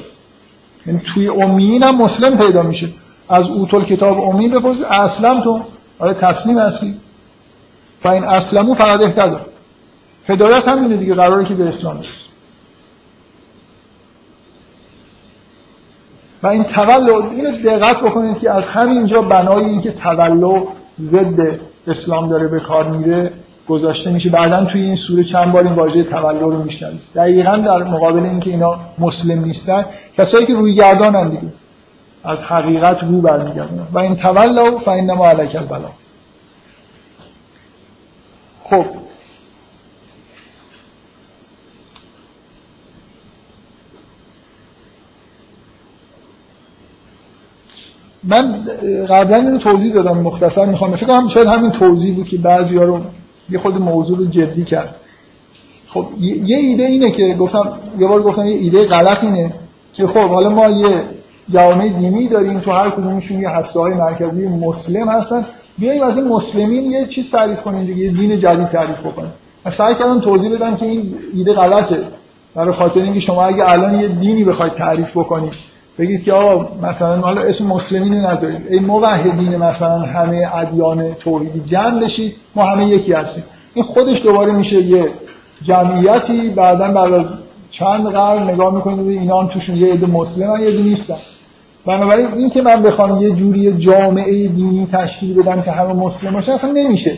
یعنی 0.85 1.01
توی 1.13 1.27
امیین 1.29 1.83
هم 1.83 2.01
مسلم 2.01 2.37
پیدا 2.37 2.63
میشه. 2.63 2.89
از 3.29 3.49
اوتول 3.49 3.85
کتاب 3.85 4.19
امی 4.19 4.49
بپرس. 4.49 4.77
اسلم 4.89 5.41
تو. 5.41 5.61
آره 5.99 6.13
تسلیم 6.13 6.59
هستی. 6.59 6.95
فاین 8.01 8.23
اسلمو 8.23 8.73
فقط 8.73 9.01
اهتدا 9.01 9.41
هدایت 10.25 10.67
همینه 10.67 10.97
دیگه. 10.97 11.15
قراره 11.15 11.45
که 11.45 11.53
به 11.53 11.67
اسلام 11.67 11.95
برسی. 11.95 12.32
و 16.43 16.47
این 16.47 16.63
تولد 16.63 17.09
اینو 17.09 17.51
دقت 17.51 18.01
بکنید 18.01 18.37
که 18.37 18.51
از 18.51 18.63
همینجا 18.63 19.21
بنای 19.21 19.65
اینکه 19.65 19.91
تولد 19.91 20.63
ضد 20.99 21.59
اسلام 21.87 22.29
داره 22.29 22.47
به 22.47 22.59
کار 22.59 22.89
میره 22.89 23.31
گذاشته 23.67 24.11
میشه. 24.11 24.29
بعدا 24.29 24.65
توی 24.65 24.81
این 24.81 24.95
سوره 24.95 25.23
چند 25.23 25.51
بار 25.51 25.63
این 25.63 25.73
واژه 25.73 26.03
تولد 26.03 26.41
رو 26.41 26.63
میشنوید. 26.63 26.99
دقیقا 27.15 27.57
در 27.57 27.83
مقابل 27.83 28.23
اینکه 28.23 28.49
اینا 28.49 28.79
مسلم 28.99 29.43
نیستن 29.43 29.85
کسایی 30.17 30.45
که 30.45 30.53
روی 30.53 30.75
گردانن 30.75 31.29
دیگه 31.29 31.53
از 32.23 32.43
حقیقت 32.43 33.03
رو 33.03 33.21
برمیگردن 33.21 33.87
و 33.93 33.99
این 33.99 34.15
تولوا 34.15 34.79
فانما 34.79 35.27
علیک 35.27 35.55
البلا 35.55 35.89
خب 38.63 38.85
من 48.23 48.63
قبلا 49.09 49.35
اینو 49.35 49.57
توضیح 49.57 49.93
دادم 49.93 50.17
مختصر 50.17 50.65
می‌خوام 50.65 50.95
فکر 50.95 51.05
کنم 51.05 51.27
شاید 51.27 51.47
همین 51.47 51.71
توضیح 51.71 52.15
بود 52.15 52.27
که 52.27 52.37
بعضی 52.37 52.77
ها 52.77 52.83
رو 52.83 53.01
یه 53.49 53.59
خود 53.59 53.81
موضوع 53.81 54.17
رو 54.17 54.25
جدی 54.25 54.63
کرد. 54.63 54.95
خب 55.87 56.05
یه 56.19 56.57
ایده 56.57 56.83
اینه 56.83 57.11
که 57.11 57.33
گفتم 57.33 57.79
یه 57.99 58.07
بار 58.07 58.21
گفتم 58.21 58.45
یه 58.45 58.55
ایده 58.55 58.85
غلط 58.85 59.23
اینه 59.23 59.53
که 59.93 60.07
خب 60.07 60.29
حالا 60.29 60.49
ما 60.49 60.69
یه 60.69 61.03
جامعه 61.49 61.89
دینی 61.89 62.27
داریم 62.27 62.59
تو 62.59 62.71
هر 62.71 62.89
کدومشون 62.89 63.41
یه 63.41 63.49
هسته 63.49 63.79
های 63.79 63.93
مرکزی 63.93 64.47
مسلم 64.47 65.09
هستن. 65.09 65.45
بیاییم 65.79 66.03
از 66.03 66.17
این 66.17 66.27
مسلمین 66.27 66.91
یه 66.91 67.05
چیز 67.05 67.31
تعریف 67.31 67.61
کنیم 67.61 67.85
دیگه 67.85 68.03
یه 68.03 68.11
دین 68.11 68.39
جدید 68.39 68.67
تعریف 68.67 68.99
بکنیم. 68.99 69.31
من 69.65 69.71
سعی 69.77 69.95
کردم 69.95 70.19
توضیح 70.19 70.55
بدم 70.55 70.75
که 70.75 70.85
این 70.85 71.15
ایده 71.33 71.53
غلطه. 71.53 72.07
برای 72.55 72.73
خاطر 72.73 73.01
اینکه 73.01 73.19
شما 73.19 73.43
اگه 73.43 73.71
الان 73.71 74.01
یه 74.01 74.07
دینی 74.07 74.43
بخواید 74.43 74.73
تعریف 74.73 75.17
بکنید 75.17 75.53
بگید 75.99 76.23
که 76.23 76.33
آقا 76.33 76.67
مثلا 76.81 77.17
حالا 77.17 77.41
اسم 77.41 77.65
مسلمین 77.65 78.13
نذارید. 78.13 78.67
ای 78.69 78.79
موحدین 78.79 79.55
مثلا 79.55 79.99
همه 79.99 80.49
ادیان 80.55 81.13
توحیدی 81.13 81.59
جمع 81.59 81.99
بشید. 81.99 82.35
ما 82.55 82.63
همه 82.63 82.87
یکی 82.87 83.13
هستیم. 83.13 83.43
این 83.73 83.85
خودش 83.85 84.21
دوباره 84.21 84.51
میشه 84.51 84.81
یه 84.81 85.09
جمعیتی. 85.63 86.49
بعدا 86.49 86.91
بعد 86.91 87.13
از 87.13 87.25
چند 87.71 88.07
قرن 88.07 88.49
نگاه 88.49 88.75
می‌کنید 88.75 89.07
اینا 89.07 89.41
هم 89.41 89.47
توشون 89.47 89.75
یه 89.75 89.93
عده 89.93 90.05
مسلمن 90.05 90.61
یه 90.61 90.67
عده 90.67 90.81
نیستن. 90.81 91.17
بنابراین 91.85 92.33
این 92.33 92.49
که 92.49 92.61
من 92.61 92.83
بخوام 92.83 93.21
یه 93.21 93.31
جوری 93.31 93.77
جامعه 93.77 94.47
دینی 94.47 94.87
تشکیل 94.91 95.41
بدم 95.41 95.61
که 95.61 95.71
همه 95.71 95.93
مسلم 95.93 96.33
باشن 96.33 96.51
اصلا 96.51 96.71
نمیشه. 96.71 97.17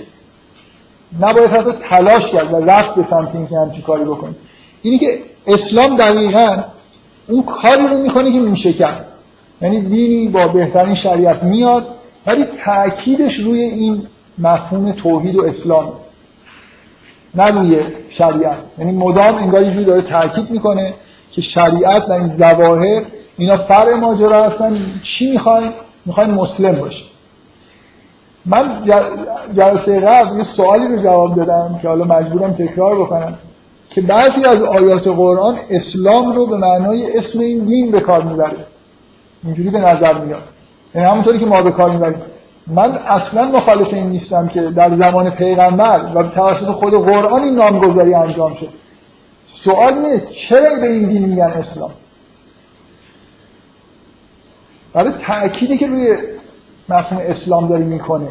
نباید 1.20 1.50
حتی 1.50 1.72
تلاش 1.90 2.32
کرد 2.32 2.54
و 2.54 2.56
رفت 2.56 2.96
به 2.96 3.04
سمت 3.04 3.36
اینکه 3.36 3.56
همچی 3.58 3.82
کاری 3.82 4.04
بکنید 4.04 4.36
اینی 4.82 4.98
که 4.98 5.08
اسلام 5.48 5.96
دقیقاً 5.96 6.58
اون 7.28 7.44
کاری 7.44 7.88
رو 7.88 7.98
می‌کنه 7.98 8.32
که 8.32 8.40
میشه 8.40 8.74
کرد 8.74 9.06
یعنی 9.62 9.82
دینی 9.82 10.30
با 10.30 10.48
بهترین 10.48 10.96
شریعت 10.96 11.44
میاد 11.44 11.88
ولی 12.28 12.46
تأکیدش 12.66 13.36
روی 13.36 13.62
این 13.62 14.08
مفهوم 14.38 14.92
توحید 14.92 15.36
و 15.36 15.46
اسلام. 15.46 15.94
نه 17.36 17.52
روی 17.52 17.80
شریعت. 18.10 18.60
یعنی 18.78 18.92
مدام 18.92 19.36
انگار 19.36 19.64
یه 19.64 19.72
جوری 19.72 19.86
داره 19.86 20.02
تاکید 20.02 20.52
می‌کنه 20.52 20.94
که 21.32 21.42
شریعت 21.42 22.10
و 22.10 22.12
این 22.12 22.28
ظواهر 22.28 23.02
اینا 23.38 23.58
فرع 23.58 23.96
ماجرا 23.96 24.44
هستن. 24.44 24.78
چی 25.04 25.32
می‌خواین 25.32 25.72
می‌خواین 26.06 26.32
مسلم 26.32 26.76
باشه 26.76 27.04
من 28.46 28.86
جلسه 29.54 30.00
قبل 30.00 30.38
یه 30.38 30.44
سوالی 30.44 30.88
رو 30.88 31.04
جواب 31.04 31.36
دادم 31.36 31.80
که 31.82 31.88
حالا 31.88 32.06
مجبورم 32.06 32.54
تکرار 32.54 32.96
بکنم. 32.96 33.38
که 33.90 34.02
بعضی 34.02 34.46
از 34.46 34.62
آیات 34.62 35.08
قرآن 35.08 35.58
اسلام 35.70 36.36
رو 36.36 36.46
به 36.48 36.58
معنای 36.58 37.18
اسم 37.18 37.40
این 37.40 37.66
دین 37.66 37.92
به 37.92 38.00
کار 38.00 38.24
می‌بره. 38.24 38.66
اینجوری 39.44 39.70
به 39.70 39.80
نظر 39.80 40.18
میاد. 40.20 40.44
یعنی 40.96 41.08
همونطوری 41.08 41.40
که 41.40 41.46
ما 41.46 41.62
به 41.62 41.72
کار 41.72 41.90
می‌بریم. 41.92 42.22
من 42.68 42.98
اصلا 42.98 43.46
مخالف 43.48 43.94
این 43.94 44.10
نیستم 44.10 44.48
که 44.48 44.62
در 44.62 44.96
زمان 44.96 45.30
پیغمبر 45.30 46.12
و 46.16 46.24
توسط 46.24 46.66
خود 46.66 46.94
قرآن 46.94 47.44
این 47.44 47.56
نامگذاری 47.56 48.14
انجام 48.14 48.54
شد 48.54 48.70
سوال 49.64 49.94
اینه 49.94 50.24
چرا 50.50 50.76
به 50.82 50.92
این 50.92 51.08
دین 51.08 51.26
میگن 51.26 51.44
اسلام؟ 51.44 51.92
برای 54.94 55.14
تأکیدی 55.22 55.78
که 55.78 55.88
روی 55.88 56.18
مفهوم 56.90 57.22
اسلام 57.26 57.68
داری 57.68 57.84
می‌کنه. 57.84 58.28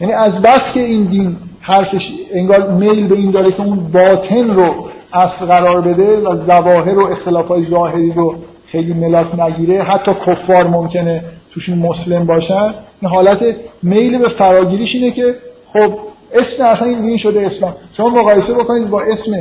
یعنی 0.00 0.12
از 0.12 0.42
بس 0.42 0.72
که 0.74 0.80
این 0.80 1.04
دین 1.04 1.36
حرفش 1.60 2.12
انگار 2.32 2.70
میل 2.70 3.06
به 3.06 3.14
این 3.14 3.30
داره 3.30 3.52
که 3.52 3.62
اون 3.62 3.92
باطن 3.92 4.50
رو 4.50 4.88
اصل 5.12 5.46
قرار 5.46 5.80
بده 5.80 6.16
و 6.16 6.46
ظواهر 6.46 6.98
و 6.98 7.06
اختلافات 7.06 7.62
ظاهری 7.62 8.12
رو 8.12 8.36
خیلی 8.66 8.92
ملاک 8.92 9.40
نگیره 9.40 9.82
حتی 9.82 10.12
کفار 10.26 10.66
ممکنه 10.66 11.24
توشون 11.50 11.78
مسلم 11.78 12.26
باشن. 12.26 12.74
این 13.00 13.10
حالت 13.10 13.56
میل 13.82 14.18
به 14.18 14.28
فراگیریش 14.28 14.94
اینه 14.94 15.10
که 15.10 15.34
خب 15.72 15.98
اسم 16.34 16.64
اصلا 16.64 16.88
این 16.88 17.00
دین 17.00 17.16
شده 17.16 17.46
اسلام 17.46 17.74
شما 17.92 18.08
مقایسه 18.08 18.54
بکنید 18.54 18.90
با 18.90 19.02
اسم 19.02 19.32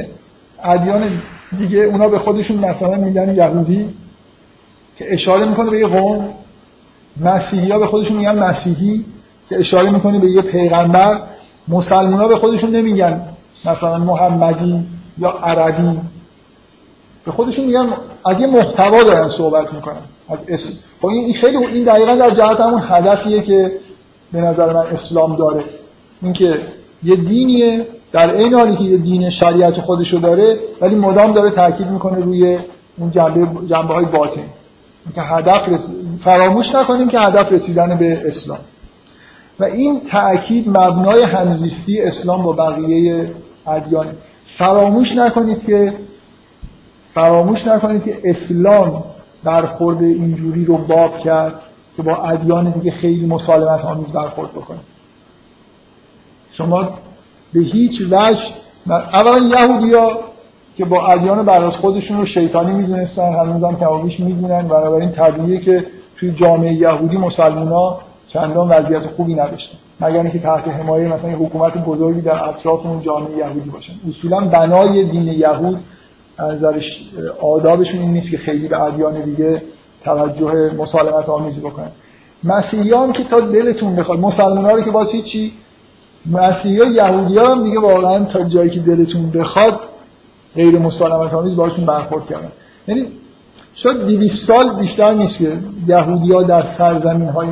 ادیان 0.63 1.21
دیگه 1.57 1.79
اونا 1.79 2.09
به 2.09 2.19
خودشون 2.19 2.57
مثلا 2.57 2.95
میگن 2.95 3.35
یهودی 3.35 3.89
که 4.97 5.13
اشاره 5.13 5.45
می‌کنه 5.45 5.69
به 5.69 5.79
یه 5.79 5.87
قوم. 5.87 6.29
مسیحی 7.21 7.71
ها 7.71 7.79
به 7.79 7.87
خودشون 7.87 8.17
میگن 8.17 8.39
مسیحی. 8.39 9.05
که 9.53 9.59
اشاره 9.59 9.91
می‌کنه 9.91 10.19
به 10.19 10.31
یه 10.31 10.41
پیغمبر 10.41 11.19
مسلمان 11.67 12.13
ها 12.13 12.27
به 12.27 12.37
خودشون 12.37 12.69
نمیگن. 12.75 13.21
مثلا 13.65 13.97
محمدی 13.97 14.83
یا 15.17 15.29
عربی. 15.29 15.99
به 17.25 17.31
خودشون 17.31 17.65
میگن 17.65 17.89
از 18.25 18.41
محتوا 18.41 19.03
دارن 19.03 19.29
صحبت 19.29 19.73
می‌کنن. 19.73 20.01
از 20.29 20.39
اسم 20.47 20.69
خب 21.01 21.07
این 21.07 21.33
خیلی 21.33 21.57
این 21.57 21.83
دقیقا 21.83 22.15
در 22.15 22.29
جهت 22.29 22.59
همون 22.59 22.81
هدفیه 22.87 23.41
که 23.41 23.71
به 24.33 24.41
نظر 24.41 24.73
من 24.73 24.87
اسلام 24.87 25.35
داره. 25.35 25.63
اینکه 26.21 26.61
یه 27.03 27.15
دینیه 27.15 27.87
در 28.11 28.35
این 28.35 28.53
حالی 28.53 28.75
که 28.75 28.83
یه 28.83 28.97
دین 28.97 29.29
شریعت 29.29 29.81
خودشو 29.81 30.17
داره 30.17 30.59
ولی 30.81 30.95
مدام 30.95 31.33
داره 31.33 31.49
تاکید 31.49 31.87
می‌کنه 31.87 32.17
روی 32.17 32.57
اون 32.97 33.11
جنبه, 33.11 33.67
جنبه 33.67 33.93
های 33.93 34.05
باطن. 34.05 34.41
که 35.15 35.21
هدف. 35.21 35.61
فراموش 36.23 36.75
نکنیم 36.75 37.09
که 37.09 37.19
هدف 37.19 37.51
رسیدن 37.51 37.97
به 37.97 38.21
اسلام. 38.25 38.59
و 39.59 39.63
این 39.63 40.01
تأکید 40.09 40.69
مبنای 40.69 41.23
همزیستی 41.23 42.01
اسلام 42.01 42.43
با 42.43 42.51
بقیه 42.51 43.31
ادیان. 43.67 44.07
فراموش 44.57 45.15
نکنید 45.15 45.65
که 45.65 45.93
فراموش 47.13 47.67
نکنید 47.67 48.03
که 48.03 48.17
اسلام 48.23 49.03
برخورد 49.43 50.01
اینجوری 50.01 50.65
رو 50.65 50.77
باب 50.77 51.17
کرد 51.17 51.53
که 51.95 52.03
با 52.03 52.15
ادیان 52.15 52.69
دیگه 52.69 52.91
خیلی 52.91 53.25
مسالمت 53.25 53.85
آمیز 53.85 54.11
برخورد 54.11 54.51
بکنه. 54.51 54.79
شما 56.49 56.89
به 57.53 57.59
هیچ 57.59 58.01
وجه 58.11 58.41
اولا 58.87 59.37
یهودی 59.37 59.93
ها 59.93 60.19
که 60.77 60.85
با 60.85 61.07
ادیان 61.07 61.45
بر 61.45 61.69
خودشون 61.69 62.17
رو 62.17 62.25
شیطانی 62.25 62.73
می‌دونستن 62.73 63.33
هنوز 63.33 63.63
هم 63.63 63.75
کمابیش 63.75 64.19
می‌دونن 64.19 64.67
بنابراین 64.67 65.11
طبیعیه 65.11 65.59
که 65.59 65.85
توی 66.17 66.31
جامعه 66.31 66.73
یهودی 66.73 67.17
مسلمان 67.17 67.97
چندان 68.27 68.69
وضعیت 68.69 69.07
خوبی 69.07 69.33
نداشتن 69.33 69.77
مگر 70.01 70.21
اینکه 70.21 70.39
تحت 70.39 70.67
حمایه 70.67 71.07
مثلا 71.07 71.29
حکومت 71.29 71.77
بزرگی 71.77 72.21
در 72.21 72.49
اطراف 72.49 72.85
اون 72.85 73.01
جامعه 73.01 73.37
یهودی 73.37 73.69
باشن. 73.69 73.93
اصولا 74.09 74.39
بنای 74.39 75.03
دین 75.03 75.27
یهود 75.27 75.79
از 76.37 76.65
آدابشون 77.41 78.01
این 78.01 78.13
نیست 78.13 78.31
که 78.31 78.37
خیلی 78.37 78.67
به 78.67 78.81
ادیان 78.81 79.21
دیگه 79.21 79.61
توجه 80.03 80.73
مسالمت 80.77 81.29
آمیزی 81.29 81.59
بکنن. 81.59 81.91
مسیحیان 82.43 83.11
که 83.11 83.23
تا 83.23 83.39
دلتون 83.39 83.95
بخواد 83.95 84.19
مسلمان 84.19 84.65
رو 84.65 84.81
که 84.81 84.91
واسه 84.91 85.21
چی 85.21 85.53
مسیحی 86.31 86.79
ها 86.79 86.85
یهودی 86.85 87.37
ها 87.37 87.55
هم 87.55 87.63
دیگه 87.63 87.79
واقعا 87.79 88.25
تا 88.25 88.43
جایی 88.43 88.69
که 88.69 88.79
دلتون 88.79 89.31
بخواد 89.31 89.79
غیر 90.55 90.79
مسالمت 90.79 91.33
آمیز 91.33 91.55
باشون 91.55 91.85
برخورد 91.85 92.25
کردن. 92.25 92.51
یعنی 92.87 93.07
شاید 93.75 93.97
200 93.97 94.47
سال 94.47 94.79
بیشتر 94.79 95.13
نیست 95.13 95.37
که 95.37 95.57
یهودی 95.87 96.33
ها 96.33 96.43
در 96.43 96.63
سرزمین 96.77 97.29
های 97.29 97.47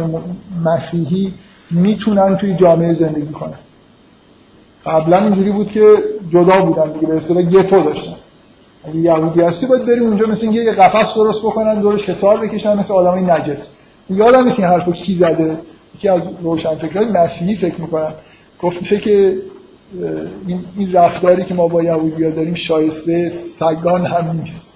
مسیحی 0.65 1.34
می‌تونن 1.72 2.38
توی 2.38 2.55
جامعه 2.55 2.93
زندگی 2.93 3.32
کنن. 3.32 3.59
قبلا 4.86 5.17
اینجوری 5.17 5.51
بود 5.51 5.72
که 5.72 5.95
جدا 6.30 6.61
بودن 6.65 6.91
دیگه 6.91 7.07
به 7.07 7.17
اصطلاح 7.17 7.43
گتو 7.43 7.84
داشتن. 7.84 8.15
اگه 8.84 8.95
یهودی 8.95 9.41
هستی 9.41 9.65
باید 9.65 9.86
بری 9.86 9.99
اونجا 9.99 10.26
مثل 10.26 10.41
اینکه 10.41 10.59
یه 10.59 10.72
قفس 10.72 11.15
درست 11.15 11.39
بکنن 11.39 11.82
دورش 11.82 12.09
حسار 12.09 12.47
بکشن 12.47 12.80
مثل 12.80 12.93
آدمای 12.93 13.22
نجس. 13.22 13.69
یادم 14.09 14.43
نیست 14.43 14.59
این 14.59 14.67
حرفو 14.67 14.91
کی 14.91 15.15
زده. 15.15 15.57
یکی 15.95 16.09
از 16.09 16.22
روشنفکرای 16.41 17.11
مسیحی 17.11 17.55
فکر 17.55 17.82
می‌کنن 17.82 18.13
گفته 18.61 18.97
که 18.97 19.38
این, 20.47 20.59
این 20.78 20.93
رفتاری 20.93 21.43
که 21.43 21.53
ما 21.53 21.67
با 21.67 21.84
یهودی‌ها 21.84 22.30
داریم 22.30 22.55
شایسته 22.55 23.32
سگان 23.59 24.05
هم 24.05 24.32
نیست. 24.32 24.70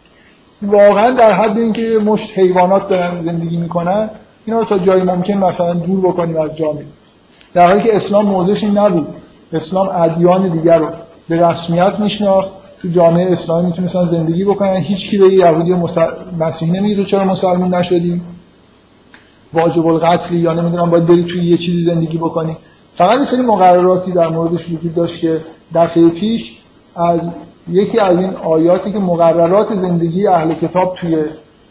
واقعا 0.62 1.12
در 1.12 1.34
حد 1.34 1.58
اینکه 1.58 2.00
مشت 2.06 2.40
حیوانات 2.40 2.90
دارن 2.90 3.24
زندگی 3.24 3.58
می‌کنن 3.58 4.10
اینا 4.46 4.60
رو 4.60 4.66
تا 4.66 4.78
جایی 4.78 5.04
ممکن 5.04 5.34
مثلا 5.34 5.74
دور 5.74 6.00
بکنیم 6.00 6.38
از 6.38 6.58
جامعه 6.58 6.86
در 7.54 7.68
حالی 7.68 7.84
که 7.84 7.96
اسلام 7.96 8.26
موضعش 8.26 8.64
این 8.64 8.78
نبود. 8.78 9.08
اسلام 9.54 9.90
ادیان 9.90 10.48
دیگر 10.50 10.78
رو 10.78 10.90
به 11.30 11.50
رسمیت 11.50 12.00
میشناخت. 12.00 12.50
تو 12.82 12.88
جامعه 12.88 13.32
اسلامی 13.32 13.68
می‌تونستن 13.68 14.06
زندگی 14.06 14.46
بکنن. 14.46 14.76
هیچ 14.76 15.10
کی 15.10 15.18
به 15.18 15.34
یهودی 15.34 15.72
و 15.72 15.88
مسیحی 16.40 16.72
نمیگه 16.72 17.06
چرا 17.06 17.26
مسلمان 17.26 17.76
نشدیم 17.76 18.22
واجب 19.54 19.88
القتل 19.88 20.36
یا 20.36 20.54
نمی‌دونم 20.54 20.90
باید 20.90 21.06
بری 21.08 21.24
توی 21.24 21.46
یه 21.46 21.58
چیزی 21.58 21.84
زندگی 21.84 22.18
بکنی. 22.18 22.58
فقط 22.96 23.20
یه 23.20 23.26
سری 23.26 23.42
مقرراتی 23.42 24.12
در 24.12 24.28
موردش 24.28 24.70
وجود 24.70 24.96
داشت 24.96 25.22
که 25.22 25.42
دفعه 25.76 26.10
پیش 26.10 26.58
از 26.96 27.32
یکی 27.68 28.00
از 28.00 28.18
این 28.18 28.36
آیاتی 28.36 28.92
که 28.92 29.00
مقررات 29.00 29.74
زندگی 29.74 30.28
اهل 30.28 30.54
کتاب 30.54 30.96
توی 30.96 31.26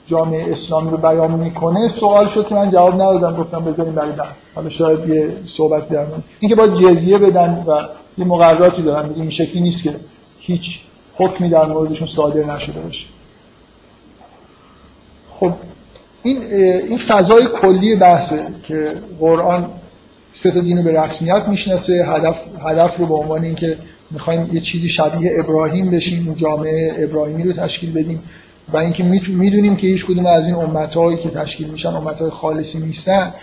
جامعه 0.06 0.52
اسلامی 0.52 0.90
رو 0.90 0.96
بیان 0.96 1.30
می‌کنه 1.30 1.88
سوال 1.88 2.28
شد 2.28 2.46
که 2.46 2.54
من 2.54 2.70
جواب 2.70 2.94
ندادم 2.94 3.36
گفتم 3.36 3.60
بذاریم 3.64 3.92
برای 3.92 4.12
بعد. 4.12 4.36
حالا 4.54 4.68
شاید 4.68 5.08
یه 5.08 5.36
صحبت 5.56 5.88
در 5.88 6.00
این 6.00 6.22
اینکه 6.40 6.54
باید 6.54 6.74
جزیه 6.74 7.18
بدن 7.18 7.64
و 7.66 7.82
یه 8.18 8.24
مقرراتی 8.24 8.82
دارن 8.82 9.10
این 9.14 9.30
شکلی 9.30 9.60
نیست 9.60 9.82
که 9.82 9.96
هیچ 10.38 10.80
حکمی 11.14 11.48
در 11.48 11.66
موردشون 11.66 12.08
صادر 12.16 12.54
نشده 12.54 12.80
باشه. 12.80 13.06
خب 15.30 15.52
این 16.22 16.42
این 16.88 16.98
فضای 17.08 17.46
کلی 17.62 17.96
بحثه 17.96 18.46
که 18.68 18.92
قرآن 19.20 19.70
سه 20.42 20.50
تا 20.50 20.60
دین 20.60 20.82
به 20.82 21.02
رسمیت 21.02 21.42
می‌شناسه. 21.48 22.06
هدف 22.08 22.36
هدف 22.66 22.96
رو 22.96 23.06
به 23.06 23.14
عنوان 23.14 23.44
اینکه 23.44 23.76
می‌خوایم 24.10 24.50
یه 24.52 24.60
چیزی 24.60 24.88
شبیه 24.88 25.32
ابراهیم 25.38 25.90
بشیم 25.90 26.34
جامعه 26.34 26.94
ابراهیمی 26.98 27.42
رو 27.42 27.52
تشکیل 27.52 27.92
بدیم 27.92 28.20
و 28.72 28.76
اینکه 28.76 29.04
می‌دونیم 29.28 29.76
که 29.76 29.86
هیچ 29.86 30.06
کدوم 30.06 30.26
از 30.26 30.46
این 30.46 30.54
امتهایی 30.54 31.18
که 31.18 31.30
تشکیل 31.30 31.68
میشن 31.68 31.88
امتهای 31.88 32.30
خالصی 32.30 32.78
نیستن 32.78 33.34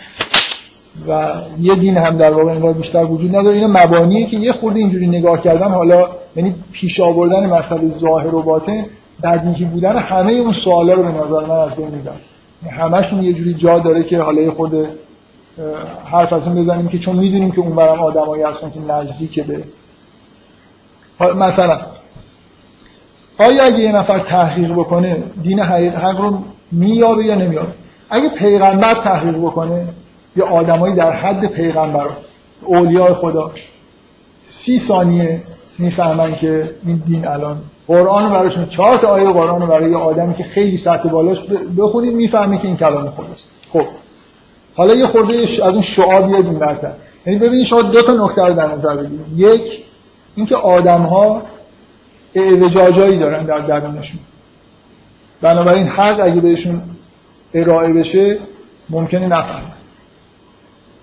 و 1.08 1.34
یه 1.60 1.76
دین 1.76 1.98
هم 1.98 2.18
در 2.18 2.34
واقع 2.34 2.52
انگار 2.52 2.74
بیشتر 2.74 3.06
وجود 3.06 3.36
نداره. 3.36 3.58
این 3.58 3.68
مبانیه 3.68 4.26
که 4.26 4.38
یه 4.38 4.52
خورده 4.52 4.80
اینجوری 4.80 5.08
نگاه 5.08 5.42
کردن 5.42 5.72
حالا 5.72 6.10
یعنی 6.36 6.56
پیش 6.72 7.00
آوردن 7.00 7.46
مسئله 7.46 7.98
ظاهر 7.98 8.36
و 8.36 8.44
باطن 8.44 8.86
بدیهی 9.24 9.66
بودن 9.66 9.98
همه 9.98 10.34
اون 10.34 10.54
سوالا 10.64 10.94
رو 10.94 11.04
به 11.04 11.10
نظر 11.10 11.46
من 11.46 11.60
از 11.60 11.76
بین 11.76 11.88
می‌بره. 11.88 12.16
همشون 12.72 13.24
یه 13.24 13.34
جوری 13.34 13.54
جا 13.54 13.80
داره 13.80 14.04
که 14.04 14.20
حالا 14.20 14.42
یه 14.42 14.52
خورده 14.52 14.90
حرف 16.06 16.34
از 16.34 16.48
این 16.48 16.56
بزنیم 16.56 16.88
که 16.88 17.00
چون 17.00 17.16
می‌دونیم 17.16 17.52
که 17.52 17.60
اون 17.60 17.76
برم 17.76 18.00
آدمایی 18.00 18.44
هستن 18.44 18.72
که 18.72 18.80
نزدیک 18.80 19.46
به 19.46 19.64
مثلا 21.36 21.82
آیا 23.40 23.64
اگه 23.64 23.80
یه 23.80 23.92
نفر 23.92 24.20
تحقیق 24.20 24.74
بکنه 24.74 25.24
دین 25.44 25.60
حق 25.60 26.22
رو 26.22 26.40
میابه 26.72 27.26
یا 27.26 27.36
نمیابه 27.36 27.74
اگه 28.10 28.30
پیغمبر 28.30 28.94
تحقیق 28.94 29.38
بکنه 29.38 29.88
یا 30.36 30.48
آدمایی 30.48 30.96
در 30.96 31.12
حد 31.12 31.46
پیغمبر 31.46 32.10
اولیاء 32.66 33.14
خدا 33.14 33.52
سی 34.44 34.80
ثانیه 34.80 35.44
می‌فهمن 35.80 36.36
که 36.36 36.72
این 36.86 37.04
دین 37.06 37.28
الان 37.28 37.62
قرآن 37.88 38.30
براشون 38.30 38.66
چهار 38.66 38.98
تا 38.98 39.08
آیه 39.08 39.30
قرآن 39.30 39.68
برای 39.68 39.92
یه 39.92 39.98
آدمی 39.98 40.34
که 40.34 40.44
خیلی 40.44 40.78
سطح 40.78 41.10
بالاش 41.10 41.38
بخونید 41.78 42.14
می‌فهمه 42.14 42.58
که 42.58 42.68
این 42.68 42.78
کلام 42.78 43.10
خداست 43.10 43.48
خب. 43.70 43.86
حالا 44.76 44.96
یه 44.96 45.08
خورده 45.08 45.48
از 45.64 45.74
اون 45.74 45.82
شعا 45.82 46.22
بیاد 46.22 46.46
این 46.46 46.60
برتر 46.60 46.92
یعنی 47.26 47.40
ببینید 47.40 47.66
شما 47.66 47.82
دو 47.82 48.02
تا 48.02 48.26
نکته 48.26 48.46
رو 48.46 48.54
در 48.54 48.68
نظر 48.68 48.96
بگیرید. 48.96 49.26
یک 49.38 49.84
اینکه 50.36 50.56
آدم 50.56 51.02
ها 51.02 51.42
اعوجاجایی 52.36 53.18
دارن 53.18 53.46
در 53.46 53.60
درونشون. 53.60 54.20
بنابراین 55.42 55.88
حق 55.88 56.20
اگه 56.20 56.42
بهشون 56.42 56.82
ارائه 57.54 57.94
بشه 57.94 58.38
ممکنه 58.90 59.28
نفهم 59.28 59.62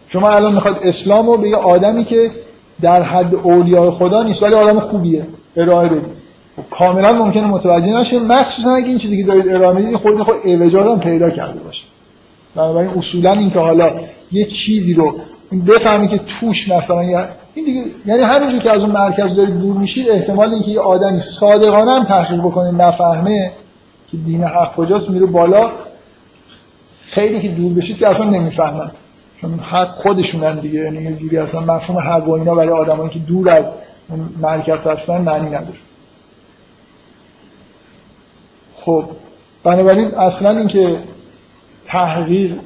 شما 0.08 0.30
الان 0.30 0.54
می‌خواد 0.54 0.78
اسلام 0.82 1.26
رو 1.26 1.36
به 1.36 1.48
یه 1.48 1.56
آدمی 1.56 2.04
که 2.04 2.30
در 2.80 3.02
حد 3.02 3.34
اولیاء 3.34 3.90
خدا 3.90 4.22
نیست 4.22 4.42
ولی 4.42 4.54
آدم 4.54 4.80
خوبیه 4.80 5.26
ارائه 5.56 5.88
بدید. 5.88 6.18
خب 6.56 6.62
کاملا 6.70 7.12
ممکنه 7.12 7.46
متوجه 7.46 8.00
نشه 8.00 8.18
مخصوصا 8.18 8.70
اگه 8.74 8.86
این 8.86 8.98
چیزی 8.98 9.16
که 9.16 9.26
دارید 9.26 9.48
ارائه 9.48 9.76
می‌دید 9.76 9.96
خود 9.96 10.22
خود 10.22 10.36
اعوجاج 10.44 10.86
هم 10.86 11.00
پیدا 11.00 11.30
کرده 11.30 11.60
باشه. 11.60 11.84
بنابراین 12.54 12.90
اصولا 12.90 13.32
این 13.32 13.50
که 13.50 13.58
حالا 13.58 14.00
یه 14.32 14.44
چیزی 14.44 14.94
رو 14.94 15.14
بفهمی 15.66 16.08
که 16.08 16.20
توش 16.40 16.68
مثلا 16.68 17.00
این 17.54 17.64
دیگه 17.64 17.84
یعنی 18.06 18.22
همینجور 18.22 18.60
که 18.60 18.70
از 18.70 18.80
اون 18.80 18.90
مرکز 18.90 19.34
دارید 19.34 19.58
دور 19.58 19.76
میشید 19.76 20.10
احتمال 20.10 20.54
اینکه 20.54 20.70
یه 20.70 20.80
آدمی 20.80 21.20
صادقانه 21.40 21.90
هم 21.90 22.04
تحقیق 22.04 22.40
بکنه 22.40 22.70
نفهمه 22.70 23.52
که 24.10 24.16
دین 24.16 24.44
حق 24.44 24.74
کجاست 24.74 25.10
میره 25.10 25.26
بالا. 25.26 25.70
خیلی 27.04 27.40
که 27.40 27.48
دور 27.48 27.72
بشید 27.72 27.96
که 27.98 28.08
اصلا 28.08 28.30
نمی‌فهمن. 28.30 28.90
چون 29.40 29.58
حق 29.58 29.88
خودشونن 29.88 30.58
دیگه 30.58 30.80
یعنی 30.80 31.02
یه 31.02 31.16
جوری 31.16 31.38
اصلا 31.38 31.60
مفهوم 31.60 31.98
حق 31.98 32.28
و 32.28 32.32
اینا 32.32 32.54
برای 32.54 32.68
آدمایی 32.68 33.10
که 33.10 33.18
دور 33.18 33.48
از 33.50 33.72
اون 34.08 34.28
مرکز 34.40 34.86
هستن 34.86 35.20
معنی 35.20 35.46
نداره. 35.46 35.78
خب 38.80 39.04
بنابراین 39.64 40.14
اصلا 40.14 40.50
اینکه 40.50 40.98
تحقیق 41.88 42.60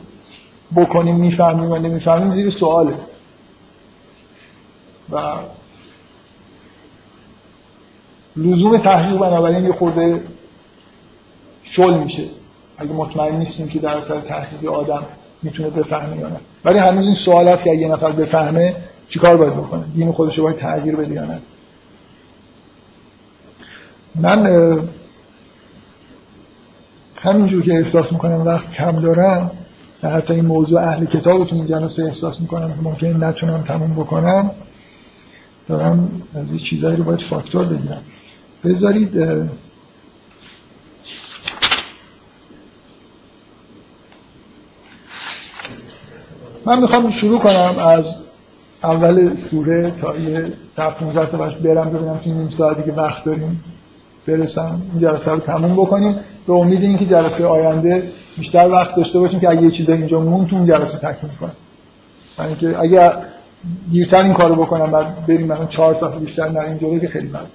بکنیم 0.77 1.17
می‌فهمیم 1.17 1.71
و 1.71 1.79
نمی‌فهمیم 1.79 2.33
زیر 2.33 2.51
سواله. 2.51 2.95
و 5.11 5.35
لزوم 8.37 8.79
تحقیق 8.79 9.19
بنابراین 9.19 9.65
یه 9.65 9.73
خورده 9.73 10.23
شل 11.63 11.99
میشه. 11.99 12.25
اگه 12.79 12.93
مطمئن 12.93 13.37
نیستیم 13.37 13.69
که 13.69 13.79
در 13.79 13.95
اثر 13.95 14.21
تحقیق 14.21 14.73
آدم 14.73 15.07
می‌تونه 15.43 15.71
بفهمه 15.71 16.17
یا 16.17 16.29
نه. 16.29 16.41
ولی 16.65 16.79
هنوز 16.79 17.05
این 17.05 17.15
سوال 17.15 17.49
هست 17.49 17.65
که 17.65 17.71
اگه 17.71 17.81
یه 17.81 17.89
نفر 17.89 18.13
بفهمه 18.13 18.77
چیکار 19.09 19.37
باید 19.37 19.57
بکنه؟ 19.57 19.85
دین 19.95 20.13
خودش 20.13 20.41
باید 20.41 20.57
تغییر 20.57 20.97
بده 20.97 21.15
یا 21.15 21.25
نه؟ 21.25 21.41
من 24.15 24.47
همینجور 27.23 27.63
که 27.63 27.73
احساس 27.73 28.13
می‌کنم 28.13 28.41
وقت 28.41 28.71
کم 28.71 29.01
دارم 29.01 29.51
حتی 30.03 30.33
این 30.35 30.47
موضوع 30.47 30.81
اهل 30.81 31.05
کتابتون 31.05 31.67
جلسه 31.67 32.03
احساس 32.05 32.41
می‌کنم 32.41 32.75
که 32.75 32.81
ممکن 32.83 33.25
نتونم 33.25 33.63
تموم 33.63 33.93
بکنم 33.93 34.51
دارم 35.69 36.23
از 36.35 36.51
این 36.51 36.59
چیزایی 36.59 36.97
رو 36.97 37.05
باید 37.05 37.21
فاکتور 37.21 37.65
بگیرم. 37.65 38.03
بذارید 38.65 39.19
من 46.67 46.81
می‌خوام 46.81 47.11
شروع 47.11 47.41
کنم 47.41 47.75
از 47.79 48.15
اول 48.85 49.35
سوره 49.51 49.91
تا 49.91 50.17
یه 50.17 50.53
تا 50.77 50.91
15 50.91 51.31
تا 51.31 51.39
برم 51.39 51.91
ببینم 51.91 52.19
که 52.19 52.31
نیم 52.31 52.49
ساعتی 52.49 52.83
که 52.83 52.93
وقت 52.93 53.25
داریم 53.25 53.65
برسم 54.27 54.83
این 54.93 55.01
جلسه 55.01 55.31
رو 55.31 55.39
تموم 55.39 55.73
بکنیم. 55.73 56.21
به 56.47 56.53
امید 56.53 56.83
اینکه 56.83 57.07
جلسه 57.07 57.47
آینده 57.47 58.11
بیشتر 58.39 58.69
وقت 58.69 58.97
داشته 58.97 59.19
باشیم 59.19 59.41
که 59.41 59.49
اگه 59.49 59.63
یه 59.63 59.71
چیزایی 59.71 59.99
اینجا 59.99 60.21
مون 60.21 60.47
تو 60.47 60.67
جلسه 60.67 60.99
تکمیل 60.99 61.33
کنیم 61.41 61.53
یعنی 62.39 62.51
اینکه 62.51 62.79
اگه 62.79 63.13
دیرتر 63.91 64.23
این 64.23 64.35
کارو 64.35 64.57
بکنم 64.57 64.91
بعد 64.91 65.27
بریم 65.27 65.47
مثلا 65.47 65.67
4 65.67 65.95
ساعت 65.95 66.19
بیشتر 66.19 66.49
نریم 66.49 66.77
جلو 66.77 66.99
که 66.99 67.09
خیلی 67.09 67.29
بد 67.29 67.47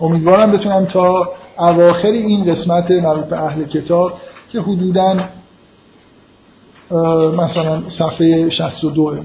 امیدوارم 0.00 0.52
بتونم 0.52 0.84
تا 0.84 1.28
اواخر 1.58 2.08
این 2.08 2.44
قسمت 2.44 2.90
مربوط 2.90 3.24
به 3.24 3.44
اهل 3.44 3.64
کتاب 3.64 4.12
که 4.52 4.60
حدودا 4.60 5.28
مثلا 7.38 7.82
صفحه 7.88 8.50
62 8.50 9.18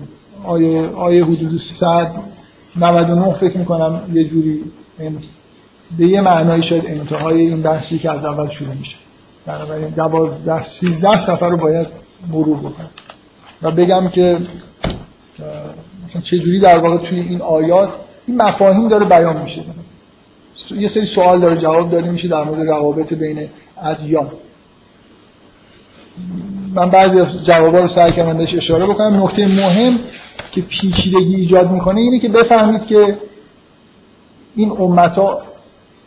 آیه 0.43 0.87
آیه 0.87 1.25
حدود 1.25 1.59
100 1.79 2.11
99 2.75 3.33
فکر 3.33 3.57
می‌کنم 3.57 4.01
یه 4.13 4.29
جوری 4.29 4.63
به 5.97 6.07
یه 6.07 6.21
معنایی 6.21 6.63
شاید 6.63 6.85
انتهای 6.87 7.41
این 7.41 7.61
بحثی 7.61 7.99
که 7.99 8.11
از 8.11 8.25
اول 8.25 8.49
شروع 8.49 8.73
میشه. 8.73 8.97
بنابراین 9.45 9.89
12 9.89 10.63
13 10.63 11.25
صفحه 11.25 11.49
رو 11.49 11.57
باید 11.57 11.87
مرور 12.31 12.59
بکنم. 12.59 12.89
و 13.61 13.71
بگم 13.71 14.09
که 14.09 14.37
مثلا 16.05 16.21
چه 16.21 16.39
جوری 16.39 16.59
در 16.59 16.77
واقع 16.77 16.97
توی 16.97 17.19
این 17.19 17.41
آیات 17.41 17.89
این 18.27 18.41
مفاهیم 18.41 18.87
داره 18.87 19.05
بیان 19.05 19.41
میشه. 19.41 19.63
یه 20.75 20.87
سری 20.87 21.05
سوال 21.05 21.39
داره 21.39 21.57
جواب 21.57 21.91
داده 21.91 22.09
میشه 22.09 22.27
در 22.27 22.43
مورد 22.43 22.67
روابط 22.67 23.13
بین 23.13 23.49
ادیان. 23.83 24.31
من 26.73 26.89
بعضی 26.89 27.19
از 27.19 27.45
جوابا 27.45 27.79
رو 27.79 27.87
سعی 27.87 28.11
کردم 28.11 28.37
بهش 28.37 28.55
اشاره 28.55 28.85
بکنم. 28.85 29.23
نکته 29.23 29.47
مهم 29.47 29.99
که 30.51 30.61
پیچیدگی 30.61 31.35
ایجاد 31.35 31.71
می‌کنه 31.71 32.01
اینه 32.01 32.19
که 32.19 32.29
بفهمید 32.29 32.85
که 32.85 33.17
این 34.55 34.71
امت 34.71 35.19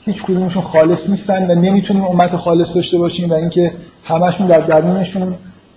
هیچ 0.05 0.23
کدومشون 0.23 0.63
خالص 0.63 1.09
نیستن 1.09 1.51
و 1.51 1.55
نمی‌تونیم 1.55 2.05
امت 2.05 2.37
خالص 2.37 2.77
داشته 2.77 2.99
باشیم 2.99 3.31
و 3.31 3.35
اینکه 3.35 3.73
همشون 4.05 4.47
در 4.47 4.61
درونشون 4.61 5.35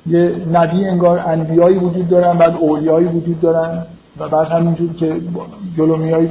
یه 0.08 0.36
نبی 0.52 0.86
انگار 0.86 1.20
انبیایی 1.20 1.78
وجود 1.78 2.10
دارن 2.10 2.38
بعد 2.38 2.56
اولیایی 2.60 3.08
وجود 3.08 3.42
دارن 3.42 3.86
و 4.18 4.30
بعد 4.30 4.48
همینجور 4.48 4.94
که 4.94 5.16
جلو 5.78 5.98
میای 5.98 6.30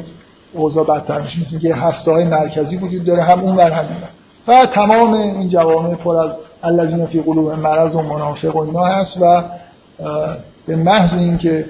اوضاع 0.53 0.85
بدتر 0.85 1.21
میشه. 1.23 1.41
مثل 1.41 1.59
که 1.59 1.75
هسته 1.75 2.11
های 2.11 2.25
مرکزی 2.25 2.77
وجود 2.77 3.05
داره 3.05 3.23
هم 3.23 3.41
اون 3.41 3.57
بر 3.57 3.71
هم 3.71 3.85
و 4.49 4.67
تمام 4.67 5.13
این 5.13 5.49
جوامع 5.49 5.95
پر 5.95 6.17
از 6.17 6.39
الذین 6.63 7.07
فی 7.07 7.21
قلوب 7.21 7.51
مرض 7.53 7.95
و 7.95 8.03
منافق 8.03 8.57
و 8.57 8.59
اینا 8.59 8.85
هست 8.85 9.19
و 9.21 9.43
به 10.67 10.77
محض 10.77 11.15
اینکه 11.15 11.65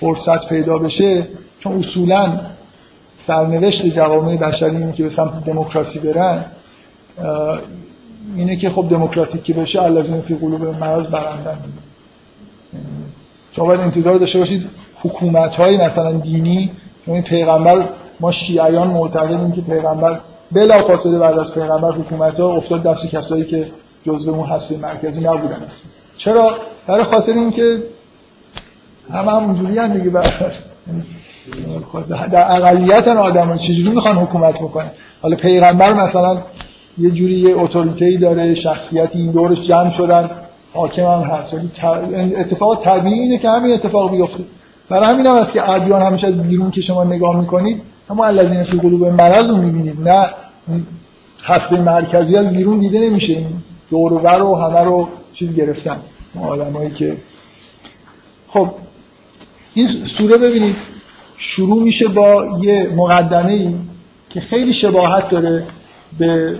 فرصت 0.00 0.48
پیدا 0.48 0.78
بشه 0.78 1.26
چون 1.60 1.78
اصولا 1.78 2.40
سرنوشت 3.26 3.86
جوامع 3.86 4.36
بشری 4.36 4.76
اینه 4.76 4.92
که 4.92 5.02
به 5.02 5.10
سمت 5.10 5.44
دموکراسی 5.44 5.98
برن 5.98 6.44
اینه 8.36 8.56
که 8.56 8.70
خب 8.70 8.86
دموکراتیک 8.90 9.42
که 9.42 9.54
بشه 9.54 9.82
الذین 9.82 10.20
فی 10.20 10.34
قلوب 10.34 10.62
مرض 10.62 11.06
برندن. 11.06 11.58
شما 13.52 13.66
باید 13.66 13.80
انتظار 13.80 14.16
داشته 14.16 14.38
باشید 14.38 14.70
حکومت 15.02 15.54
های 15.54 15.76
مثلا 15.76 16.12
دینی 16.12 16.72
این 17.06 17.22
پیغمبر 17.22 17.88
ما 18.20 18.32
شیعیان 18.32 18.88
معتقدیم 18.88 19.52
که 19.52 19.60
پیغمبر 19.60 20.20
بلا 20.52 20.82
فاصله 20.82 21.18
بعد 21.18 21.38
از 21.38 21.54
پیغمبر 21.54 21.90
حکومت 21.90 22.40
ها 22.40 22.52
افتاد 22.52 22.82
دست 22.82 23.10
کسایی 23.10 23.44
که 23.44 23.72
جزء 24.06 24.32
اون 24.32 24.48
هسته 24.48 24.76
مرکزی 24.76 25.20
نبودن 25.20 25.62
است 25.62 25.84
چرا؟ 26.16 26.56
برای 26.86 27.04
خاطر 27.04 27.32
اینکه 27.32 27.82
همه 29.12 29.32
همونجوری 29.32 29.78
هم 29.78 29.98
دیگه 29.98 30.10
در 32.32 32.56
اقلیت 32.56 33.08
آدم 33.08 33.58
چجوری 33.58 33.88
می‌خوان 33.90 34.16
حکومت 34.16 34.54
بکنه 34.54 34.90
حالا 35.22 35.36
پیغمبر 35.36 35.92
مثلا 35.92 36.42
یه 36.98 37.10
جوری 37.10 37.34
یه 37.34 37.54
اتوریتی 37.58 38.18
داره 38.18 38.54
شخصیتی 38.54 39.18
این 39.18 39.30
دورش 39.30 39.60
جمع 39.60 39.90
شدن 39.90 40.30
حاکم 40.72 41.06
هم 41.06 41.20
هست. 41.20 41.56
اتفاق 42.36 42.84
طبیعی 42.84 43.20
اینه 43.20 43.38
که 43.38 43.50
همین 43.50 43.74
اتفاق 43.74 44.10
بیفته. 44.10 44.44
برای 44.88 45.06
همین 45.06 45.26
هم 45.26 45.46
که 45.52 45.70
ادیان 45.70 46.02
همیشه 46.02 46.26
از 46.26 46.42
بیرون 46.42 46.70
که 46.70 46.80
شما 46.80 47.04
نگاه 47.04 47.40
می‌کنید 47.40 47.82
اما 48.10 48.24
الذین 48.24 48.62
فی 48.62 48.78
قلوب 48.78 49.04
مرض 49.04 49.50
رو 49.50 49.56
می‌بینید. 49.56 50.08
نه 50.08 50.30
هسته 51.44 51.80
مرکزی 51.80 52.36
از 52.36 52.50
بیرون 52.50 52.78
دیده 52.78 52.98
نمیشه. 52.98 53.32
این 53.32 53.46
دور 53.90 54.12
و 54.12 54.56
همه 54.56 54.80
رو 54.80 55.08
چیز 55.34 55.56
گرفتن. 55.56 55.96
آدمایی 56.42 56.90
که 56.90 57.16
خب 58.48 58.70
این 59.74 59.88
سوره 60.18 60.36
ببینید. 60.36 60.76
شروع 61.36 61.82
میشه 61.82 62.08
با 62.08 62.44
یه 62.60 62.90
مقدمه 62.96 63.52
ای 63.52 63.74
که 64.28 64.40
خیلی 64.40 64.72
شباهت 64.72 65.28
داره 65.28 65.66
به 66.18 66.58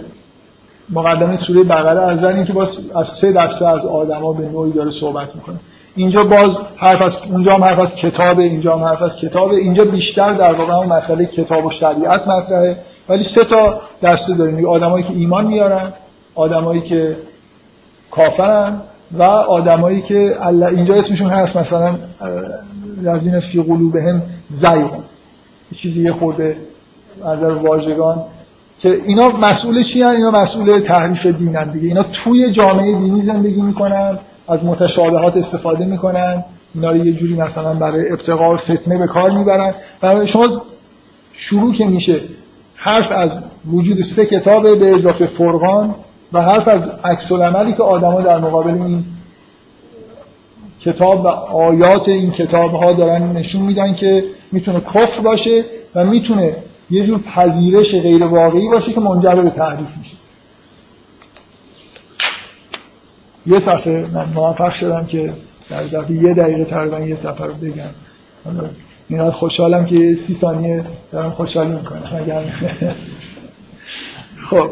مقدمه 0.90 1.36
سوره 1.36 1.62
بقره. 1.62 2.00
از 2.00 2.24
اینکه 2.24 2.52
باز 2.52 2.68
از 2.94 3.06
سه 3.20 3.32
دسته 3.32 3.68
از 3.68 3.86
آدما 3.86 4.32
به 4.32 4.48
نوعی 4.48 4.72
داره 4.72 4.90
صحبت 4.90 5.36
می‌کنه. 5.36 5.56
اینجا 5.96 6.24
باز 6.24 6.56
حرف 6.76 7.02
از 7.02 7.16
اونجا 7.30 7.54
هم 7.54 7.64
حرف 7.64 7.78
از 7.78 7.94
کتاب 7.94 8.38
اینجا 8.38 8.76
هم 8.76 8.84
حرف 8.84 9.02
از 9.02 9.16
کتاب. 9.16 9.50
اینجا 9.50 9.84
بیشتر 9.84 10.32
در 10.32 10.52
واقع 10.52 10.74
اون 10.74 10.86
مسئله 10.86 11.26
کتاب 11.26 11.66
و 11.66 11.70
شریعت 11.70 12.28
مطرحه. 12.28 12.76
ولی 13.08 13.24
سه 13.24 13.44
تا 13.44 13.80
دسته 14.02 14.34
داریم. 14.34 14.66
آدمایی 14.66 15.04
که 15.04 15.12
ایمان 15.12 15.46
میارن 15.46 15.92
آدمایی 16.34 16.80
که 16.80 17.16
کافرن 18.10 18.80
و 19.12 19.22
آدمایی 19.22 20.02
که 20.02 20.36
اینجا 20.70 20.94
اسمشون 20.94 21.30
هست 21.30 21.56
مثلا 21.56 21.96
لذین 23.02 23.40
فی 23.40 23.62
قلوبهم 23.62 24.22
زیغون 24.48 25.04
چیزی 25.74 26.02
یه 26.02 26.12
خورده 26.12 26.56
از 27.24 27.38
واژگان 27.42 28.22
که 28.78 28.98
اینا 29.06 29.28
مسئول 29.28 29.82
چی 29.82 30.02
هن؟ 30.02 30.10
اینا 30.10 30.30
مسئول 30.30 30.80
تحریف 30.80 31.26
دینن 31.26 31.70
دیگه. 31.70 31.88
اینا 31.88 32.02
توی 32.02 32.52
جامعه 32.52 32.98
دینی 32.98 33.22
زندگی 33.22 33.62
می‌کنن 33.62 34.18
از 34.48 34.64
متشابهات 34.64 35.36
استفاده 35.36 35.84
می‌کنن. 35.84 36.44
اینا 36.74 36.90
رو 36.90 37.06
یه 37.06 37.12
جوری 37.12 37.34
مثلا 37.34 37.74
برای 37.74 38.12
ابتقاء 38.12 38.56
فتنه 38.56 38.98
به 38.98 39.06
کار 39.06 39.30
می‌برن. 39.30 39.74
و 40.02 40.26
شما 40.26 40.62
شروع 41.32 41.72
که 41.72 41.86
میشه 41.86 42.20
حرف 42.74 43.12
از 43.12 43.30
وجود 43.72 44.02
سه 44.16 44.26
کتاب 44.26 44.78
به 44.78 44.94
اضافه 44.94 45.26
فرقان 45.26 45.94
و 46.32 46.42
حرف 46.42 46.68
از 46.68 46.82
عکس 47.04 47.28
که 47.76 47.82
آدما 47.82 48.20
در 48.20 48.38
مقابل 48.38 48.70
این 48.70 49.04
کتاب 50.84 51.24
و 51.24 51.28
آیات 51.28 52.08
این 52.08 52.30
کتاب 52.30 52.74
ها 52.74 52.92
دارن 52.92 53.32
نشون 53.32 53.62
میدن 53.62 53.94
که 53.94 54.24
می‌تونه 54.52 54.80
کفر 54.80 55.20
باشه 55.20 55.64
و 55.94 56.04
می‌تونه 56.04 56.56
یه 56.90 57.06
جور 57.06 57.18
پذیرش 57.18 57.94
غیر 57.94 58.24
واقعی 58.24 58.68
باشه 58.68 58.92
که 58.92 59.00
منجر 59.00 59.34
به 59.34 59.50
تحریف 59.50 59.96
میشه. 59.98 60.16
یه 63.46 63.60
صفحه 63.60 64.06
من 64.12 64.24
موفق 64.34 64.72
شدم 64.72 65.06
که 65.06 65.32
در 65.70 65.82
دفعه 65.82 66.12
یه 66.12 66.34
دقیقه 66.34 66.64
تقریبا 66.64 67.00
یه 67.00 67.16
صفحه 67.16 67.46
رو 67.46 67.54
بگم. 67.54 67.90
این 69.08 69.30
خوشحالم 69.30 69.84
که 69.84 70.16
سی 70.26 70.34
ثانیه 70.40 70.84
دارم 71.12 71.30
خوشحالی 71.30 71.70
می‌کنم. 71.70 72.02
خب. 74.50 74.70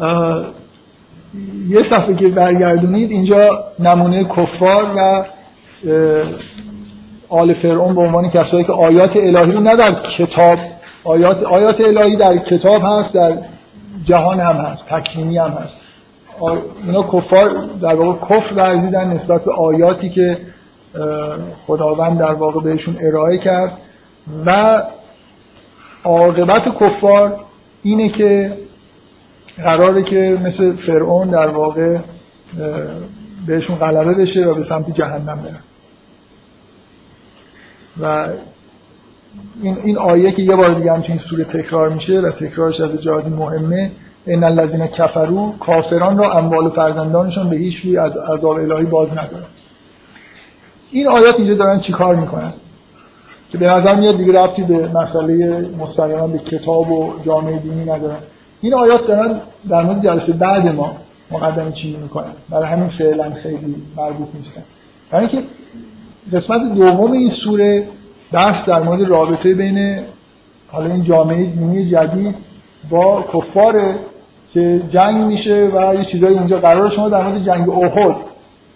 یه 1.68 1.82
صفحه 1.82 2.14
که 2.14 2.28
برگردونید 2.28 3.10
اینجا 3.10 3.64
نمونه 3.78 4.24
کفار 4.24 4.94
و 4.96 5.24
آل 7.28 7.54
فرعون 7.54 7.94
به 7.94 8.00
عنوان 8.00 8.28
کسایی 8.28 8.64
که 8.64 8.72
آیات 8.72 9.16
الهی 9.16 9.52
رو 9.52 9.60
نه 9.60 9.76
در 9.76 9.94
کتاب 10.18 10.58
آیات 11.04 11.42
آیات 11.42 11.80
الهی 11.80 12.16
در 12.16 12.38
کتاب 12.38 12.82
هست 12.84 13.14
در 13.14 13.38
جهان 14.04 14.40
هم 14.40 14.56
هست 14.56 14.88
تکوینی 14.88 15.38
هم 15.38 15.50
هست. 15.50 15.76
اینا 16.86 17.02
کفار 17.02 17.70
در 17.82 17.94
واقع 17.94 18.18
کفر 18.26 18.54
ورزیدن 18.54 19.08
نسبت 19.08 19.44
به 19.44 19.52
آیاتی 19.52 20.10
که 20.10 20.38
خداوند 21.66 22.18
در 22.18 22.32
واقع 22.32 22.60
بهشون 22.60 22.96
ارائه 23.00 23.38
کرد. 23.38 23.78
و 24.46 24.82
عاقبت 26.04 26.78
کفار 26.80 27.40
اینه 27.82 28.08
که 28.08 28.56
قراره 29.56 30.02
که 30.02 30.38
مثل 30.42 30.76
فرعون 30.76 31.30
در 31.30 31.48
واقع 31.48 31.98
بهشون 33.46 33.76
غلبه 33.76 34.14
بشه 34.14 34.46
و 34.46 34.54
به 34.54 34.62
سمت 34.62 34.90
جهنم 34.90 35.42
برن. 35.42 35.60
و 38.00 38.28
این, 39.62 39.78
این 39.84 39.98
آیه 39.98 40.32
که 40.32 40.42
یه 40.42 40.56
بار 40.56 40.74
دیگه 40.74 40.92
هم 40.92 41.00
تو 41.00 41.12
این 41.12 41.18
سوره 41.18 41.44
تکرار 41.44 41.88
میشه 41.88 42.20
و 42.20 42.30
تکرارش 42.30 42.80
از 42.80 43.02
جهاتی 43.02 43.30
مهمه 43.30 43.92
ان 44.26 44.44
الذين 44.44 44.86
کفرو 44.86 45.54
کافران 45.60 46.18
را 46.18 46.32
اموال 46.32 46.66
و 46.66 46.70
فرزندانشون 46.70 47.50
به 47.50 47.56
هیچ 47.56 47.76
روی 47.84 47.98
از 47.98 48.16
عذاب 48.16 48.56
الهی 48.56 48.86
باز 48.86 49.10
ندارن 49.10 49.46
این 50.90 51.08
آیات 51.08 51.38
اینجا 51.38 51.54
دارن 51.54 51.80
چیکار 51.80 52.16
می‌کنن؟ 52.16 52.52
که 53.50 53.58
به 53.58 53.66
نظر 53.66 53.94
میاد 53.94 54.16
دیگه 54.16 54.32
ربطی 54.32 54.62
به 54.62 54.88
مسئله 54.88 55.60
مستقیما 55.78 56.26
به 56.26 56.38
کتاب 56.38 56.90
و 56.90 57.14
جامعه 57.22 57.58
دینی 57.58 57.84
ندارن. 57.84 58.18
این 58.64 58.74
آیات 58.74 59.06
دارن 59.06 59.40
در 59.68 59.82
مورد 59.82 60.02
جلسه 60.02 60.32
بعد 60.32 60.74
ما 60.74 60.96
مقدمه 61.30 61.72
چی 61.72 61.96
می‌کنن. 61.96 62.32
برای 62.50 62.68
همین 62.68 62.88
فعلا 62.88 63.34
خیلی 63.34 63.76
مربوط 63.96 64.28
نیستن. 64.34 64.62
برای 65.10 65.26
اینکه 65.26 65.48
قسمت 66.32 66.74
دوم 66.74 67.12
این 67.12 67.30
سوره 67.30 67.88
بحث 68.32 68.68
در 68.68 68.82
مورد 68.82 69.02
رابطه 69.02 69.54
بین 69.54 70.00
حالا 70.68 70.90
این 70.92 71.02
جامعه 71.02 71.44
دینی 71.44 71.90
جدید 71.90 72.34
با 72.90 73.24
کفاره 73.32 73.98
که 74.54 74.82
جنگ 74.90 75.20
میشه 75.20 75.70
و 75.74 75.94
یه 75.94 76.04
چیزایی 76.04 76.38
اونجا 76.38 76.58
قرار 76.58 76.90
شما 76.90 77.08
در 77.08 77.22
مورد 77.22 77.44
جنگ 77.44 77.70
احد 77.70 78.16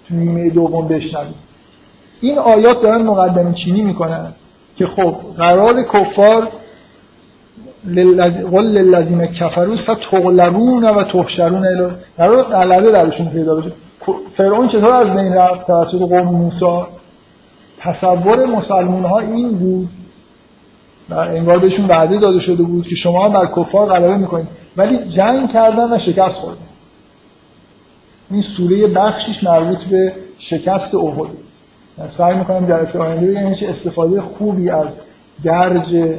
تو 0.08 0.14
نیمه 0.14 0.50
دوم 0.50 0.88
بشنوید. 0.88 1.34
این 2.20 2.38
آیات 2.38 2.82
دارن 2.82 3.02
مقدمه 3.02 3.52
چینی 3.52 3.82
می‌کنن 3.82 4.32
که 4.76 4.86
خب 4.86 5.16
قرار 5.36 5.82
کفار 5.82 6.48
قل 8.52 8.64
للذین 8.64 9.26
کفروا 9.26 9.76
ستغلبون 9.76 10.84
و 10.84 11.04
تحشرون 11.04 11.66
الی 11.66 11.88
قرار 12.16 12.42
غلبه 12.42 12.92
درشون 12.92 13.28
پیدا 13.28 13.54
بشه. 13.54 13.72
فرعون 14.36 14.68
چطور 14.68 14.92
از 14.92 15.14
بین 15.14 15.32
رفت 15.32 15.66
توسط 15.66 15.98
قوم 15.98 16.22
موسی؟ 16.22 16.82
تصور 17.78 18.46
مسلمان 18.46 19.04
ها 19.04 19.18
این 19.18 19.52
بود 19.52 19.88
و 21.10 21.14
انگار 21.14 21.58
بهشون 21.58 21.86
وعده 21.86 22.16
داده 22.18 22.40
شده 22.40 22.62
بود 22.62 22.86
که 22.86 22.94
شما 22.94 23.28
بر 23.28 23.46
کفار 23.46 23.88
غلبه 23.88 24.16
می‌کنید. 24.16 24.48
ولی 24.76 24.98
جنگ 25.08 25.50
کردن 25.50 25.92
و 25.92 25.98
شکست 25.98 26.34
خوردن. 26.34 26.58
این 28.30 28.42
سوره 28.42 28.86
بخشیش 28.86 29.44
مربوط 29.44 29.78
به 29.78 30.12
شکست 30.38 30.94
احد. 30.94 31.28
سعی 32.18 32.36
می‌کنم 32.36 32.66
در 32.66 32.98
آینده 32.98 33.26
بگم 33.26 33.54
چه 33.54 33.68
استفاده 33.68 34.20
خوبی 34.20 34.70
از 34.70 34.96
درج 35.44 36.18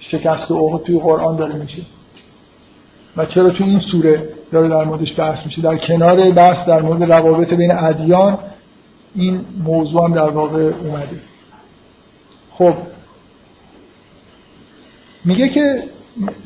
شکست 0.00 0.50
احد 0.52 0.82
توی 0.82 0.98
قرآن 0.98 1.36
داره 1.36 1.54
میشه 1.54 1.82
و 3.16 3.26
چرا 3.26 3.50
توی 3.50 3.66
این 3.66 3.78
سوره 3.78 4.28
داره 4.52 4.68
در 4.68 4.84
موردش 4.84 5.20
بحث 5.20 5.44
میشه؟ 5.44 5.62
در 5.62 5.76
کنار 5.76 6.30
بحث 6.30 6.68
در 6.68 6.82
مورد 6.82 7.12
روابط 7.12 7.52
بین 7.52 7.72
ادیان 7.72 8.38
این 9.14 9.40
موضوع 9.64 10.04
هم 10.04 10.12
در 10.12 10.30
واقع 10.30 10.62
اومده. 10.62 11.20
خب. 12.50 12.74
میگه 15.24 15.48
که 15.48 15.82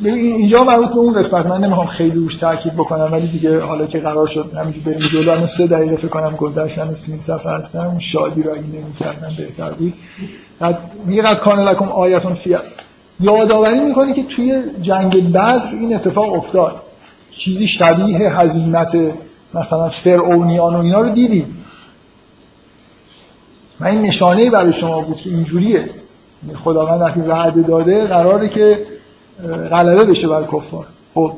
اینجا 0.05 0.65
مربوط 0.65 0.89
به 0.89 0.99
اون 0.99 1.23
قسمت 1.23 1.47
من 1.47 1.65
نمی‌خوام 1.65 1.87
خیلی 1.87 2.15
روش 2.15 2.37
تاکید 2.37 2.75
بکنم 2.75 3.09
ولی 3.13 3.29
دیگه 3.29 3.61
حالا 3.61 3.87
که 3.87 3.99
قرار 3.99 4.27
شد 4.27 4.51
همینجوری 4.55 4.85
بریم 4.85 5.09
جلو 5.09 5.33
اما 5.33 5.47
سه 5.47 5.67
دقیقه 5.67 5.97
فکر 5.97 6.09
کنم 6.09 6.37
گذشتن 6.37 6.95
سی 6.95 7.21
صفحه 7.21 7.53
هستم 7.53 7.99
شادی 7.99 8.43
را 8.43 8.55
این 8.55 8.73
نمی‌کردم 8.73 9.29
بهتر 9.39 9.73
بود. 9.73 9.95
بعد 10.61 10.79
میگه 11.07 11.23
قد 11.23 11.39
کان 11.39 11.61
لکم 11.61 11.89
آیتون 11.89 12.35
فی 12.35 12.57
یادآوری 13.23 13.81
می‌کنه 13.81 14.13
که 14.13 14.23
توی 14.23 14.63
جنگ 14.81 15.31
بدر 15.31 15.69
این 15.73 15.95
اتفاق 15.95 16.33
افتاد. 16.33 16.83
چیزی 17.31 17.69
شبیه 17.69 18.39
هزیمت 18.39 18.97
مثلا 19.55 19.89
فرعونیان 19.89 20.75
و 20.75 20.79
اینا 20.79 21.01
رو 21.01 21.11
دیدید 21.11 21.47
من 23.81 23.87
این 23.87 24.03
نشانه 24.03 24.51
برای 24.51 24.73
شما 24.73 25.01
بود 25.01 25.17
که 25.17 25.31
اینجوریه. 25.31 25.91
خداوند 26.65 27.01
وقتی 27.01 27.21
وعده 27.21 27.63
داده 27.63 28.05
قراره 28.07 28.49
که 28.49 28.87
غلبه 29.71 30.05
بشه 30.05 30.29
بر 30.29 30.43
کفار. 30.43 30.87
خب 31.15 31.33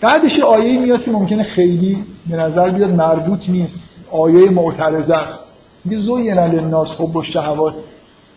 بعدش 0.00 0.40
آیه 0.40 0.80
میاد 0.80 1.02
که 1.02 1.10
ممکنه 1.10 1.42
خیلی 1.42 2.04
به 2.30 2.36
نظر 2.36 2.70
بیاد 2.70 2.90
مربوط 2.90 3.48
نیست. 3.48 3.80
آیه 4.10 4.50
معترضه 4.50 5.16
است. 5.16 5.44
میگه 5.84 5.96
زوین 5.96 6.38
للناس 6.38 6.88
خب 6.88 7.16
و 7.16 7.22
شهوات 7.22 7.74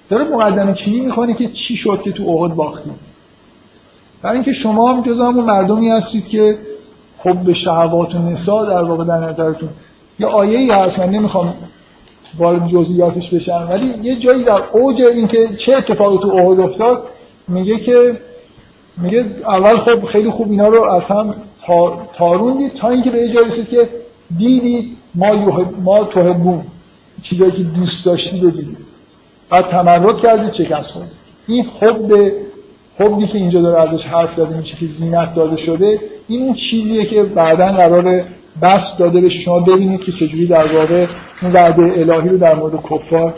داره 0.09 0.23
مقدمه 0.23 0.73
چینی 0.73 0.99
می‌کنه 0.99 1.33
که 1.33 1.47
چی 1.47 1.75
شد 1.75 2.01
که 2.03 2.11
تو 2.11 2.29
احد 2.29 2.55
باختیم. 2.55 2.95
برای 4.21 4.35
اینکه 4.35 4.53
شما 4.53 4.93
هم 4.93 5.03
جز 5.03 5.19
همون 5.19 5.45
مردمی 5.45 5.89
هستید 5.89 6.27
که 6.27 6.57
خب 7.17 7.33
به 7.33 7.53
شهوات 7.53 8.15
و 8.15 8.19
نسا 8.19 8.65
در 8.65 8.83
واقع 8.83 9.03
در 9.03 9.29
نظرتون. 9.29 9.69
یه 10.19 10.27
آیه 10.27 10.59
ای 10.59 10.71
هست 10.71 10.99
من 10.99 11.09
نمی‌خوام 11.09 11.53
وارد 12.37 12.67
جزئیاتش 12.67 13.33
بشم 13.33 13.67
ولی 13.69 13.93
یه 14.01 14.15
جایی 14.15 14.43
در 14.43 14.61
اوج 14.71 15.01
اینکه 15.01 15.49
چه 15.65 15.73
اتفاقی 15.73 16.17
تو 16.17 16.35
احد 16.35 16.59
افتاد 16.59 17.03
میگه 17.47 17.79
که 17.79 18.17
میگه 18.97 19.25
اول 19.45 19.77
خب 19.77 20.05
خیلی 20.05 20.29
خوب 20.29 20.51
اینا 20.51 20.67
رو 20.67 20.83
از 20.83 21.03
هم 21.03 21.35
تاروندید 22.13 22.73
تا 22.73 22.89
اینکه 22.89 23.09
به 23.09 23.29
جایی 23.29 23.47
رسید 23.47 23.67
که 23.69 23.89
دیدید 24.37 24.97
ما 25.15 25.61
ما 25.83 26.03
توهبون. 26.03 26.63
چیزایی 27.23 27.51
که 27.51 27.63
دوست 27.63 28.05
داشتید 28.05 28.43
رو 28.43 28.49
دیدید. 28.49 28.86
بعد 29.49 29.65
تمرد 29.65 30.17
کردید 30.17 30.53
شکست 30.53 30.89
خورد 30.89 31.11
این 31.47 31.65
حب 31.79 32.31
حبی 32.99 33.27
که 33.27 33.37
اینجا 33.37 33.61
داره 33.61 33.81
ازش 33.81 34.05
حرف 34.05 34.33
زده 34.33 34.57
میشه 34.57 34.77
که 34.77 34.85
زینت 34.85 35.35
داده 35.35 35.57
شده 35.57 35.99
این 36.27 36.43
اون 36.43 36.53
چیزیه 36.53 37.05
که 37.05 37.23
بعدا 37.23 37.67
قرار 37.67 38.23
بس 38.61 38.97
داده 38.99 39.21
بشه. 39.21 39.39
شما 39.39 39.59
ببینید 39.59 39.99
که 40.03 40.11
چجوری 40.11 40.47
در 40.47 40.75
واقع 40.75 41.05
اون 41.41 41.51
وعده 41.51 41.81
الهی 41.81 42.29
رو 42.29 42.37
در 42.37 42.55
مورد 42.55 42.83
کفار 42.83 43.33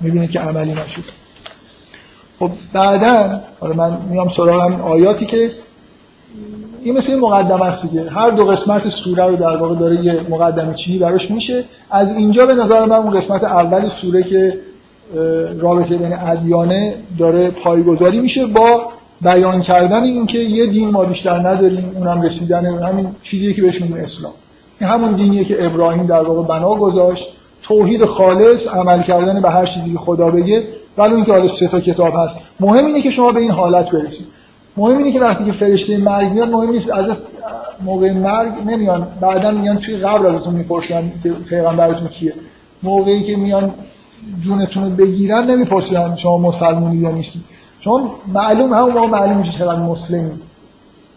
می‌بینید 0.00 0.30
که 0.30 0.40
عملی 0.40 0.72
نشد 0.72 1.04
خب 2.38 2.50
بعدا 2.72 3.40
حالا 3.60 3.74
من 3.74 3.98
میام 4.10 4.28
سراغ 4.28 4.62
همین 4.62 4.80
آیاتی 4.80 5.26
که 5.26 5.52
این 6.82 6.96
مثل 6.96 7.12
این 7.12 7.20
مقدمه 7.20 7.64
است 7.64 7.82
دیگه. 7.82 8.10
هر 8.10 8.30
دو 8.30 8.44
قسمت 8.44 8.88
سوره 8.88 9.24
رو 9.24 9.36
در 9.36 9.56
واقع 9.56 9.74
داره 9.74 10.04
یه 10.04 10.20
مقدمه 10.30 10.74
چینی 10.74 10.98
براش 10.98 11.30
میشه. 11.30 11.64
از 11.90 12.16
اینجا 12.16 12.46
به 12.46 12.54
نظر 12.54 12.84
من 12.84 12.96
اون 12.96 13.20
قسمت 13.20 13.44
اول 13.44 13.88
سوره 13.88 14.22
که 14.22 14.58
رابطه 15.58 15.96
بین 15.96 16.12
ادیانه 16.12 16.94
داره 17.18 17.50
پایگذاری 17.50 18.20
میشه 18.20 18.46
با 18.46 18.82
بیان 19.22 19.60
کردن 19.60 20.02
اینکه 20.02 20.38
یه 20.38 20.66
دین 20.66 20.90
ما 20.90 21.04
بیشتر 21.04 21.48
نداریم 21.48 21.92
اونم 21.96 22.22
رسیدن 22.22 22.66
همین 22.66 23.08
چیزی 23.22 23.54
که 23.54 23.62
بهش 23.62 23.80
میگن 23.80 23.96
اسلام. 23.96 24.32
این 24.80 24.90
همون 24.90 25.16
دینیه 25.16 25.44
که 25.44 25.66
ابراهیم 25.66 26.06
در 26.06 26.22
واقع 26.22 26.48
بنا 26.48 26.74
گذاشت. 26.74 27.26
توحید 27.62 28.04
خالص 28.04 28.66
عمل 28.66 29.02
کردن 29.02 29.40
به 29.40 29.50
هر 29.50 29.66
چیزی 29.66 29.92
که 29.92 29.98
خدا 29.98 30.30
بگه 30.30 30.62
ولی 30.98 31.14
اینکه 31.14 31.32
حالا 31.32 31.48
سه 31.48 31.68
تا 31.68 31.80
کتاب 31.80 32.14
هست. 32.16 32.38
مهم 32.60 32.86
اینه 32.86 33.02
که 33.02 33.10
شما 33.10 33.32
به 33.32 33.40
این 33.40 33.50
حالت 33.50 33.90
برسید. 33.90 34.26
مهم 34.76 34.98
اینه 34.98 35.12
که 35.12 35.20
وقتی 35.20 35.44
که 35.44 35.52
فرشته 35.52 35.98
مرگ 35.98 36.32
میاد 36.32 36.48
مهم 36.48 36.70
نیست 36.70 36.90
از 36.90 37.06
موقع 37.84 38.12
مرگ 38.12 38.52
نمیان. 38.66 39.08
بعدا 39.20 39.50
میان 39.50 39.78
توی 39.78 39.96
قبر 39.96 40.26
ازتون 40.26 40.54
می‌پرسن 40.54 41.12
پیغمبرتون 41.48 42.08
کیه. 42.08 42.32
موقعی 42.82 43.22
که 43.22 43.36
میان 43.36 43.74
جونتون 44.40 44.84
رو 44.84 44.90
بگیرن 44.90 45.50
نمی‌پرسن 45.50 46.16
شما 46.16 46.38
مسلمونی 46.38 46.96
یا 46.96 47.10
نیستید 47.10 47.44
چون 47.80 48.10
معلوم 48.26 48.72
همون 48.72 48.92
موقع 48.92 49.06
معلوم 49.06 49.38
میشه 49.38 49.58
چقدر 49.58 49.80
مسلمی 49.80 50.32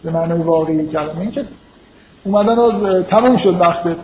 به 0.04 0.10
معنای 0.10 0.42
واقعی 0.42 0.86
کلمه 0.86 1.20
این 1.20 1.30
که 1.30 1.44
اومدن 2.24 2.58
و 2.58 3.02
تموم 3.02 3.36
شد 3.36 3.60
وقتت. 3.60 3.96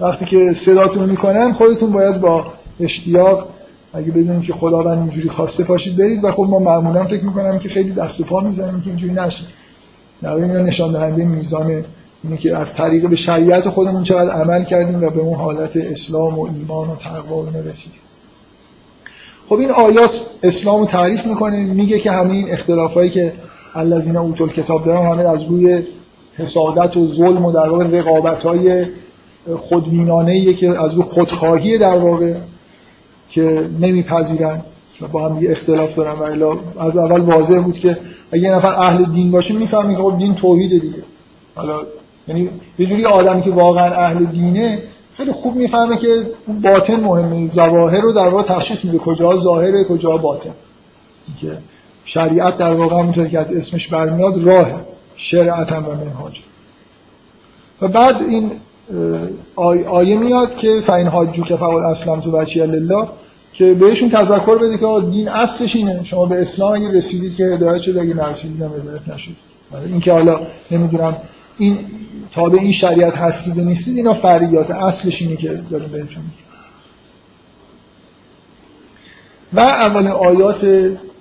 وقتی 0.00 0.24
که 0.24 0.54
صداتون 0.66 1.08
می‌کنن 1.08 1.52
خودتون 1.52 1.92
باید 1.92 2.20
با 2.20 2.46
اشتیاق 2.80 3.48
اگه 3.92 4.12
بدونید 4.12 4.42
که 4.42 4.52
خداوند 4.52 4.98
اینجوری 4.98 5.28
خواسته 5.28 5.64
پاشید 5.64 5.96
برید 5.96 6.24
و 6.24 6.30
خب 6.30 6.46
ما 6.50 6.58
معمولا 6.58 7.04
فکر 7.04 7.24
می‌کنم 7.24 7.58
که 7.58 7.68
خیلی 7.68 7.90
دست 7.90 8.20
و 8.20 8.24
پا 8.24 8.40
می‌زنیم 8.40 8.80
که 8.80 8.90
اینجوری 8.90 9.12
نشه. 9.12 9.44
در 10.22 10.34
این 10.34 10.50
نشان 10.52 10.92
دهنده 10.92 11.24
میزان 11.24 11.84
اینه 12.30 12.58
از 12.58 12.74
طریق 12.76 13.08
به 13.08 13.16
شریعت 13.16 13.68
خودمون 13.68 14.02
چقدر 14.02 14.30
عمل 14.30 14.64
کردیم 14.64 15.02
و 15.02 15.10
به 15.10 15.20
اون 15.20 15.36
حالت 15.36 15.76
اسلام 15.76 16.38
و 16.38 16.42
ایمان 16.42 16.90
و 16.90 16.96
تقوا 16.96 17.44
رسیدیم. 17.44 18.00
خب 19.48 19.54
این 19.54 19.70
آیات 19.70 20.10
اسلام 20.42 20.80
رو 20.80 20.86
تعریف 20.86 21.26
می‌کنه 21.26 21.56
میگه 21.64 21.98
که 21.98 22.10
همین 22.10 22.46
اختلافایی 22.50 23.10
که 23.10 23.32
الذین 23.74 24.16
اوتل 24.16 24.48
کتاب 24.48 24.84
دارن 24.84 25.06
همه 25.06 25.28
از 25.28 25.42
روی 25.42 25.82
حسادت 26.34 26.96
و 26.96 27.14
ظلم 27.14 27.44
و 27.44 27.52
در 27.52 27.68
واقع 27.68 27.84
رقابت 27.84 28.42
های 28.42 28.86
خودبینانه 29.56 30.54
که 30.54 30.82
از 30.82 30.94
روی 30.94 31.02
خودخواهی 31.02 31.78
در 31.78 31.98
واقع 31.98 32.34
که 33.28 33.68
نمیپذیرن 33.80 34.60
و 35.00 35.08
با 35.08 35.28
هم 35.28 35.38
اختلاف 35.48 35.94
دارن. 35.94 36.42
و 36.42 36.56
از 36.78 36.96
اول 36.96 37.20
واضح 37.20 37.60
بود 37.60 37.78
که 37.78 37.98
اگه 38.32 38.42
یه 38.42 38.54
نفر 38.54 38.74
اهل 38.74 39.04
دین 39.12 39.30
باشه 39.30 39.54
می‌فهمی 39.54 39.96
که 39.96 40.02
خب 40.02 40.18
دین 40.18 40.34
توحید 40.34 40.82
دیگه. 40.82 41.02
حالا 41.54 41.82
یعنی 42.28 42.50
یه 42.78 42.86
جوری 42.86 43.04
آدمی 43.04 43.42
که 43.42 43.50
واقعا 43.50 43.94
اهل 43.94 44.24
دینه 44.24 44.82
خیلی 45.16 45.32
خوب 45.32 45.56
می‌فهمه 45.56 45.96
که 45.96 46.30
اون 46.46 46.60
باطن 46.60 47.00
مهمه. 47.00 47.50
ظواهر 47.50 48.00
رو 48.00 48.12
در 48.12 48.28
واقع 48.28 48.42
تشخیص 48.42 48.84
میده 48.84 48.98
کجا 48.98 49.36
ظاهره 49.36 49.84
کجا 49.84 50.16
باطن. 50.16 50.54
که 51.40 51.58
شریعت 52.04 52.56
در 52.56 52.72
واقع 52.72 52.96
همونطور 52.98 53.28
که 53.28 53.38
از 53.38 53.52
اسمش 53.52 53.88
برمیاد 53.88 54.46
راه 54.46 54.66
شرعت 55.16 55.72
و 55.72 55.80
منهاج 55.80 56.40
و 57.82 57.88
بعد 57.88 58.22
این 58.22 58.52
آیه 59.86 60.16
میاد 60.16 60.56
که 60.56 60.80
فین 60.86 61.06
حاجو 61.06 61.44
که 61.44 61.56
فعال 61.56 61.84
اسلام 61.84 62.20
تو 62.20 62.30
بچی 62.30 62.60
الله 62.60 63.08
که 63.52 63.74
بهشون 63.74 64.10
تذکر 64.10 64.58
بده 64.58 64.78
که 64.78 64.86
دین 65.10 65.28
اصلش 65.28 65.76
اینه. 65.76 66.04
شما 66.04 66.26
به 66.26 66.42
اسلام 66.42 66.72
اگه 66.72 66.92
رسیدید 66.92 67.36
که 67.36 67.44
هدایت 67.44 67.82
شد 67.82 67.98
اگه 67.98 68.14
نرسیدید 68.14 68.62
هم 68.62 68.70
هدایت 68.72 69.08
نشد 69.08 69.32
این 69.86 70.00
که 70.00 70.12
حالا 70.12 70.40
نمی‌دونم 70.70 71.16
این 71.58 71.78
تابع 72.32 72.58
این 72.58 72.72
شریعت 72.72 73.14
هستید 73.14 73.58
و 73.58 73.64
نیستید 73.64 73.96
اینا 73.96 74.14
فریات 74.14 74.70
اصلش 74.70 75.22
اینه 75.22 75.36
که 75.36 75.62
داریم 75.70 75.88
بهتون 75.88 76.24
و 79.52 79.60
اولین 79.60 80.10
آیات 80.10 80.64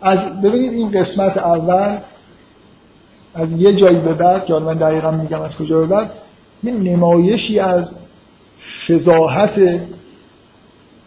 از 0.02 0.42
ببینید 0.42 0.74
این 0.74 0.92
قسمت 0.92 1.38
اول 1.38 1.98
از 3.34 3.52
یه 3.52 3.76
جایی 3.76 3.98
به 3.98 4.14
بعد 4.14 4.46
که 4.46 4.54
من 4.54 4.74
دقیقا 4.74 5.12
میگم 5.12 5.42
از 5.42 5.58
کجا 5.58 5.80
به 5.80 5.86
بعد 5.86 6.12
یه 6.64 6.74
نمایشی 6.74 7.60
از 7.60 7.96
فضاحت 8.88 9.82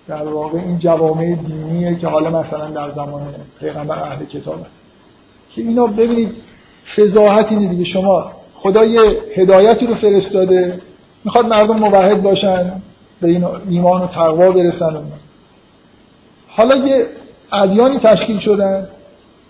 در 0.09 0.24
واقع 0.24 0.59
این 0.59 0.79
جوامع 0.79 1.35
دینیه 1.35 1.97
که 1.97 2.07
حالا 2.07 2.41
مثلا 2.41 2.70
در 2.70 2.91
زمان 2.91 3.35
پیغمبر 3.61 4.03
اهل 4.03 4.24
کتابه. 4.24 4.66
که 5.51 5.62
اینا 5.62 5.87
ببینید 5.87 6.35
فضاحت 6.97 7.53
اینه 7.53 7.68
دیگه. 7.68 7.85
شما 7.85 8.33
خدا 8.63 8.85
یه 8.85 9.01
هدایتی 9.35 9.87
رو 9.87 9.95
فرستاده. 9.95 10.81
می‌خواد 11.25 11.47
مردم 11.47 11.77
موحد 11.77 12.23
باشن 12.23 12.73
به 13.21 13.29
این 13.29 13.45
ایمان 13.69 14.03
و 14.03 14.07
تقوا 14.07 14.51
برسن. 14.51 14.97
حالا 16.49 16.77
یه 16.77 17.07
ادیانی 17.53 17.99
تشکیل 17.99 18.39
شدن. 18.39 18.89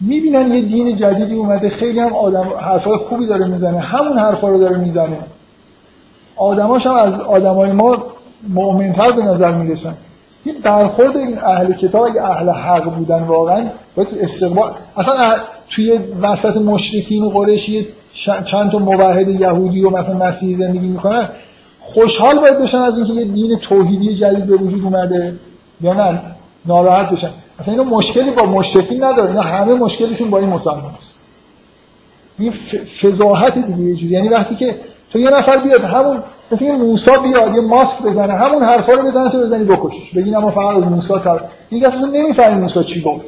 می‌بینن 0.01 0.55
یه 0.55 0.63
دین 0.63 0.97
جدیدی 0.97 1.35
اومده. 1.35 1.69
خیلی 1.69 2.01
هم 2.01 2.13
آدم 2.13 2.49
حرفای 2.61 2.97
خوبی 2.97 3.27
داره 3.27 3.47
می‌زنه. 3.47 3.79
همون 3.79 4.19
حرفا 4.19 4.49
رو 4.49 4.59
داره 4.59 4.79
می‌زنه. 4.79 5.19
آدماش 6.37 6.87
هم 6.87 6.95
از 6.95 7.15
آدمای 7.15 7.73
ما 7.73 7.97
مؤمنتر 8.49 9.11
به 9.11 9.23
نظر 9.23 9.55
می‌رسن. 9.55 9.95
این 10.45 10.55
برخورد 10.63 11.17
این 11.17 11.39
اهل 11.39 11.73
کتاب 11.73 12.03
اگه 12.03 12.23
اهل 12.23 12.51
حق 12.51 12.95
بودن 12.95 13.23
واقعا 13.23 13.71
باید 13.97 14.09
استقبال 14.21 14.75
اصلا 14.97 15.37
توی 15.71 15.99
وسط 16.23 16.57
مشرکین 16.57 17.25
و 17.25 17.31
قریشی 17.31 17.87
چند 18.51 18.71
تا 18.71 18.79
موحد 18.79 19.29
یهودی 19.29 19.85
و 19.85 19.91
مثلا 19.91 20.15
مسیحی 20.15 20.55
زندگی 20.55 20.87
می‌کنن 20.87 21.29
خوشحال 21.81 22.39
باید 22.41 22.59
بشن 22.59 22.79
از 22.79 22.99
اینکه 22.99 23.13
یه 23.13 23.25
دین 23.25 23.59
توحیدی 23.59 24.15
جدید 24.15 24.47
به 24.47 24.57
وجود 24.57 24.85
اومده 24.85 25.35
یا 25.81 25.93
نه 25.93 26.21
ناراحت 26.67 27.11
بشن. 27.11 27.31
اصلا 27.59 27.75
اینا 27.75 27.85
مشکلی 27.85 28.31
با 28.31 28.43
مشرکین 28.43 29.05
نداره 29.05 29.29
اینا 29.29 29.43
همه 29.43 29.75
مشکلشون 29.75 30.31
با 30.31 30.39
این 30.39 30.49
مسلمان 30.49 30.95
است 30.95 31.19
این 32.39 32.53
فضاحت 33.03 33.59
دیگه 33.67 33.81
یه 33.81 33.97
جوری. 33.97 34.13
یعنی 34.13 34.29
وقتی 34.29 34.57
که 34.57 34.75
تو 35.13 35.19
یه 35.19 35.31
نفر 35.31 35.57
بیاد 35.57 35.85
همون 35.85 36.23
مثل 36.53 36.65
این 36.65 36.75
موسی 36.75 37.11
بیاد 37.23 37.55
یه 37.55 37.61
ماسک 37.61 38.03
بزنه 38.03 38.35
همون 38.35 38.63
حرفا 38.63 38.93
رو 38.93 39.11
بزنه 39.11 39.31
تو 39.31 39.41
بزنی 39.41 39.65
بکشش. 39.65 40.15
بگین 40.17 40.37
اما 40.37 40.51
فقط 40.51 40.77
از 40.77 40.83
موسی 40.83 41.15
تا 41.25 41.41
این 41.69 41.87
اصلا 41.87 42.07
نمی‌فهمی 42.07 42.61
موسی 42.61 42.85
چی 42.85 43.01
گفت. 43.01 43.25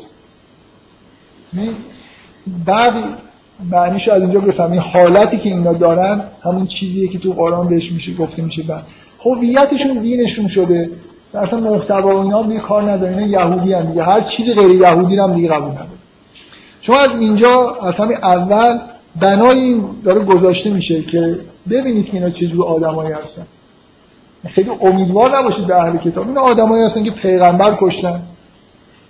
بعد 2.66 2.94
معنیش 3.70 4.08
از 4.08 4.22
اینجا 4.22 4.40
بفهمی. 4.40 4.78
حالتی 4.78 5.38
که 5.38 5.48
اینا 5.48 5.72
دارن 5.72 6.24
همون 6.42 6.66
چیزیه 6.66 7.08
که 7.08 7.18
تو 7.18 7.32
قرآن 7.32 7.68
بهش 7.68 7.92
میشه 7.92 8.14
گفته 8.14 8.42
میشه. 8.42 8.62
بعد 8.62 8.82
هویتشون 9.24 9.98
دینشون 9.98 10.48
شده. 10.48 10.90
اصلا 11.34 11.60
محتوا 11.60 12.22
اینا 12.22 12.42
دیگه 12.42 12.60
کار 12.60 12.90
نداره 12.90 13.16
اینا 13.16 13.26
یهودی 13.26 13.72
هم 13.72 13.82
دیگه. 13.82 14.02
هر 14.02 14.20
چیزی 14.20 14.54
غیر 14.54 14.70
یهودی 14.70 15.18
هم 15.18 15.32
دیگه 15.34 15.48
قبول 15.48 15.70
نداره 15.70 15.88
شما 16.82 16.96
از 16.96 17.20
اینجا 17.20 17.76
همین 17.98 18.16
اول 18.22 18.78
بنای 19.16 19.58
این 19.58 19.84
داره 20.04 20.24
گذاشته 20.24 20.70
میشه 20.70 21.02
که 21.02 21.38
ببینید 21.70 22.06
که 22.06 22.14
اینا 22.14 22.30
چجور 22.30 22.66
آدمایی 22.66 23.12
هستن. 23.12 23.46
خیلی 24.48 24.70
امیدوار 24.80 25.38
نباشید 25.38 25.66
به 25.66 25.74
اهل 25.74 25.96
کتاب. 25.96 26.28
این 26.28 26.38
آدمایی 26.38 26.84
هستن 26.84 27.04
که 27.04 27.10
پیغمبر 27.10 27.76
کشتن. 27.80 28.22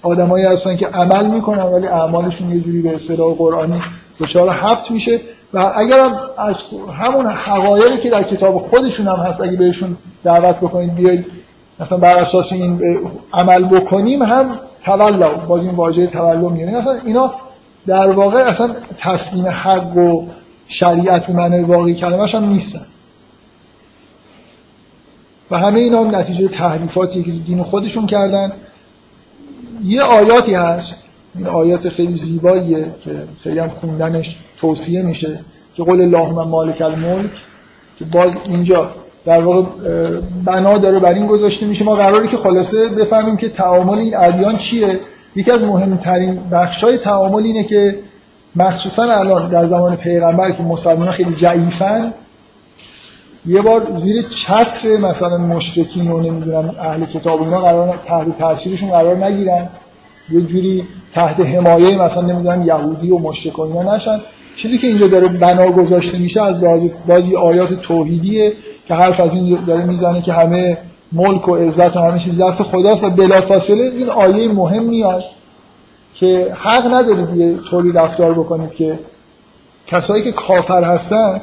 آدمایی 0.03 0.45
هستن 0.45 0.77
که 0.77 0.87
عمل 0.87 1.27
می‌کنن 1.27 1.63
ولی 1.63 1.87
اعمالشون 1.87 2.51
یه 2.51 2.61
جوری 2.61 2.83
به 2.83 2.95
اصطلاح 2.95 3.35
قرآنی 3.35 3.83
دچار 4.21 4.49
هفت 4.49 4.91
میشه. 4.91 5.21
و 5.55 5.73
اگر 5.77 6.01
هم 6.01 6.19
از 6.39 6.57
همون 7.01 7.27
حقایقی 7.27 7.99
که 7.99 8.11
در 8.11 8.23
کتاب 8.23 8.59
خودشون 8.59 9.07
هم 9.07 9.17
هست 9.17 9.41
اگه 9.41 9.57
بهشون 9.57 9.97
دعوت 10.25 10.57
بکنید 10.57 10.95
بیاید 10.95 11.27
مثلا 11.81 11.99
بر 11.99 12.17
اساس 12.17 12.53
این 12.53 12.81
عمل 13.33 13.65
بکنیم 13.65 14.23
هم 14.23 14.59
تولا 14.85 15.35
باز 15.35 15.67
این 15.67 15.75
واژه 15.75 16.07
تولا 16.07 16.49
میاد 16.49 16.75
اصلا 16.75 16.99
اینا 17.05 17.33
در 17.87 18.11
واقع 18.11 18.39
اصلا 18.39 18.75
تسلیم 18.99 19.47
حق 19.47 19.97
و 19.97 20.27
شریعت 20.69 21.29
و 21.29 21.33
معنی 21.33 21.63
واقعی 21.63 21.95
کلمش 21.95 22.35
هم 22.35 22.45
نیستن. 22.45 22.87
و 25.51 25.59
همه 25.59 25.81
اینا 25.81 26.01
هم 26.05 26.17
نتیجه 26.17 26.49
تحریفاتی 26.49 27.23
که 27.23 27.31
دین 27.31 27.63
خودشون 27.63 28.07
کردن. 28.07 28.53
یه 29.85 30.03
آیاتی 30.03 30.55
هست. 30.55 31.07
این 31.35 31.47
آیات 31.47 31.89
خیلی 31.89 32.17
زیباییه 32.17 32.95
که 33.05 33.25
خیلی 33.43 33.59
هم 33.59 33.71
خوندنش 33.71 34.39
توصیه 34.61 35.03
میشه 35.03 35.41
که 35.75 35.83
قول 35.83 36.01
اللهم 36.01 36.49
مالک 36.49 36.81
الملک 36.83 37.31
که 37.99 38.05
باز 38.05 38.33
اینجا 38.45 38.91
در 39.25 39.45
واقع 39.45 39.63
بنا 40.45 40.79
داره 40.79 40.99
بر 40.99 41.13
این 41.15 41.27
گذاشته 41.27 41.67
میشه. 41.67 41.85
ما 41.85 41.95
قراری 41.95 42.29
که 42.29 42.37
خلاصه 42.37 42.89
بفهمیم 42.89 43.37
که 43.37 43.49
تعامل 43.49 43.99
این 43.99 44.17
ادیان 44.17 44.59
چیه؟ 44.59 45.01
یکی 45.37 45.51
از 45.51 45.65
مهمترین 45.65 46.41
بخشای 46.53 46.99
تعامل 46.99 47.43
اینه 47.43 47.65
که 47.65 47.99
مخصوصا 48.57 49.03
الان 49.03 49.49
در 49.49 49.69
زمان 49.69 49.97
پیغمبر 49.97 50.51
که 50.51 50.63
مسلمان 50.63 51.11
خیلی 51.11 51.35
جعیفن 51.35 52.13
یه 53.47 53.63
بار 53.63 53.97
زیر 53.97 54.27
چتر 54.47 54.97
مثلا 54.97 55.39
مشرکین 55.39 56.11
و 56.11 56.21
نمی‌دونم 56.21 56.75
اهل 56.79 57.05
کتاب 57.05 57.43
اینا 57.43 57.59
قرار 57.59 58.01
تحت 58.07 58.39
تاثیرشون 58.39 58.91
قرار 58.91 59.25
نگیرن. 59.25 59.69
یه 60.31 60.41
جوری 60.41 60.85
تحت 61.15 61.41
حمایه 61.41 62.03
مثلا 62.03 62.23
نمی‌دونم 62.23 62.63
یهودی 62.63 63.11
و 63.11 63.19
مشرک 63.19 63.61
اینا 63.61 63.97
نشن. 63.97 64.21
چیزی 64.57 64.79
که 64.79 64.87
اینجا 64.87 65.09
داره 65.09 65.29
بنا 65.29 65.71
گذاشته 65.71 66.19
میشه 66.19 66.43
از 66.43 66.65
بازی 67.09 67.37
آیات 67.37 67.75
توحیدیه 67.75 68.53
که 68.89 68.95
حرف 68.95 69.21
از 69.21 69.35
این 69.35 69.59
داره 69.67 69.85
می‌زنه 69.85 70.23
که 70.23 70.33
همه 70.33 70.79
ملک 71.13 71.49
و 71.49 71.57
عزت 71.57 71.97
و 71.97 72.01
همه 72.01 72.19
چیز. 72.19 72.41
دست 72.41 72.63
خداست 72.63 73.05
و 73.05 73.11
بلافاصله 73.11 73.85
این 73.85 74.09
آیه 74.09 74.49
مهم 74.49 74.85
میاد 74.85 75.25
که 76.15 76.55
حق 76.59 76.95
ندارید 76.95 77.37
یه 77.37 77.59
طوری 77.71 77.93
رفتار 77.93 78.35
بکنید 78.35 78.71
که 78.71 78.99
کسایی 79.87 80.25
که 80.25 80.33
کافر 80.33 80.85
هستن 80.85 81.41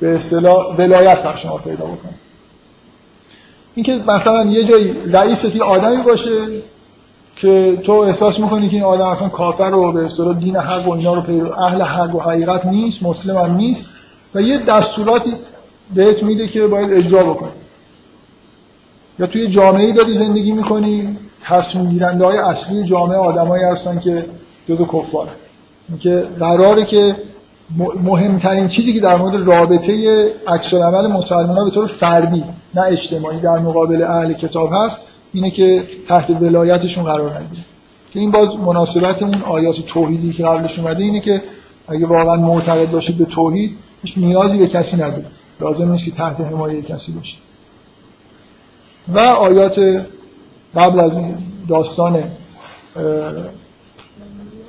به 0.00 0.16
اصطلاح 0.16 0.76
ولایت 0.76 1.22
بر 1.22 1.36
شما 1.36 1.58
پیدا 1.58 1.84
بکنید 1.84 2.24
اینکه 3.74 4.02
مثلا 4.06 4.44
یه 4.44 4.64
جایی 4.64 4.94
رئیس 5.12 5.44
یه 5.44 5.62
آدمی 5.62 6.02
باشه 6.02 6.62
که 7.36 7.78
تو 7.84 7.92
احساس 7.92 8.40
می‌کنی 8.40 8.68
که 8.68 8.76
این 8.76 8.84
آدم 8.84 9.06
اصلا 9.06 9.28
کافر 9.28 9.70
رو 9.70 9.92
به 9.92 10.04
اصطلاح 10.04 10.38
دین 10.38 10.56
حق 10.56 10.88
و 10.88 10.92
اینا 10.92 11.14
رو 11.14 11.20
پیدا 11.20 11.54
اهل 11.54 11.82
حق 11.82 12.14
و 12.14 12.20
حقیقت 12.20 12.66
نیست 12.66 13.02
مسلم 13.02 13.54
نیست 13.54 13.86
و 14.34 14.40
یه 14.40 14.58
دستوراتی 14.58 15.34
بهت 15.94 16.22
میده 16.22 16.48
که 16.48 16.66
باید 16.66 16.92
اجرا 16.92 17.24
بکنی. 17.24 17.63
یا 19.18 19.26
توی 19.26 19.48
جامعه 19.48 19.92
داری 19.92 20.14
زندگی 20.14 20.52
می‌کنی؟ 20.52 21.16
تصمیم 21.44 21.88
گیرنده 21.88 22.24
های 22.24 22.38
اصلی 22.38 22.84
جامعه 22.84 23.18
آدمایی 23.18 23.64
هستن 23.64 23.98
که 23.98 24.26
جزو 24.68 24.84
کفار. 24.84 25.28
که 26.00 26.26
قراره 26.38 26.84
که 26.84 27.16
مهمترین 28.02 28.68
چیزی 28.68 28.92
که 28.92 29.00
در 29.00 29.16
مورد 29.16 29.46
رابطه 29.46 30.24
عکس 30.46 30.74
عمل 30.74 31.06
مسلمان 31.06 31.64
به 31.64 31.70
طور 31.70 31.86
فردی 31.86 32.44
نه 32.74 32.82
اجتماعی 32.82 33.40
در 33.40 33.58
مقابل 33.58 34.02
اهل 34.02 34.32
کتاب 34.32 34.70
هست 34.72 34.96
اینه 35.32 35.50
که 35.50 35.82
تحت 36.08 36.30
ولایتشون 36.30 37.04
قرار 37.04 37.38
نگیره. 37.38 37.64
که 38.12 38.20
این 38.20 38.30
باز 38.30 38.48
مناسبت 38.56 39.22
اون 39.22 39.42
آیات 39.42 39.74
توحیدی 39.86 40.32
که 40.32 40.44
قبلش 40.44 40.78
اومده 40.78 41.04
اینه 41.04 41.20
که 41.20 41.42
اگه 41.88 42.06
واقعا 42.06 42.36
معتقد 42.36 42.90
باشید 42.90 43.18
به 43.18 43.24
توحید 43.24 43.76
هیچ 44.02 44.18
نیازی 44.18 44.58
به 44.58 44.66
کسی 44.66 44.96
ندارید 44.96 45.26
لازم 45.60 45.92
نیست 45.92 46.04
که 46.04 46.10
تحت 46.10 46.40
حمایه 46.40 46.82
کسی 46.82 47.12
باشید 47.12 47.43
و 49.08 49.18
آیات 49.18 49.78
قبل 50.76 51.00
از 51.00 51.18
این 51.18 51.36
داستان 51.68 52.24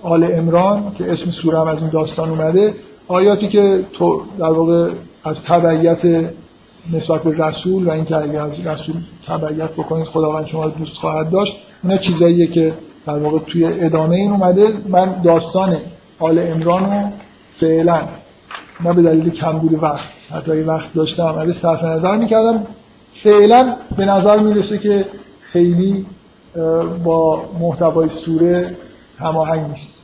آل 0.03 0.23
امران 0.33 0.91
که 0.97 1.11
اسم 1.11 1.31
سوره 1.31 1.59
هم 1.59 1.67
از 1.67 1.81
این 1.81 1.89
داستان 1.89 2.29
اومده 2.29 2.73
آیاتی 3.07 3.47
که 3.47 3.85
تو 3.93 4.21
در 4.39 4.51
واقع 4.51 4.91
از 5.23 5.43
تبعیت 5.47 6.31
نسبت 6.93 7.23
به 7.23 7.45
رسول 7.45 7.87
و 7.87 7.91
اینکه 7.91 8.15
اگر 8.15 8.41
از 8.41 8.65
رسول 8.65 8.95
تبعیت 9.27 9.71
بکنید 9.71 10.05
خداوند 10.05 10.45
شما 10.45 10.63
رو 10.63 10.71
دوست 10.71 10.93
خواهد 10.93 11.29
داشت 11.29 11.53
اینا 11.83 11.97
چیزاییه 11.97 12.47
که 12.47 12.73
در 13.05 13.17
واقع 13.17 13.39
توی 13.39 13.65
ادامه 13.65 14.15
این 14.15 14.31
اومده. 14.31 14.73
من 14.89 15.21
داستان 15.21 15.77
آل 16.19 16.39
امران 16.39 16.91
رو 16.91 17.09
فعلا 17.59 18.01
نه 18.85 18.93
به 18.93 19.01
دلیل 19.01 19.29
کمبود 19.29 19.83
وقت 19.83 20.09
حتی 20.31 20.51
وقت 20.51 20.93
داشتم 20.93 21.35
اگه 21.39 21.53
صرف 21.53 21.83
نظر 21.83 22.17
می‌کردم. 22.17 22.67
فعلا 23.23 23.75
به 23.97 24.05
نظر 24.05 24.39
می‌رسه 24.39 24.77
که 24.77 25.05
خیلی 25.41 26.05
با 27.03 27.45
محتوای 27.59 28.09
سوره 28.09 28.77
هماهنگ 29.19 29.69
نیست. 29.69 29.95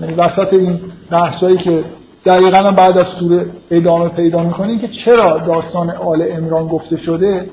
یعنی 0.00 0.14
وسط 0.14 0.52
این 0.52 0.80
بحثایی 1.10 1.56
که 1.56 1.84
دقیقا 2.24 2.70
بعد 2.70 2.98
از 2.98 3.06
سوره 3.06 3.46
ادامه 3.70 4.08
پیدا 4.08 4.42
می‌کنه 4.42 4.78
که 4.78 4.88
چرا 4.88 5.38
داستان 5.38 5.90
آل 5.90 6.26
امران 6.30 6.68
گفته 6.68 6.96
شده 6.96 7.50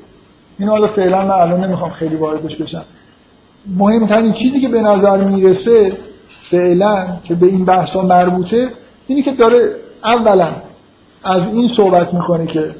این 0.60 0.70
حالا 0.70 0.88
فعلا 0.88 1.26
من 1.26 1.32
الان 1.32 1.64
نمی‌خوام 1.64 1.92
خیلی 1.92 2.16
واردش 2.16 2.56
بشم. 2.56 2.84
مهمترین 3.78 4.34
چیزی 4.34 4.62
که 4.62 4.68
به 4.68 4.82
نظر 4.82 5.24
می‌رسه 5.24 5.98
فعلا 6.52 7.18
که 7.24 7.36
به 7.36 7.46
این 7.46 7.66
بحث 7.66 7.90
ها 7.90 8.02
مربوطه 8.02 8.70
اینی 9.08 9.22
که 9.22 9.32
داره 9.32 9.70
اولا 10.04 10.54
از 11.24 11.48
این 11.54 11.68
صحبت 11.68 12.14
می‌کنه 12.14 12.46
که 12.46 12.76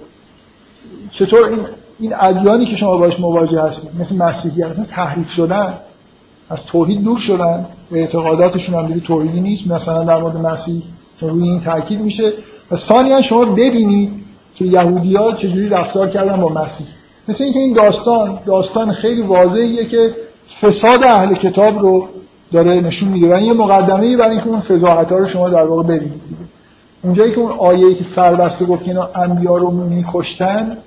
چطور 1.20 1.46
این 1.46 1.60
این 2.00 2.14
ادیانی 2.20 2.66
که 2.66 2.76
شما 2.76 2.98
باش 2.98 3.20
مواجه 3.20 3.62
هستید 3.62 3.90
مثل 4.00 4.16
مسیحیت 4.16 4.90
تحریف 4.90 5.30
شدن 5.30 5.74
از 6.50 6.60
توحید 6.72 7.04
دور 7.04 7.20
شدن 7.20 7.66
اعتقاداتشون 7.92 8.76
هم 8.76 8.88
دیگه 8.88 9.00
توحیدی 9.00 9.42
نیست 9.42 9.72
مثلا 9.72 10.04
در 10.04 10.22
مورد 10.22 10.38
مسیح 10.38 10.84
روی 11.22 11.50
این 11.50 11.62
تاکید 11.62 12.02
میشه. 12.02 12.34
و 12.72 12.76
ثانیا 12.76 13.22
شما 13.22 13.46
ببینید 13.46 14.12
که 14.56 14.66
یهودی 14.66 15.16
ها 15.16 15.32
چجوری 15.32 15.70
رفتار 15.70 16.10
کردن 16.10 16.42
با 16.42 16.50
مسیح. 16.50 16.88
مثل 17.28 17.44
اینکه 17.44 17.60
این 17.60 17.74
داستان 17.74 18.40
داستان 18.46 18.92
خیلی 18.92 19.22
واضحیه 19.22 19.86
که 19.86 20.16
فساد 20.62 21.04
اهل 21.04 21.36
کتاب 21.36 21.80
رو 21.80 22.08
داره 22.52 22.82
نشون 22.82 23.10
میده. 23.10 23.30
و 23.30 23.34
این 23.34 23.46
یه 23.46 23.54
مقدمه 23.54 24.18
برای 24.18 24.32
اینکه 24.32 24.48
اون 24.48 24.62
فضاحت 24.62 25.12
ها 25.12 25.18
رو 25.18 25.28
شما 25.28 25.50
در 25.50 25.64
واقع 25.64 25.84
ببینید. 25.84 26.22
اونجایی 27.04 27.32
که 27.32 27.40
اون 27.40 27.52
آیه‌ای 27.52 27.96
که 27.96 28.04
سربسته 28.16 28.66
گفت 28.66 28.84
که 28.84 28.92
اینا 28.92 29.10
انبیا 29.16 29.58
رو 29.58 29.72
میکشتن 29.72 30.78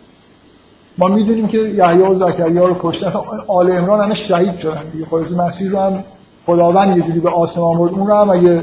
ما 0.98 1.08
می‌دونیم 1.08 1.46
که 1.46 1.58
یحیی 1.58 2.02
و 2.02 2.14
زکریا 2.14 2.64
رو 2.64 2.76
کشتن. 2.80 3.12
آل 3.48 3.70
عمران 3.70 4.04
همه 4.04 4.14
شهید 4.14 4.58
شدن. 4.58 4.82
دیگه 4.92 5.06
خلاص 5.06 5.32
مسیح 5.32 5.70
رو 5.70 5.78
هم 5.78 6.04
خداوند 6.46 6.96
یه 6.96 7.02
جوری 7.02 7.20
به 7.20 7.30
آسمان 7.30 7.78
برد. 7.78 7.92
اون 7.92 8.06
رو 8.06 8.14
هم 8.14 8.30
اگه 8.30 8.62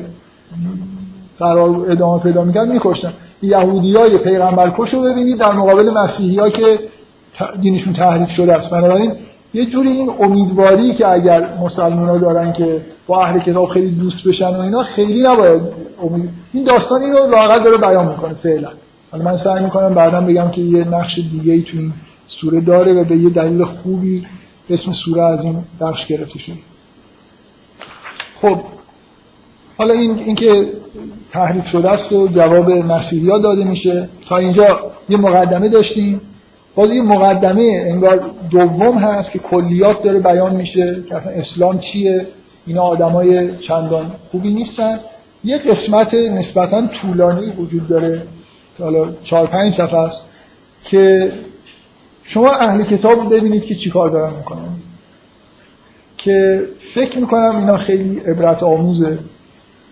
قرار 1.40 1.92
ادامه 1.92 2.24
پیدا 2.24 2.44
می‌کرد 2.44 2.68
میکشتن. 2.68 3.14
یهودی 3.42 3.96
های 3.96 4.18
پیغمبر 4.18 4.74
کش 4.78 4.94
رو 4.94 5.02
ببینید 5.02 5.40
در 5.40 5.52
مقابل 5.52 5.90
مسیحی 5.90 6.52
که 6.52 6.80
دینشون 7.62 7.94
تحریف 7.94 8.30
شده 8.30 8.54
است. 8.54 8.72
بنابراین 8.72 9.14
یه 9.54 9.66
جوری 9.66 9.90
این 9.90 10.12
امیدواری 10.20 10.94
که 10.94 11.08
اگر 11.08 11.58
مسلمان 11.64 12.10
ها 12.10 12.18
دارن 12.18 12.52
که 12.52 12.82
با 13.08 13.24
اهل 13.24 13.40
کتاب 13.40 13.68
خیلی 13.68 13.92
دوست 13.92 14.28
بشن 14.28 14.56
و 14.56 14.60
اینا 14.60 14.84
خیلی 14.84 15.24
نباید 15.24 15.62
امید 16.04 16.30
این 16.54 16.64
داستان 16.64 17.02
این 17.02 17.14
رو 17.14 17.32
لاغر 17.32 17.60
داره 17.60 17.78
بیان 17.78 18.08
می‌کنه 18.08 18.34
فعلا. 18.34 18.70
حالا 19.12 19.24
من 19.24 19.38
سعی 19.38 19.64
می‌کنم 19.64 19.94
بعدا 19.94 20.22
بگم 20.22 20.50
که 20.50 20.62
یه 20.62 20.84
نقش 20.84 21.20
دیگه 21.32 21.54
ای 21.54 21.62
تو 21.62 21.78
این 21.78 21.94
سوره 22.28 22.62
داره 22.62 22.94
و 22.94 23.04
به 23.04 23.18
یه 23.18 23.30
دلیل 23.30 23.64
خوبی 23.64 24.26
اسم 24.70 24.92
سوره 24.92 25.24
از 25.24 25.44
این 25.44 25.64
بخش 25.82 26.08
گرفته 26.08 26.40
شده. 26.40 26.56
خب 28.42 28.62
حالا 29.78 29.94
این 29.94 30.20
اینکه 30.20 30.68
تحریف 31.32 31.66
شده 31.66 31.90
است 31.90 32.12
و 32.12 32.28
جواب 32.28 32.72
مسیحی 32.72 33.30
ها 33.30 33.38
داده 33.38 33.64
میشه. 33.64 34.10
تا 34.28 34.38
اینجا 34.38 34.92
یه 35.10 35.18
مقدمه 35.18 35.70
داشتیم. 35.70 36.22
باز 36.76 36.92
یه 36.92 37.02
مقدمه 37.02 37.86
انگار 37.92 38.32
دوم 38.52 38.98
هست 38.98 39.32
که 39.32 39.40
کلیات 39.40 40.04
داره 40.04 40.20
بیان 40.20 40.56
میشه 40.56 41.04
که 41.10 41.16
اصلا 41.16 41.32
اسلام 41.32 41.80
چیه. 41.80 42.28
اینا 42.66 42.82
آدمای 42.82 43.58
چندان 43.58 44.12
خوبی 44.32 44.54
نیستن. 44.54 45.00
یه 45.44 45.58
قسمت 45.58 46.14
نسبتا 46.14 46.88
طولانی 46.88 47.52
وجود 47.52 47.88
داره 47.88 48.22
که 48.78 48.84
حالا 48.84 49.12
چهار 49.24 49.48
پنج 49.48 49.74
صفحه 49.74 49.98
است 49.98 50.26
که 50.84 51.32
شما 52.28 52.52
اهل 52.52 52.84
کتاب 52.84 53.34
ببینید 53.34 53.66
که 53.66 53.76
چیکار 53.76 54.10
دارن 54.10 54.34
می‌کنن. 54.38 54.70
که 56.18 56.68
فکر 56.94 57.20
می‌کنم 57.20 57.58
اینا 57.58 57.78
خیلی 57.78 58.20
عبرت 58.20 58.64
آموزه 58.64 59.20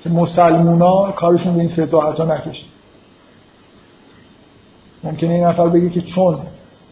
که 0.03 0.09
مسلمونا 0.09 1.11
کارشون 1.11 1.53
به 1.53 1.59
این 1.59 1.69
فضاحت 1.69 2.19
ها 2.19 2.35
نکشید 2.35 2.65
ممکنه 5.03 5.33
این 5.33 5.43
نفر 5.43 5.67
بگه 5.69 5.89
که 5.89 6.01
چون 6.01 6.39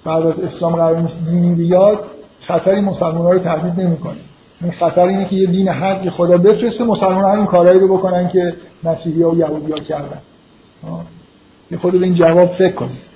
بعد 0.05 0.25
از 0.25 0.39
اسلام 0.39 0.75
قرار 0.75 0.99
نیست 0.99 1.25
دینی 1.25 1.55
بیاد 1.55 2.03
خطری 2.41 2.81
مسلمان 2.81 3.21
ها 3.21 3.31
رو 3.31 3.39
تهدید 3.39 3.85
نمی‌کنه. 3.85 4.17
این 4.61 4.71
خطر 4.71 5.01
اینه 5.01 5.25
که 5.25 5.35
یه 5.35 5.47
دین 5.47 5.67
حقی 5.67 6.09
خدا 6.09 6.37
بفرسته 6.37 6.83
مسلمان 6.83 7.23
ها 7.23 7.35
این 7.35 7.45
کارهایی 7.45 7.79
رو 7.79 7.97
بکنن 7.97 8.27
که 8.27 8.55
مسیحی 8.83 9.23
ها 9.23 9.31
و 9.31 9.37
یهودی 9.37 9.71
ها 9.71 9.77
کردن. 9.77 10.19
یه 11.71 11.77
خود 11.77 11.99
به 11.99 12.05
این 12.05 12.13
جواب 12.13 12.51
فکر 12.51 12.75
کنید. 12.75 13.11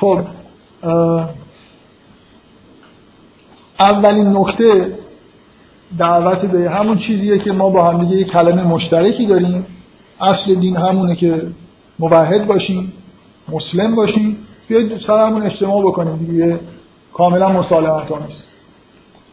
خب 0.00 0.20
اولین 3.80 4.36
نکته 4.36 4.98
دعوت 5.98 6.44
به 6.44 6.70
همون 6.70 6.98
چیزیه 6.98 7.38
که 7.38 7.52
ما 7.52 7.70
با 7.70 7.90
هم 7.90 8.04
دیگه 8.04 8.16
یه 8.16 8.24
کلمه 8.24 8.62
مشترکی 8.62 9.26
داریم. 9.26 9.66
اصل 10.20 10.54
دین 10.54 10.76
همونه 10.76 11.14
که 11.14 11.42
موحد 11.98 12.46
باشیم 12.46 12.92
مسلم 13.48 13.94
باشیم. 13.94 14.36
بیاید 14.68 14.98
سر 14.98 15.26
همون 15.26 15.42
اجتماع 15.42 15.82
بکنیم 15.82 16.16
دیگه 16.16 16.60
کاملا 17.12 17.48
مسالمت 17.48 18.12
آمیز 18.12 18.42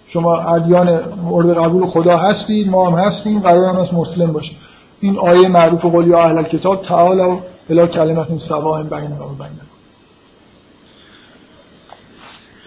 شما 0.07 0.35
ادیان 0.35 0.99
مورد 1.23 1.57
قبول 1.57 1.85
خدا 1.85 2.17
هستید 2.17 2.69
ما 2.69 2.89
هم 2.89 2.99
هستیم 2.99 3.39
قرار 3.39 3.65
هم 3.65 3.77
از 3.77 3.93
مسلم 3.93 4.33
باشیم. 4.33 4.57
این 5.01 5.17
آیه 5.17 5.47
معروف 5.47 5.85
قول 5.85 6.07
یا 6.07 6.23
اهل 6.23 6.43
کتاب 6.43 6.81
تعالی 6.81 7.21
و 7.21 7.39
بلا 7.69 7.87
کلمت 7.87 8.37
سوا 8.37 8.77
هم 8.77 8.89
بین 8.89 9.11
و 9.11 9.27
بین 9.43 9.66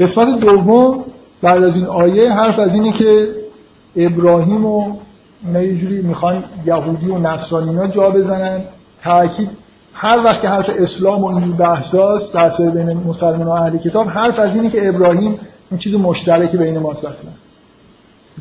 قسمت 0.00 0.40
دوم 0.40 1.04
بعد 1.42 1.62
از 1.62 1.74
این 1.76 1.86
آیه 1.86 2.32
حرف 2.32 2.58
از 2.58 2.74
اینه 2.74 2.92
که 2.92 3.28
ابراهیم 3.96 4.66
و 4.66 4.96
اینا 5.46 5.62
یه 5.62 5.76
جوری 5.76 6.02
می‌خوان 6.02 6.44
یهودی 6.66 7.06
و 7.06 7.18
نصرانی 7.18 7.90
جا 7.90 8.10
بزنن. 8.10 8.64
تاکید 9.02 9.50
هر 9.94 10.20
وقت 10.24 10.42
که 10.42 10.48
حرف 10.48 10.70
اسلام 10.78 11.24
و 11.24 11.26
این 11.26 11.52
بحثاست 11.52 12.32
بحث 12.32 12.60
بین 12.60 12.92
مسلمان 12.92 13.42
و 13.46 13.50
اهل 13.50 13.78
کتاب 13.78 14.08
حرف 14.08 14.38
از 14.38 14.54
اینه 14.54 14.70
که 14.70 14.88
ابراهیم 14.88 15.38
این 15.70 15.78
چیز 15.78 15.94
مشترکی 15.94 16.56
بین 16.56 16.78
ماست 16.78 17.04
اصلا. 17.04 17.30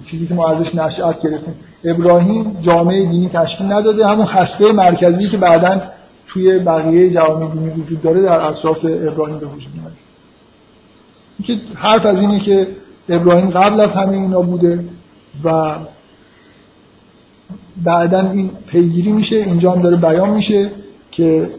چیزی 0.05 0.28
که 0.28 0.34
ما 0.34 0.47
ازش 0.47 0.76
نشأت 0.76 1.22
گرفتیم. 1.22 1.53
ابراهیم 1.84 2.57
جامعه 2.60 3.05
دینی 3.05 3.30
تشکیل 3.30 3.72
نداده 3.72 4.07
همون 4.07 4.26
خسته 4.26 4.72
مرکزی 4.72 5.30
که 5.30 5.38
بعدا 5.38 5.82
توی 6.28 6.60
بقیه 6.60 7.10
جوامع 7.14 7.51
دینی 7.51 7.70
وجود 7.70 8.01
داره 8.01 8.22
در 8.22 8.41
اطراف 8.41 8.86
ابراهیم 9.07 9.39
به 9.39 9.45
وجود 9.45 9.74
میاد. 9.76 10.09
که 11.44 11.58
حرف 11.76 12.06
از 12.06 12.20
اینه 12.20 12.40
که 12.40 12.68
ابراهیم 13.10 13.50
قبل 13.50 13.80
از 13.80 13.92
همه 13.92 14.14
اینا 14.14 14.42
بوده 14.42 14.86
و 15.44 15.76
بعدا 17.84 18.30
این 18.32 18.52
پیگیری 18.68 19.12
میشه 19.12 19.36
اینجا 19.36 19.72
هم 19.72 19.82
داره 19.82 19.98
بیان 19.98 20.30
میشه 20.30 20.72
که 21.12 21.50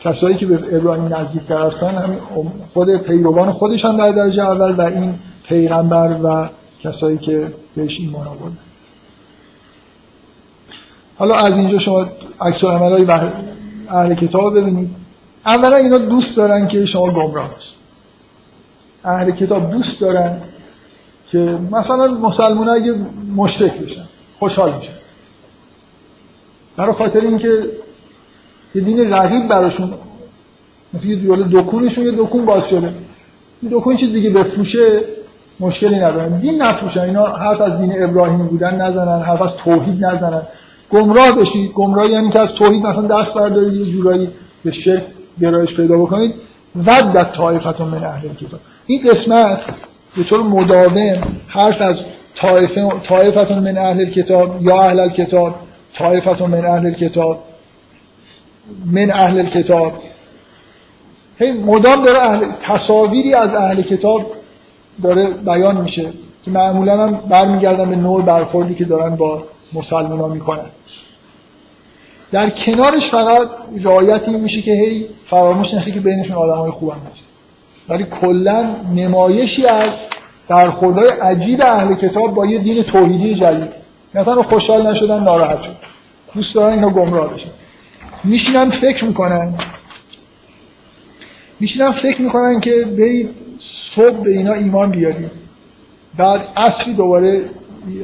کسایی 0.00 0.36
که 0.36 0.46
به 0.46 0.76
ابراهیم 0.76 1.14
نزدیک 1.14 1.42
هستن 1.50 1.94
هم 1.94 2.18
خود 2.72 2.96
پیروان 2.96 3.52
خودش 3.52 3.84
هم 3.84 3.96
در 3.96 4.12
درجه 4.12 4.42
اول 4.42 4.74
و 4.74 4.80
این 4.80 5.14
پیغمبر 5.48 6.16
و 6.24 6.48
کسایی 6.80 7.18
که 7.18 7.52
بهش 7.76 8.00
ایمان 8.00 8.26
آوردن. 8.26 8.58
حالا 11.16 11.34
از 11.34 11.58
اینجا 11.58 11.78
شما 11.78 12.06
عکس 12.40 12.64
های 12.64 13.06
اهل 13.88 14.14
کتاب 14.14 14.58
ببینید. 14.58 14.90
اولا 15.46 15.76
اینا 15.76 15.98
دوست 15.98 16.36
دارن 16.36 16.68
که 16.68 16.84
شما 16.84 17.06
گمراه 17.06 17.50
باشید. 17.50 17.81
اهل 19.04 19.30
کتاب 19.30 19.70
دوست 19.70 20.00
دارن 20.00 20.40
که 21.30 21.58
مثلا 21.72 22.06
مسلمان 22.06 22.68
اگه 22.68 22.94
مشرک 23.36 23.72
بشن 23.72 24.04
خوشحال 24.38 24.74
میشن. 24.74 24.92
برای 26.76 26.92
خاطر 26.92 27.20
اینکه 27.20 27.66
یه 28.74 28.82
دین 28.82 29.12
رقیب 29.12 29.48
براشون 29.48 29.94
مثل 30.94 31.08
یه 31.08 31.36
دکونشون 31.52 32.04
یه 32.04 32.10
دکون 32.10 32.44
باز 32.44 32.68
شده. 32.68 32.92
این 33.62 33.72
دکون 33.72 33.96
چیز 33.96 34.12
دیگه 34.12 34.30
بفروشه 34.30 35.00
مشکلی 35.60 35.96
ندارن. 35.96 36.38
دین 36.38 36.62
نفروشن. 36.62 37.00
اینا 37.00 37.26
حرف 37.26 37.60
از 37.60 37.80
دین 37.80 38.02
ابراهیم 38.04 38.46
بودن 38.46 38.80
نزنن 38.80 39.22
حرف 39.22 39.42
از 39.42 39.56
توحید 39.56 40.04
نزنن. 40.04 40.42
گمراه 40.90 41.32
بشید 41.32 41.72
گمراه 41.72 42.10
یعنی 42.10 42.30
که 42.30 42.40
از 42.40 42.52
توحید 42.52 42.86
مثلا 42.86 43.22
دست 43.22 43.34
بردارید 43.34 43.86
یه 43.86 43.92
جورایی 43.92 44.28
به 44.64 44.70
شرک 44.70 45.04
گرایش 45.40 45.76
پیدا 45.76 45.98
بکنید. 45.98 46.34
ودت 46.76 47.32
طایفتون 47.32 47.88
من 47.88 48.04
اهل 48.04 48.28
کتاب. 48.28 48.60
این 48.86 49.10
قسمت 49.10 49.58
به 50.16 50.24
طور 50.24 50.42
مداوم 50.42 51.22
حرف 51.48 51.80
از 51.80 52.04
طایفتون 53.08 53.58
من 53.58 53.78
اهل 53.78 54.10
کتاب 54.10 54.62
یا 54.62 54.82
اهل 54.82 55.08
کتاب 55.08 55.54
طایفتون 55.98 56.50
من 56.50 56.64
اهل 56.64 56.92
کتاب 56.92 57.38
من 58.86 59.10
اهل 59.10 59.46
کتاب 59.46 59.92
هی 61.38 61.52
مدام 61.52 62.04
داره 62.04 62.18
اهل... 62.18 62.44
تصاویری 62.62 63.34
از 63.34 63.54
اهل 63.54 63.82
کتاب 63.82 64.32
داره 65.02 65.26
بیان 65.26 65.80
میشه 65.80 66.12
که 66.44 66.50
معمولا 66.50 67.06
هم 67.06 67.20
برمیگردن 67.28 67.90
به 67.90 67.96
نوع 67.96 68.22
برخوردی 68.22 68.74
که 68.74 68.84
دارن 68.84 69.16
با 69.16 69.42
مسلمان 69.72 70.20
ها 70.20 70.28
می‌کنن. 70.28 70.66
در 72.32 72.50
کنارش 72.50 73.10
فقط 73.10 73.48
رعایت 73.82 74.28
این 74.28 74.40
میشه 74.40 74.62
که 74.62 74.72
هی 74.72 75.06
فراموش 75.30 75.74
نشه 75.74 75.92
که 75.92 76.00
بینشون 76.00 76.36
آدم 76.36 76.58
های 76.58 76.70
خوب 76.70 76.90
هم 76.90 77.00
هست. 77.10 77.31
ولی 77.88 78.04
کلا 78.04 78.76
نمایشی 78.94 79.66
از 79.66 79.90
برخوردهای 80.48 81.08
عجیب 81.08 81.60
اهل 81.62 81.94
کتاب 81.94 82.34
با 82.34 82.46
یه 82.46 82.58
دین 82.58 82.82
توحیدی 82.82 83.34
جدید. 83.34 83.72
مثلا 84.14 84.42
خوشحال 84.42 84.86
نشدن 84.90 85.24
ناراحت 85.24 85.62
شد 85.62 85.76
دوست 86.34 86.54
دارن 86.54 86.72
اینا 86.72 86.90
گمراه 86.90 87.34
بشن. 87.34 87.50
میشینن 88.24 88.70
فکر 88.70 89.04
می‌کنن. 89.04 89.54
میشینن 91.60 91.92
فکر 91.92 92.22
می‌کنن 92.22 92.60
که 92.60 92.84
برید 92.84 93.30
صبح 93.94 94.22
به 94.22 94.30
اینا 94.30 94.52
ایمان 94.52 94.90
بیارید. 94.90 95.30
بعد 96.18 96.40
اصلی 96.56 96.94
دوباره 96.94 97.42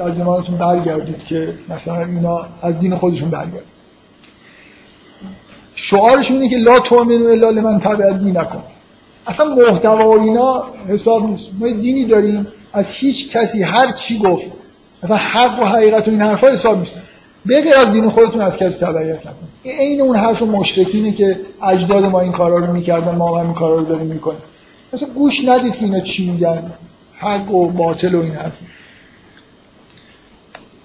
از 0.01 0.19
ایمانتون 0.19 0.59
برگردید 0.59 1.25
که 1.25 1.55
مثلا 1.69 2.05
اینا 2.05 2.47
از 2.63 2.81
دین 2.81 2.97
خودشون 2.97 3.31
برگردید 3.31 3.79
شعارشون 5.75 6.37
اینه 6.37 6.49
که 6.49 6.57
لا 6.57 6.81
تؤمنو 6.81 7.27
الا 7.27 7.51
لمن 7.51 7.81
تبع 7.81 8.13
نکن. 8.13 8.63
اصلا 9.29 9.55
محتوا 9.55 10.21
اینا 10.21 10.65
حساب 10.89 11.27
نیست. 11.27 11.49
ما 11.61 11.69
دینی 11.69 12.05
داریم. 12.05 12.47
از 12.73 12.87
هیچ 12.89 13.33
کسی 13.33 13.63
هر 13.63 13.93
چی 13.93 14.19
گفت. 14.19 14.47
مثلا 15.03 15.17
حق 15.17 15.63
و 15.63 15.65
حقیقت 15.65 16.09
و 16.09 16.11
این 16.11 16.21
حرفا 16.21 16.49
حساب 16.49 16.79
نیست. 16.79 16.95
بغیر 17.49 17.75
از 17.75 17.93
دین 17.93 18.11
خودتون 18.11 18.43
از 18.43 18.57
کسی 18.57 18.79
تبعیت 18.81 19.27
نکن 19.27 19.37
این 19.63 20.01
اون 20.01 20.17
حرف 20.17 20.43
مشرکینه 20.43 21.13
که 21.13 21.41
اجداد 21.63 22.05
ما 22.05 22.21
این 22.21 22.33
کارا 22.33 22.59
رو 22.59 22.73
می‌کردن 22.73 23.15
ما 23.15 23.39
هم 23.39 23.47
این 23.47 23.55
کارا 23.55 23.75
رو 23.75 23.85
داریم 23.85 24.07
می‌کنیم. 24.07 24.39
مثلا 24.93 25.09
گوش 25.09 25.35
ندید 25.47 25.73
که 25.73 25.85
اینا 25.85 26.01
چی 26.01 26.31
میگن. 26.31 26.73
حق 27.19 27.55
و 27.55 27.71
باطل 27.71 28.15
و 28.15 28.23
این 28.23 28.33
حرف. 28.33 28.53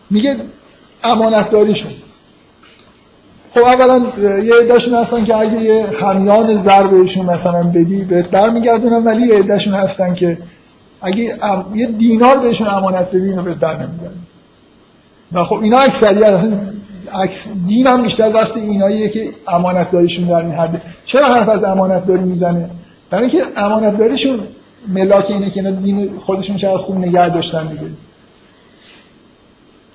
میگه 0.09 0.37
امانتداریشون. 1.03 1.91
خب 3.53 3.59
اولا 3.59 4.01
یه 4.43 4.53
عدهشون 4.55 4.93
هستن 4.93 5.25
که 5.25 5.35
اگه 5.35 5.61
یه 5.61 5.87
همیان 6.01 6.63
زر 6.63 6.87
بهشون 6.87 7.25
مثلا 7.25 7.63
بدی 7.63 8.03
بهت 8.03 8.29
برمیگردونن 8.29 9.03
ولی 9.03 9.27
یه 9.27 9.35
عدهشون 9.35 9.73
هستن 9.73 10.13
که 10.13 10.37
اگه 11.01 11.35
یه 11.75 11.87
دینار 11.87 12.37
بهشون 12.37 12.67
امانت 12.67 13.07
بدی 13.09 13.29
اینو 13.29 13.43
بهت 13.43 13.57
برنمیگردن 13.57 14.15
و 15.31 15.43
خب 15.43 15.59
اینا 15.61 15.77
اکثریت 15.77 16.23
اصلا 16.23 16.59
دین 17.67 17.87
هم 17.87 18.01
بیشتر 18.01 18.29
دست 18.29 18.57
ایناییه 18.57 19.09
که 19.09 19.29
امانت 19.47 19.91
داریشون 19.91 20.25
در 20.25 20.35
این 20.35 20.51
حده. 20.51 20.81
چرا 21.05 21.25
حرف 21.25 21.49
از 21.49 21.63
امانت 21.63 22.07
داری 22.07 22.23
می‌زنه؟ 22.23 22.69
برای 23.09 23.29
اینکه 23.29 23.47
امانت 23.55 23.97
داریشون 23.97 24.39
ملاک 24.87 25.31
اینه 25.31 25.49
که 25.49 25.61
دین 25.61 26.17
خودشون 26.17 26.57
چقدر 26.57 26.77
خوب 26.77 26.97
نگه 26.97 27.29
داشتن 27.29 27.67
دیگه. 27.67 27.81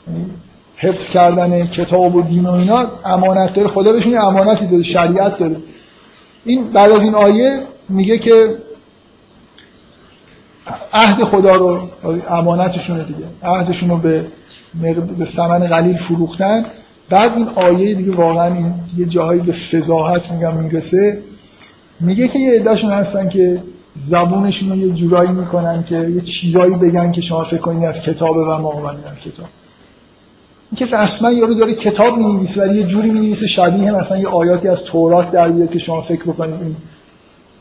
یعنی 0.09 0.31
حفظ 0.81 1.09
کردن 1.09 1.67
کتاب 1.67 2.15
و 2.15 2.23
دین 2.23 2.47
و 2.47 2.53
اینا 2.53 2.91
امانت 3.05 3.55
داره. 3.55 3.69
خدا 3.69 3.93
بهشون 3.93 4.19
امانتی 4.19 4.67
داره 4.67 4.83
شریعت 4.83 5.39
داره. 5.39 5.57
این 6.45 6.73
بعد 6.73 6.93
از 6.93 7.03
این 7.03 7.15
آیه 7.15 7.61
میگه 7.89 8.19
که 8.19 8.57
عهد 10.93 11.25
خدا 11.25 11.57
رو 11.57 11.89
امانتشونه 12.31 13.05
دیگه 13.05 13.25
عهدشون 13.43 13.89
رو 13.89 13.97
به 13.97 14.27
به 15.19 15.25
ثمن 15.25 15.59
قلیل 15.59 15.97
فروختن. 15.97 16.65
بعد 17.11 17.37
این 17.37 17.49
آیه 17.49 17.95
دیگه 17.95 18.13
واقعا 18.13 18.55
این 18.55 18.75
یه 18.97 19.07
جاهایی 19.07 19.41
به 19.41 19.55
فضاحت 19.73 20.33
میگم 20.33 20.57
می‌رسه. 20.57 21.23
میگه 22.01 22.29
که 22.29 22.39
یه 22.39 22.61
عدهشون 22.61 22.91
هستن 22.91 23.29
که 23.29 23.63
زبونشون 23.95 24.69
رو 24.69 24.77
یه 24.77 24.91
جورایی 24.91 25.31
می‌کنن 25.31 25.83
که 25.83 25.95
یه 25.95 26.21
چیزایی 26.21 26.75
بگن 26.75 27.13
که 27.13 27.21
شما 27.21 27.45
فکر 27.45 27.61
کنید 27.61 27.85
از 27.85 28.01
کتاب 28.01 28.37
و 28.37 28.45
ما 28.45 28.91
از 28.91 29.21
کتاب. 29.25 29.47
اینکه 30.71 30.97
رسما 30.97 31.33
یارو 31.33 31.55
داره 31.55 31.75
کتاب 31.75 32.17
می‌نویسه 32.17 32.63
ولی 32.63 32.79
یه 32.79 32.87
جوری 32.87 33.11
می‌نویسه 33.11 33.47
شبیه 33.47 33.91
مثلا 33.91 34.19
یه 34.19 34.29
آیاتی 34.29 34.69
از 34.69 34.85
تورات 34.85 35.31
در 35.31 35.49
بیاد 35.49 35.71
که 35.71 35.79
شما 35.79 36.01
فکر 36.01 36.23
بکنید. 36.23 36.77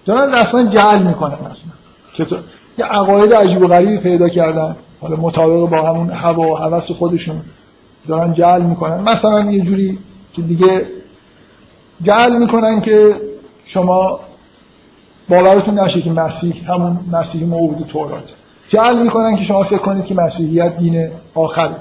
دارن 0.05 0.33
رسما 0.33 0.63
جعل 0.63 1.03
می‌کنن 1.03 1.33
مثلا 1.33 1.71
کتاب 2.15 2.39
یه 2.77 2.85
عقاید 2.85 3.33
عجیب 3.33 3.61
و 3.61 3.67
غریبی 3.67 3.97
پیدا 3.97 4.29
کردن. 4.29 4.75
حالا 5.01 5.15
مطابق 5.15 5.69
با 5.69 5.81
همون 5.81 6.09
هوا 6.09 6.51
و 6.51 6.55
هوس 6.55 6.91
خودشون 6.91 7.41
دارن 8.07 8.33
جعل 8.33 8.61
می‌کنن. 8.61 9.01
مثلا 9.01 9.51
یه 9.51 9.61
جوری 9.61 9.99
که 10.33 10.41
دیگه 10.41 10.85
جعل 12.03 12.37
می‌کنن 12.37 12.81
که 12.81 13.15
شما 13.65 14.19
باورتون 15.29 15.79
نشه 15.79 16.01
که 16.01 16.11
مسیح 16.11 16.71
همون 16.71 16.99
مسیح 17.11 17.47
موعود 17.47 17.87
تورات. 17.87 18.33
جعل 18.69 19.03
می‌کنن 19.03 19.35
که 19.35 19.43
شما 19.43 19.63
فکر 19.63 19.77
کنید 19.77 20.05
که 20.05 20.15
مسیحیت 20.15 20.77
دین 20.77 21.09
آخره. 21.35 21.75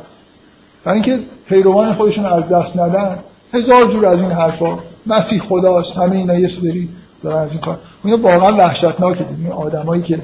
برای 0.87 1.01
اینکه 1.01 1.25
پیروان 1.49 1.95
خودشون 1.95 2.27
از 2.27 2.49
دست 2.49 2.77
ندن 2.77 3.19
هزار 3.53 3.93
جور 3.93 4.07
از 4.07 4.21
این 4.21 4.31
حرفا. 4.31 4.79
مسیح 5.07 5.41
خداست 5.41 5.99
همه 5.99 6.17
اینا 6.17 6.35
یه 6.35 6.49
سری 6.49 6.89
دارن 7.23 7.39
از 7.39 7.51
این 7.51 7.61
کار. 7.61 7.79
اینا 8.05 8.17
واقعا 8.17 8.57
وحشتناکه 8.57 9.27
این 9.39 9.53
آدمایی 9.53 10.03
که 10.03 10.19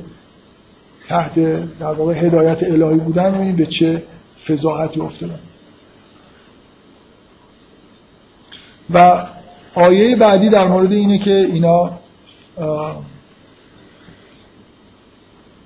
تحت 1.09 1.35
در 1.79 1.93
واقع 1.93 2.15
هدایت 2.15 2.63
الهی 2.63 2.99
بودن 2.99 3.35
ببینید 3.35 3.57
به 3.57 3.67
چه 3.67 4.03
فضاحتی 4.49 5.01
افتادن. 5.01 5.39
و 8.91 9.27
آیه 9.75 10.17
بعدی 10.17 10.49
در 10.49 10.69
مورد 10.69 10.93
اینه 10.93 11.19
که 11.19 11.37
اینا 11.37 11.91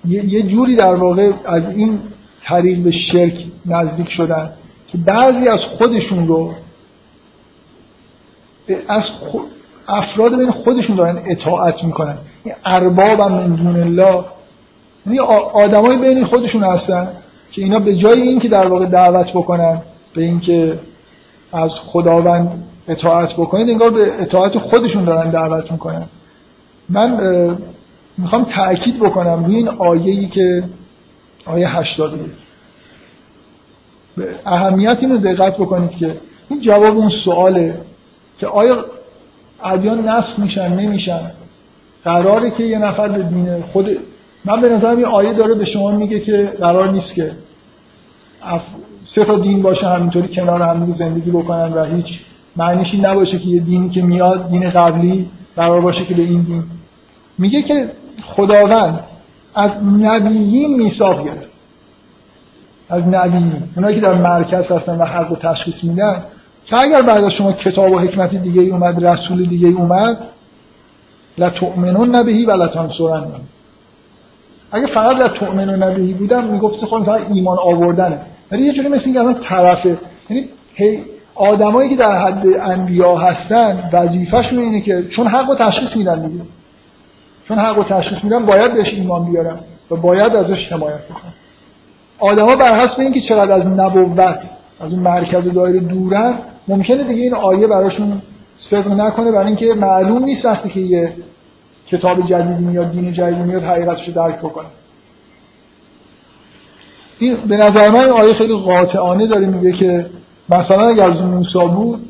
یه 0.05 0.43
جوری 0.43 0.77
در 0.77 0.95
واقع 0.95 1.33
از 1.45 1.77
این 1.77 2.01
طریق 2.45 2.79
به 2.79 2.91
شرک 2.91 3.47
نزدیک 3.67 4.09
شدن. 4.09 4.53
که 4.89 4.99
بعضی 4.99 5.49
از 5.49 5.61
خودشون 5.61 6.27
رو 6.27 6.55
از 8.89 9.03
افراد 9.89 10.39
بین 10.39 10.51
خودشون 10.51 10.97
دارن 10.97 11.23
اطاعت 11.27 11.85
می‌کنن. 11.85 12.19
این 12.45 12.55
ارباب 12.65 13.21
من 13.21 13.47
دون 13.47 13.77
الله. 13.77 14.25
یعنی 15.07 15.19
آدمای 15.53 15.97
بین 15.97 16.25
خودشون 16.25 16.65
هستن 16.65 17.09
که 17.53 17.63
اینا 17.63 17.79
به 17.79 17.97
جای 17.97 18.23
اینکه 18.23 18.49
در 18.49 18.67
واقع 18.67 18.87
دعوت 18.87 19.31
بکنن 19.31 19.83
به 20.15 20.23
اینکه 20.23 20.79
از 21.53 21.71
خداوند 21.75 22.65
اطاعت 22.89 23.33
بکنید 23.33 23.71
انگار 23.71 23.91
به 23.91 24.23
اطاعت 24.23 24.59
خودشون 24.59 25.05
دارن 25.05 25.31
دعوت 25.31 25.73
می‌کنن. 25.73 26.07
من 26.89 27.21
می‌خوام 28.19 28.45
تأکید 28.45 28.99
بکنم 28.99 29.45
روی 29.45 29.57
این 29.57 29.69
آیه‌ای 29.69 30.27
که 30.27 30.65
آیه 31.47 31.77
81 31.77 32.11
اهمیت 34.47 34.99
اینو 35.01 35.19
دقت 35.19 35.57
بکنید 35.57 35.91
که 35.91 36.17
این 36.49 36.61
جواب 36.61 36.97
اون 36.97 37.09
سواله 37.25 37.81
که 38.39 38.47
آیا 38.47 38.85
ادیان 39.65 40.09
نسخ 40.09 40.39
میشن 40.39 40.73
نمیشن؟ 40.73 41.31
قراره 42.05 42.51
که 42.51 42.65
یه 42.65 42.79
نفر 42.79 43.09
به 43.09 43.23
دین 43.23 43.63
خود 43.63 43.99
من 44.45 44.61
به 44.61 44.69
نظرم 44.69 44.97
این 44.97 45.07
آیه 45.07 45.33
داره 45.33 45.55
به 45.55 45.65
شما 45.65 45.91
میگه 45.91 46.21
که 46.21 46.53
قرار 46.61 46.93
نیست 46.93 47.15
که 47.15 47.31
اف... 48.43 48.63
سه 49.03 49.25
تا 49.25 49.39
دین 49.39 49.63
باشه 49.63 49.87
همینطوری 49.87 50.29
کنار 50.29 50.63
هم 50.63 50.95
زندگی 50.95 51.31
بکنن 51.31 51.73
و 51.73 51.85
هیچ 51.85 52.21
معنیش 52.57 52.95
این 52.95 53.07
نباشه 53.07 53.39
که 53.39 53.49
یه 53.49 53.61
دینی 53.61 53.91
که 53.91 54.03
میاد 54.03 54.51
دین 54.51 54.71
قبلی 54.71 55.29
قرار 55.57 55.81
باشه 55.81 56.05
که 56.05 56.15
به 56.15 56.23
این 56.23 56.43
دین. 56.43 56.65
میگه 57.39 57.63
که 57.63 57.91
خداوند 58.25 59.01
از 59.55 59.71
نبیین 59.85 60.77
میثاق 60.77 61.25
گرفت. 61.25 61.56
از 62.89 63.03
نبیین 63.03 63.53
اونایی 63.77 63.95
که 63.95 64.01
در 64.01 64.15
مرکز 64.15 64.73
هستن 64.73 64.97
و 64.97 65.05
حق 65.05 65.33
و 65.33 65.37
تشخیص 65.37 65.85
میدن 65.85 66.23
که 66.67 66.77
اگر 66.77 67.03
بعد 67.03 67.25
از 67.25 67.33
شما 67.33 67.53
کتاب 67.53 67.93
و 67.93 67.99
حکمت 67.99 68.35
دیگه 68.35 68.63
ای 68.63 68.71
اومد 68.71 69.07
رسول 69.07 69.49
دیگه 69.49 69.69
ای 69.69 69.75
اومد 69.75 70.19
لا 71.39 71.51
تؤمنون 71.51 72.15
نبهی 72.17 72.45
و 72.45 72.51
لا 72.51 72.67
تنصرن 72.67 73.25
اگه 74.73 74.87
فقط 74.87 75.17
لا 75.17 75.29
تؤمنون 75.29 75.83
نبهی 75.83 76.13
بودم 76.13 76.45
می‌گفت 76.45 76.85
خود 76.85 77.05
فقط 77.05 77.31
ایمان 77.31 77.59
آوردنه. 77.59 78.21
ولی 78.53 78.63
یه 78.63 78.73
جوری 78.73 78.89
مثل 78.89 79.05
اینکه 79.05 79.41
طرفه 79.49 79.99
یعنی 80.31 80.49
هی 80.75 81.05
آدمایی 81.35 81.91
که 81.91 81.97
در 81.97 82.19
حد 82.19 82.47
انبیا 82.63 83.17
هستن 83.17 83.91
وظیفه‌شون 83.93 84.59
اینه 84.59 84.81
که 84.81 85.05
چون 85.09 85.27
حق 85.27 85.51
و 85.51 85.55
تشخیص 85.55 85.97
میدن 85.97 86.29
دیگه. 86.29 86.45
چون 87.49 87.59
حق 87.59 87.79
و 87.79 87.85
تشخیص 87.85 88.25
میدن 88.25 88.47
باید 88.47 88.75
بهش 88.75 88.95
ایمان 88.95 89.31
بیارن 89.31 89.57
و 89.91 89.97
باید 89.97 90.37
ازش 90.37 90.73
حمایت 90.73 91.05
بکنن. 91.05 91.33
آدما 92.19 92.57
بر 92.57 92.81
حسب 92.81 93.01
اینکه 93.01 93.21
چقدر 93.21 93.53
از 93.53 93.67
نبوت 93.67 94.39
از 94.81 94.93
اون 94.93 95.03
مرکز 95.03 95.53
دایره 95.53 95.81
دورن 95.81 96.39
ممکنه 96.69 97.05
دیگه 97.05 97.23
این 97.23 97.35
آیه 97.35 97.67
براشون 97.67 98.23
صدق 98.71 98.93
نکنه 98.93 99.33
برای 99.33 99.47
اینکه 99.47 99.75
معلوم 99.75 100.25
نیست 100.25 100.45
وقتی 100.45 100.69
که 100.69 100.81
یه 100.81 101.13
کتاب 101.89 102.27
جدیدی 102.27 102.65
میاد 102.65 102.91
دین 102.91 103.13
جدیدی 103.13 103.43
میاد 103.43 103.63
حقیقتش 103.63 104.09
رو 104.09 104.15
درک 104.15 104.39
بکنه. 104.39 104.67
این 107.19 107.37
به 107.49 107.57
نظر 107.57 107.89
من 107.89 108.09
آیه 108.09 108.35
خیلی 108.35 108.55
قاطعانه 108.55 109.27
داره 109.27 109.47
میگه 109.47 109.73
که 109.73 110.07
مثلا 110.49 110.89
اگر 110.89 111.11
از 111.11 111.23
موسی 111.23 111.59
بود 111.59 112.01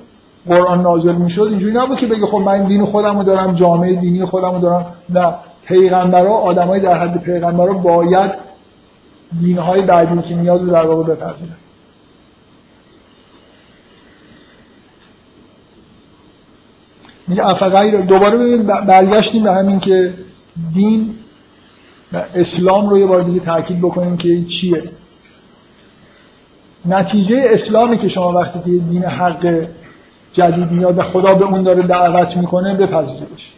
قرآن 0.49 0.83
نازل 0.83 1.15
می‌شد 1.15 1.43
اینجوری 1.43 1.73
نبود 1.73 1.99
که 1.99 2.07
بگه 2.07 2.27
خب 2.27 2.39
من 2.39 2.65
دین 2.65 2.85
خودم 2.85 3.19
رو 3.19 3.25
دارم 3.25 3.55
جامعه 3.55 3.95
دینی 3.95 4.25
خودم 4.25 4.55
رو 4.55 4.61
دارم. 4.61 4.87
نه 5.11 5.35
پیغمبرها 5.67 6.35
آدمای 6.35 6.81
در 6.81 6.99
حد 6.99 7.23
پیغمبرها 7.23 7.75
باید 7.75 8.46
دینهای 9.41 9.83
بعدی 9.83 10.23
که 10.23 10.35
میاد 10.35 10.61
رو 10.61 10.71
در 10.71 10.87
واقع 10.87 11.15
بپذیرن. 11.15 11.57
میگه 17.29 17.47
افغیر 17.47 18.01
دوباره 18.01 18.39
ببین 18.39 18.63
برگشتیم 18.63 19.43
به 19.43 19.53
همین 19.53 19.81
که 19.81 20.15
دین 20.75 21.15
و 22.13 22.25
اسلام 22.35 22.89
رو 22.89 22.99
یه 22.99 23.07
بار 23.07 23.23
دیگه 23.23 23.41
تاکید 23.41 23.79
بکنیم 23.79 24.17
که 24.17 24.45
چیه. 24.45 24.83
نتیجه 26.85 27.45
اسلامی 27.51 27.99
که 27.99 28.09
شما 28.09 28.33
وقتی 28.33 28.59
که 28.59 28.71
دین 28.71 29.05
حق 29.05 29.67
جدید 30.33 30.71
میاد 30.71 30.99
و 30.99 31.03
خدا 31.03 31.35
به 31.35 31.45
اون 31.45 31.63
داره 31.63 31.83
دعوت 31.83 32.37
می‌کنه 32.37 32.75
بپذیرش. 32.75 33.53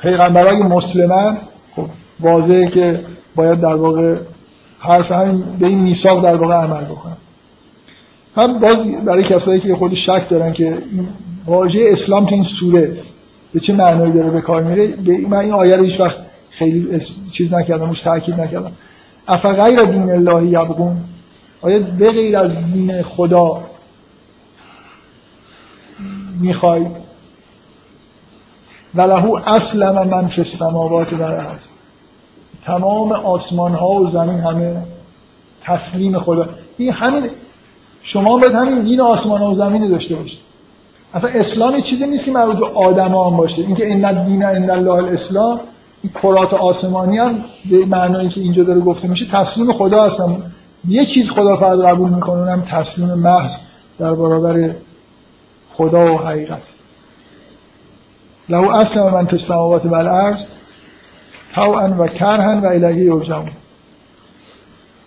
پیغمبرای 0.00 0.62
مسلمان 0.62 1.38
خب 1.72 1.86
واضحه 2.20 2.68
که 2.68 3.04
باید 3.36 3.60
در 3.60 3.74
واقع 3.74 4.16
حرف 4.78 5.12
همین 5.12 5.44
به 5.58 5.66
این 5.66 5.80
میثاق 5.80 6.22
در 6.22 6.36
واقع 6.36 6.54
عمل 6.54 6.84
بکنن 6.84 7.16
هم 8.36 8.58
باز 8.58 9.04
برای 9.04 9.22
کسایی 9.22 9.60
که 9.60 9.76
خود 9.76 9.94
شک 9.94 10.28
دارن 10.28 10.52
که 10.52 10.78
واژه 11.46 11.84
اسلام 11.92 12.26
تو 12.26 12.34
این 12.34 12.44
سوره 12.60 12.96
به 13.54 13.60
چه 13.60 13.72
معنایی 13.72 14.12
داره 14.12 14.30
به 14.30 14.40
کار 14.40 14.62
میره 14.62 14.94
من 15.28 15.38
این 15.38 15.52
آیه 15.52 15.76
رو 15.76 15.84
هیچ 15.84 16.00
وقت 16.00 16.16
خیلی 16.50 17.00
چیز 17.32 17.54
نکردم 17.54 17.88
روش 17.88 18.02
تاکید 18.02 18.40
نکردم. 18.40 18.72
افغیر 19.28 19.84
دین 19.84 20.10
الله 20.10 20.46
یبغون؟ 20.46 20.96
آیا 21.60 21.78
به 21.78 22.12
غیر 22.12 22.38
از 22.38 22.56
دین 22.72 23.02
خدا 23.02 23.62
می‌خوای؟ 26.40 26.86
ولهو 28.94 29.40
اصلا 29.46 30.04
من 30.04 30.26
فی 30.26 30.40
السماوات 30.40 31.12
و 31.12 31.24
هست 31.24 31.77
تمام 32.68 33.12
آسمان 33.12 33.74
ها 33.74 33.88
و 33.88 34.06
زمین 34.06 34.40
همه 34.40 34.82
تسلیم 35.64 36.18
خدا. 36.20 36.48
این 36.76 36.92
همین 36.92 37.30
شما 38.02 38.38
باید 38.38 38.54
همین 38.54 38.82
دین 38.82 39.00
آسمان 39.00 39.42
و 39.42 39.54
زمین 39.54 39.88
داشته 39.88 40.16
باشید. 40.16 40.38
اصلا 41.14 41.30
اسلام 41.30 41.80
چیزی 41.80 42.06
نیست 42.06 42.24
که 42.24 42.30
مربوط 42.30 42.56
به 42.56 42.66
آدم 42.66 43.36
باشه. 43.36 43.62
اینکه 43.62 43.92
ان 43.92 44.26
دین 44.26 44.44
ان 44.44 44.70
الله 44.70 44.90
الاسلام 44.90 45.60
این 46.02 46.12
کرات 46.22 46.54
آسمانی 46.54 47.18
هم 47.18 47.44
به 47.70 47.86
معنایی 47.86 48.28
که 48.28 48.40
اینجا 48.40 48.64
داره 48.64 48.80
گفته 48.80 49.08
میشه 49.08 49.26
تسلیم 49.32 49.72
خدا 49.72 50.02
هستن. 50.02 50.42
یه 50.88 51.06
چیز 51.06 51.30
خدا 51.30 51.56
فقط 51.56 51.78
قبول 51.78 52.10
می‌کنه 52.10 52.38
اونم 52.38 52.62
تسلیم 52.70 53.14
محض 53.14 53.52
در 53.98 54.14
برابر 54.14 54.70
خدا 55.70 56.14
و 56.14 56.18
حقیقت. 56.18 56.62
له 58.48 58.76
اصلا 58.76 59.10
من 59.10 59.26
فی 59.26 59.36
السماوات 59.36 59.86
و 59.86 59.94
الارض 59.94 60.44
طوعا 61.58 61.94
و 61.98 62.06
کرهن 62.06 62.58
و 62.58 62.66
الیه 62.66 63.04
یرجعون. 63.04 63.50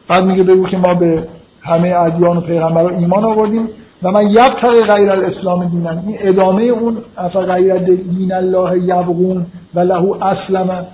بعد 0.08 0.24
میگه 0.24 0.44
بگو 0.44 0.68
که 0.68 0.78
ما 0.78 0.94
به 0.94 1.28
همه 1.62 1.96
ادیان 1.96 2.38
و 2.38 2.42
پیغمبر 2.42 2.86
ایمان 2.86 3.26
آوردیم 3.26 3.70
و 4.04 4.12
من 4.12 4.30
یبتغی 4.30 4.84
غیر 4.84 5.12
الاسلام 5.12 5.70
دینن 5.70 6.04
این 6.08 6.18
ادامه 6.20 6.64
اون 6.64 6.98
اف 7.18 7.36
غیر 7.36 7.78
دین 7.96 8.34
الله 8.34 8.80
یبغون 8.84 9.46
و 9.76 9.80
له 9.80 10.26
اسلم. 10.26 10.86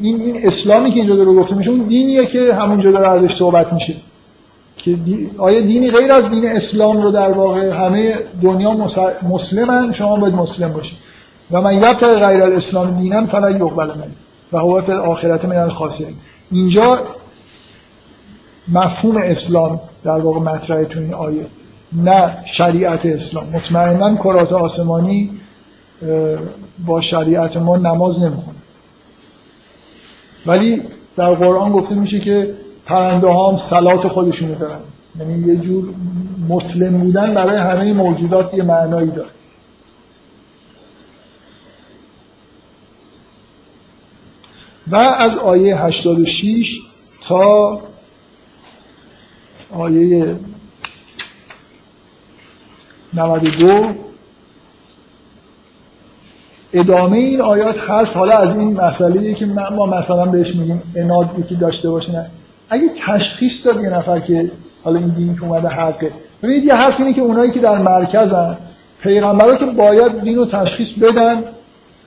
این 0.00 0.20
این 0.20 0.46
اسلامی 0.46 0.90
که 0.90 0.96
اینجا 0.96 1.16
داره 1.16 1.32
گفته 1.32 1.56
میشه 1.56 1.70
اون 1.70 1.80
دینیه 1.80 2.26
که 2.26 2.54
همونجا 2.54 2.90
داره 2.90 3.08
ازش 3.08 3.38
صحبت 3.38 3.72
میشه. 3.72 3.94
که 4.76 4.98
آیا 5.38 5.60
دینی 5.60 5.90
غیر 5.90 6.12
از 6.12 6.30
دین 6.30 6.46
اسلام 6.46 7.02
رو 7.02 7.10
در 7.10 7.32
واقع 7.32 7.70
همه 7.70 8.14
دنیا 8.42 8.88
مسلمن؟ 9.22 9.92
شما 9.92 10.16
باید 10.16 10.34
مسلم 10.34 10.72
باشید 10.72 10.98
و 11.50 11.60
من 11.60 11.74
یبتغی 11.74 12.26
غیر 12.26 12.42
الاسلام 12.42 13.00
دینن 13.00 13.26
فلا 13.26 13.50
یقبل 13.50 13.86
من 13.86 14.12
و 14.52 14.58
هو 14.58 14.80
فی 14.80 14.92
الاخرت 14.92 15.44
من 15.44 15.56
الخاسرین. 15.56 16.14
اینجا 16.50 16.98
مفهوم 18.72 19.16
اسلام 19.16 19.80
در 20.04 20.20
واقع 20.20 20.40
مطرحه 20.40 20.84
تو 20.84 21.00
این 21.00 21.14
آیه 21.14 21.46
نه 21.92 22.38
شریعت 22.44 23.06
اسلام. 23.06 23.48
مطمئنا 23.52 24.16
کرات 24.16 24.52
آسمانی 24.52 25.30
با 26.86 27.00
شریعت 27.00 27.56
ما 27.56 27.76
نماز 27.76 28.22
نمی‌خونه. 28.22 28.58
ولی 30.46 30.82
در 31.16 31.34
قرآن 31.34 31.72
گفته 31.72 31.94
میشه 31.94 32.20
که 32.20 32.54
پرنده 32.86 33.26
ها 33.26 33.50
هم 33.50 33.58
سلات 33.70 34.08
خودشونو 34.08 34.54
دارن. 34.54 34.78
یعنی 35.20 35.48
یه 35.48 35.56
جور 35.56 35.84
مسلم 36.48 36.98
بودن 36.98 37.34
برای 37.34 37.56
همه 37.56 37.92
موجودات 37.92 38.54
یه 38.54 38.62
معنایی 38.62 39.10
داره. 39.10 39.28
و 44.94 44.96
از 44.96 45.38
آیه 45.38 45.76
86 45.76 46.80
تا 47.28 47.80
آیه 49.72 50.36
92 53.14 53.94
ادامه 56.72 57.16
این 57.16 57.40
آیات 57.40 57.78
حرف 57.78 58.08
حالا 58.08 58.38
از 58.38 58.58
این 58.58 58.80
مسئله 58.80 59.34
که 59.34 59.46
ما 59.46 59.86
مثلا 59.86 60.26
بهش 60.26 60.54
میگیم 60.54 60.82
اناد 60.96 61.30
یکی 61.38 61.56
داشته 61.56 61.90
باشه 61.90 62.26
اگه 62.70 62.90
تشخیص 63.06 63.66
داد 63.66 63.82
یه 63.82 63.90
نفر 63.90 64.20
که 64.20 64.50
حالا 64.84 64.98
این 64.98 65.08
دین 65.08 65.36
که 65.36 65.44
اومده 65.44 65.68
حقه 65.68 66.12
ببینید 66.42 66.64
یه 66.64 66.74
حرف 66.74 67.00
اینه 67.00 67.12
که 67.12 67.20
اونایی 67.20 67.50
که 67.50 67.60
در 67.60 67.78
مرکزن 67.78 68.58
پیغمبرا 69.02 69.56
که 69.56 69.66
باید 69.66 70.20
دین 70.20 70.36
رو 70.36 70.46
تشخیص 70.46 70.88
بدن 70.98 71.44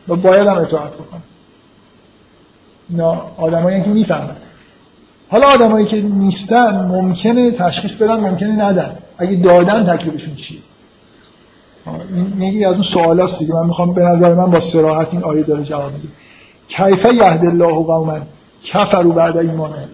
و 0.07 0.15
باید 0.15 0.47
هم 0.47 0.57
اطاعت 0.57 0.93
بکنن. 0.93 1.21
اینا 2.89 3.21
آدمایی 3.37 3.83
که 3.83 3.89
می‌فهمن. 3.89 4.35
حالا 5.29 5.47
آدمایی 5.47 5.85
که 5.85 6.01
نیستن 6.01 6.87
ممکنه 6.87 7.51
تشخیص 7.51 8.01
بدن 8.01 8.19
ممکنه 8.19 8.63
ندن. 8.65 8.91
اگه 9.17 9.35
دادن 9.35 9.97
تکلیفشون 9.97 10.35
چیه؟ 10.35 10.59
این 12.39 12.67
از 12.67 12.73
اون 12.73 12.83
سوالاست 12.83 13.39
دیگه. 13.39 13.53
من 13.53 13.65
می‌خوام 13.65 13.93
به 13.93 14.01
نظر 14.01 14.33
من 14.33 14.51
با 14.51 14.59
صراحت 14.59 15.13
این 15.13 15.23
آیه 15.23 15.43
داره 15.43 15.63
جواب 15.63 15.93
میده. 15.93 16.07
کیف 16.67 17.05
یهد 17.13 17.45
الله 17.45 17.73
قوما؟ 17.73 18.19
کفروا 18.63 19.11
بعد 19.11 19.37
ایمانه. 19.37 19.87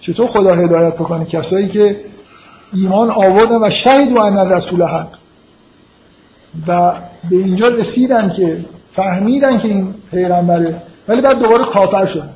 چطور 0.00 0.26
خدا 0.26 0.54
هدایت 0.54 0.94
بکنه 0.94 1.24
کسایی 1.24 1.68
که 1.68 2.00
ایمان 2.72 3.10
آوردن 3.10 3.62
و 3.62 3.70
شهید 3.70 4.16
و 4.16 4.20
ان 4.20 4.52
رسول 4.52 4.82
حق؟ 4.82 5.08
و 6.68 6.92
به 7.30 7.36
اینجا 7.36 7.68
رسیدن 7.68 8.30
که 8.30 8.64
فهمیدن 8.92 9.58
که 9.58 9.68
این 9.68 9.94
پیغمبره. 10.10 10.82
ولی 11.08 11.20
بعد 11.20 11.38
دوباره 11.38 11.64
کافر 11.64 12.06
شدن 12.06 12.30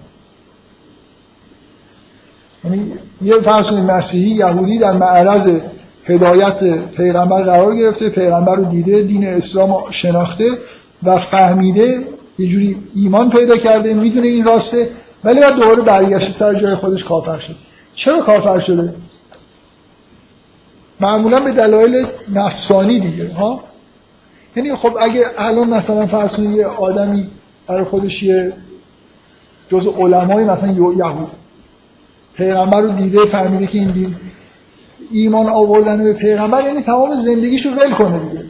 یعنی 2.64 2.92
یه 3.22 3.40
فرض 3.40 3.72
مسیحی 3.72 4.30
یهودی 4.30 4.78
در 4.78 4.92
معرض 4.92 5.60
هدایت 6.04 6.88
پیغمبر 6.88 7.42
قرار 7.42 7.76
گرفته 7.76 8.08
پیغمبر 8.08 8.54
رو 8.54 8.64
دیده 8.64 9.02
دین 9.02 9.26
اسلام 9.26 9.90
شناخته 9.90 10.58
و 11.02 11.18
فهمیده 11.18 12.04
یه 12.38 12.48
جوری 12.48 12.76
ایمان 12.94 13.30
پیدا 13.30 13.56
کرده 13.56 13.94
می‌دونه 13.94 14.26
این 14.26 14.44
راسته 14.44 14.90
ولی 15.24 15.40
بعد 15.40 15.54
دوباره 15.54 15.82
برگشت 15.82 16.38
سر 16.38 16.54
جای 16.54 16.74
خودش 16.74 17.04
کافر 17.04 17.38
شد. 17.38 17.56
چرا 17.94 18.20
کافر 18.20 18.58
شده؟ 18.58 18.94
معمولا 21.00 21.40
به 21.40 21.52
دلایل 21.52 22.06
نفسانی 22.34 23.00
دیگه 23.00 23.34
ها؟ 23.34 23.60
یعنی 24.56 24.74
خب 24.74 24.96
اگه 25.00 25.24
الان 25.38 25.68
مثلا 25.68 26.06
فرض 26.06 26.38
یه 26.38 26.66
آدمی 26.66 27.30
برای 27.68 27.84
خودش 27.84 28.22
یه 28.22 28.52
جز 29.68 29.86
علمای 29.86 30.44
مثلا 30.44 30.72
یهود. 30.72 31.28
پیغمبر 32.36 32.80
رو 32.80 32.92
دیده 32.92 33.24
فهمیده 33.24 33.66
که 33.66 33.78
این 33.78 33.90
دین 33.90 34.16
ایمان 35.10 35.48
آوردن 35.48 36.04
به 36.04 36.12
پیغمبر 36.12 36.64
یعنی 36.64 36.82
تمام 36.82 37.14
زندگیشو 37.14 37.70
ول 37.70 37.94
کنه 37.94 38.18
دیگه. 38.18 38.44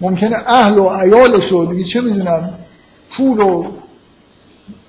ممکنه 0.00 0.36
اهل 0.46 0.78
و 0.78 0.88
عیالش 0.88 1.48
رو 1.48 1.66
دیگه 1.66 1.84
چه 1.84 2.00
می‌دونم 2.00 2.54
پول 3.16 3.40
و 3.40 3.64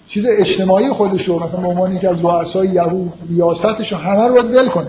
چیز 0.07 0.26
اجتماعی 0.30 0.89
خودش 0.89 1.27
رو 1.27 1.43
مثلا 1.43 1.60
به 1.60 1.68
عنوان 1.68 1.95
یکی 1.95 2.07
از 2.07 2.26
رؤسای 2.26 2.68
یهود 2.68 3.14
ریاستش 3.30 3.91
رو 3.91 3.98
همه 3.98 4.27
رو 4.27 4.41
ول 4.41 4.69
کنه. 4.69 4.88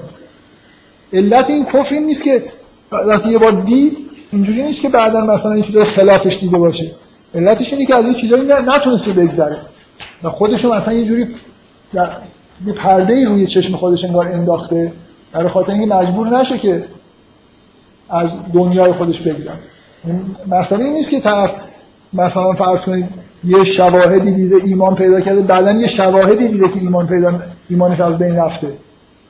علت 1.12 1.50
این 1.50 1.64
کفر 1.64 1.94
نیست 1.94 2.22
که 2.22 2.44
وقتی 2.92 3.30
یه 3.30 3.38
بار 3.38 3.52
دید 3.52 3.96
اینجوری 4.32 4.62
نیست 4.62 4.82
که 4.82 4.88
بعدا 4.88 5.20
مثلا 5.20 5.52
این 5.52 5.62
چیزای 5.62 5.84
خلافش 5.84 6.38
دیده 6.40 6.58
باشه. 6.58 6.90
علتش 7.34 7.72
اینه 7.72 7.86
که 7.86 7.94
از 7.94 8.04
این 8.04 8.14
چیزایی 8.14 8.42
نتونسته 8.42 9.12
بگذره. 9.12 9.56
و 10.22 10.30
خودشو 10.30 10.74
مثلا 10.74 10.92
یه 10.92 11.06
جوری 11.06 11.28
یه 12.66 12.72
پرده 12.72 13.24
روی 13.24 13.46
چشم 13.46 13.76
خودش 13.76 14.04
انگار 14.04 14.28
انداخته 14.28 14.92
برای 15.32 15.48
خاطر 15.48 15.72
اینکه 15.72 15.94
مجبور 15.94 16.38
نشه 16.38 16.58
که 16.58 16.84
از 18.10 18.30
دنیای 18.52 18.92
خودش 18.92 19.20
بگذره. 19.20 19.58
مثلا 20.48 20.78
این 20.78 20.92
نیست 20.92 21.10
که 21.10 21.20
طرف 21.20 21.50
مثلا 22.12 22.52
فرض 22.52 22.80
کنید 22.80 23.08
یه 23.44 23.64
شواهدی 23.64 24.30
دیده 24.30 24.56
ایمان 24.64 24.94
پیدا 24.94 25.20
کرده 25.20 25.40
بعدا 25.40 25.72
یه 25.72 25.86
شواهدی 25.86 26.48
دیده 26.48 26.68
که 26.68 26.80
ایمان 26.80 27.06
پیدا 27.06 27.40
ایمانش 27.68 28.00
از 28.00 28.18
بین 28.18 28.36
رفته. 28.36 28.68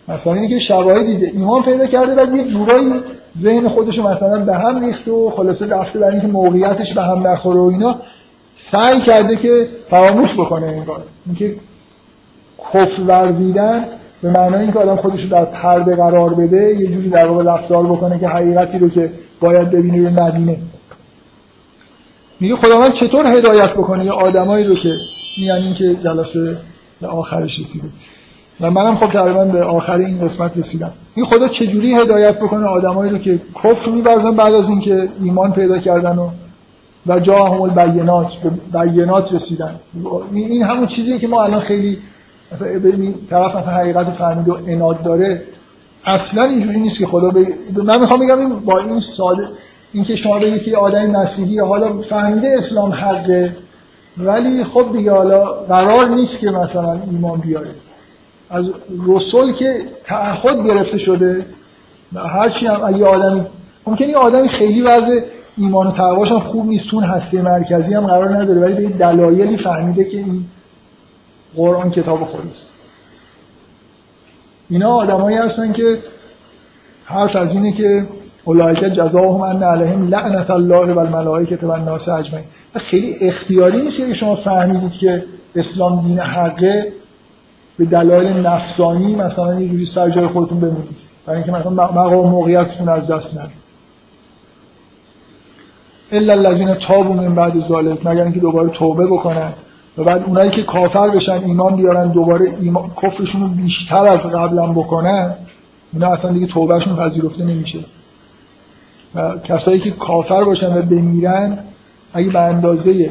مثلا 0.09 0.35
اینکه 0.35 0.59
شواهدی 0.59 1.17
دیده 1.17 1.27
ایمان 1.27 1.63
پیدا 1.63 1.87
کرده 1.87 2.15
بعد 2.15 2.35
یه 2.35 2.49
جورایی 2.49 2.93
ذهن 3.39 3.69
خودش 3.69 3.99
مثلا 3.99 4.45
به 4.45 4.55
هم 4.55 4.85
ریخته 4.85 5.11
و 5.11 5.31
خلاصه 5.31 5.67
رفته 5.67 5.99
برای 5.99 6.13
اینکه 6.13 6.27
موقعیتش 6.27 6.95
به 6.95 7.03
هم 7.03 7.27
نخوره 7.27 7.61
و 7.61 7.71
اینا 7.73 7.97
سعی 8.71 9.01
کرده 9.01 9.37
که 9.37 9.69
فراموش 9.91 10.35
بکنه 10.35 10.67
این 10.67 10.85
کار. 10.85 11.03
اینکه 11.27 11.57
کفر 12.73 13.03
ورزیدن 13.07 13.85
به 14.23 14.31
معنای 14.31 14.63
اینکه 14.63 14.79
آدم 14.79 14.97
خودش 14.97 15.21
رو 15.21 15.29
در 15.29 15.45
پرده 15.45 15.97
قرار 15.97 16.35
بده 16.35 16.75
یه 16.75 16.87
جوری 16.87 17.11
در 17.11 17.27
واقع 17.27 17.45
رفتار 17.45 17.87
بکنه 17.87 18.19
که 18.19 18.29
حقیقتی 18.29 18.79
رو 18.79 18.89
که 18.89 19.11
باید 19.41 19.71
ببینه 19.71 20.09
رو 20.09 20.25
نبینه. 20.25 20.59
میگه 22.41 22.57
خداوند 22.57 22.93
چطور 22.93 23.27
هدایت 23.27 23.71
بکنه 23.71 24.05
یه 24.05 24.13
آدمایی 24.13 24.65
رو 24.65 24.75
که 24.75 24.89
میان 25.39 25.59
این 25.59 25.75
که 25.75 25.95
جلسه 25.95 26.59
آخرش 27.03 27.61
رسیده. 27.61 27.89
و 28.61 28.71
منم 28.71 28.97
خب 28.97 29.11
تقریبا 29.11 29.45
به 29.45 29.65
آخر 29.65 29.99
این 29.99 30.21
قسمت 30.21 30.59
رسیدم. 30.59 30.93
این 31.15 31.27
خدا 31.27 31.49
چجوری 31.49 31.95
هدایت 31.95 32.39
بکنه 32.39 32.67
آدمایی 32.67 33.11
رو 33.11 33.19
که 33.19 33.41
کفر 33.65 33.91
می‌ورزن 33.91 34.31
بعد 34.31 34.55
از 34.55 34.69
اینکه 34.69 35.09
ایمان 35.23 35.53
پیدا 35.53 35.79
کردن 35.79 36.19
و 36.19 36.31
و 37.07 37.21
جا 37.21 37.51
بینات 37.77 38.33
به 38.73 38.81
بینات 38.81 39.35
رسیدن. 39.35 39.75
این 40.33 40.63
همون 40.63 40.87
چیزیه 40.87 41.19
که 41.19 41.29
ما 41.29 41.43
الان 41.43 41.61
خیلی 41.61 41.99
مثلا 42.53 42.69
ببینید 42.69 43.15
طرف 43.31 43.57
مثلا 43.57 43.73
حقیقت 43.73 44.11
فهمید 44.11 44.49
و 44.49 44.59
اناد 44.67 45.03
داره. 45.03 45.43
اصلا 46.05 46.43
اینجوری 46.43 46.81
نیست 46.81 46.99
که 46.99 47.07
خدا 47.07 47.31
بگه 47.31 47.55
من 47.85 48.01
می‌خوام 48.01 48.21
بگم 48.21 48.39
این 48.39 48.61
با 48.61 48.79
این 48.79 49.01
ساده 49.17 49.49
اینکه 49.93 50.17
شما 50.17 50.39
بگید 50.39 50.63
که 50.63 50.77
آدم 50.77 51.07
مسیحی 51.07 51.59
حالا 51.59 51.93
فهمیده 52.03 52.57
اسلام 52.59 52.93
حقه 52.93 53.57
ولی 54.19 54.65
خب 54.65 54.93
دیگه 54.93 55.13
حالا 55.13 55.45
قرار 55.45 56.09
نیست 56.09 56.41
که 56.41 56.51
مثلا 56.51 57.03
ایمان 57.11 57.41
بیاره. 57.41 57.71
از 58.53 58.73
رسول 59.07 59.53
که 59.53 59.83
تعهد 60.05 60.67
گرفته 60.67 60.99
شده 60.99 61.47
هرچی 62.15 62.67
هم 62.67 62.85
اگه 62.85 63.07
آدمی 63.07 63.47
ممکنه 63.87 64.09
یه 64.09 64.17
آدمی 64.17 64.49
خیلی 64.49 64.83
وضع 64.83 65.21
ایمان 65.57 65.87
و 65.87 65.93
تقواش 65.93 66.33
خوب 66.33 66.67
نیست 66.67 66.91
تون 66.91 67.05
هسته 67.05 67.43
مرکزی 67.43 67.95
هم 67.95 68.07
قرار 68.07 68.37
نداره 68.37 68.61
ولی 68.61 68.87
به 68.87 68.95
دلایلی 68.95 69.57
فهمیده 69.57 70.05
که 70.05 70.19
این 70.19 70.45
قرآن 71.57 71.91
کتاب 71.91 72.25
خودست 72.25 72.69
اینا 74.71 74.91
آدمایی 74.91 75.37
هستن 75.37 75.73
که 75.73 75.99
حرف 77.05 77.37
از 77.37 77.53
اینه 77.53 77.73
که 77.73 78.07
اولئک 78.45 78.79
جزاهم 78.79 79.41
ان 79.41 79.63
علیهم 79.63 80.09
لعنت 80.09 80.51
الله 80.51 80.93
و 80.93 80.99
الملائکه 80.99 81.59
و 81.63 81.71
الناس 81.71 82.09
اجمعین 82.09 82.47
خیلی 82.75 83.17
اختیاری 83.21 83.83
نیست 83.83 83.97
که 83.97 84.15
شما 84.15 84.35
فهمیدید 84.35 84.93
که 84.93 85.25
اسلام 85.57 86.01
دین 86.01 86.19
حقه. 86.19 86.93
به 87.79 87.85
دلایل 87.85 88.47
نفسانی 88.47 89.15
مثلا 89.15 89.61
یه 89.61 89.69
جوری 89.69 89.87
سر 89.87 90.11
جای 90.11 90.27
خودتون 90.27 90.61
بمونید. 90.61 90.97
برای 91.27 91.43
اینکه 91.43 91.53
مثلا 91.53 91.71
مقام 91.71 92.31
موقعیتتون 92.31 92.89
از 92.89 93.11
دست 93.11 93.39
ندید 93.39 93.63
الا 96.13 96.33
الذين 96.33 96.75
تابوا 96.75 97.15
من 97.15 97.35
بعد 97.35 97.59
ذلك 97.59 98.07
مگر 98.07 98.23
اینکه 98.23 98.41
دوباره 98.41 98.71
توبه 98.71 99.07
بکنن 99.07 99.53
و 99.99 100.05
بعد 100.05 100.25
اونایی 100.27 100.51
که 100.51 100.63
کافر 100.63 101.11
بشن 101.11 101.45
ایمان 101.45 101.77
بیارن 101.77 102.13
دوباره 102.13 102.47
ایمان 102.61 102.91
کفرشون 103.03 103.41
رو 103.41 103.49
بیشتر 103.49 104.07
از 104.07 104.21
قبلا 104.21 104.73
بکنن 104.73 105.35
اینا 105.93 106.09
اصلا 106.09 106.33
دیگه 106.33 106.47
توبهشون 106.47 106.97
پذیرفته 106.97 107.45
نمیشه. 107.45 107.79
و 109.15 109.39
کسایی 109.39 109.81
که 109.81 109.91
کافر 109.91 110.45
باشن 110.45 110.79
و 110.79 110.83
بمیرن 110.83 111.59
اگه 112.13 112.31
به 112.31 112.41
اندازه 112.41 113.11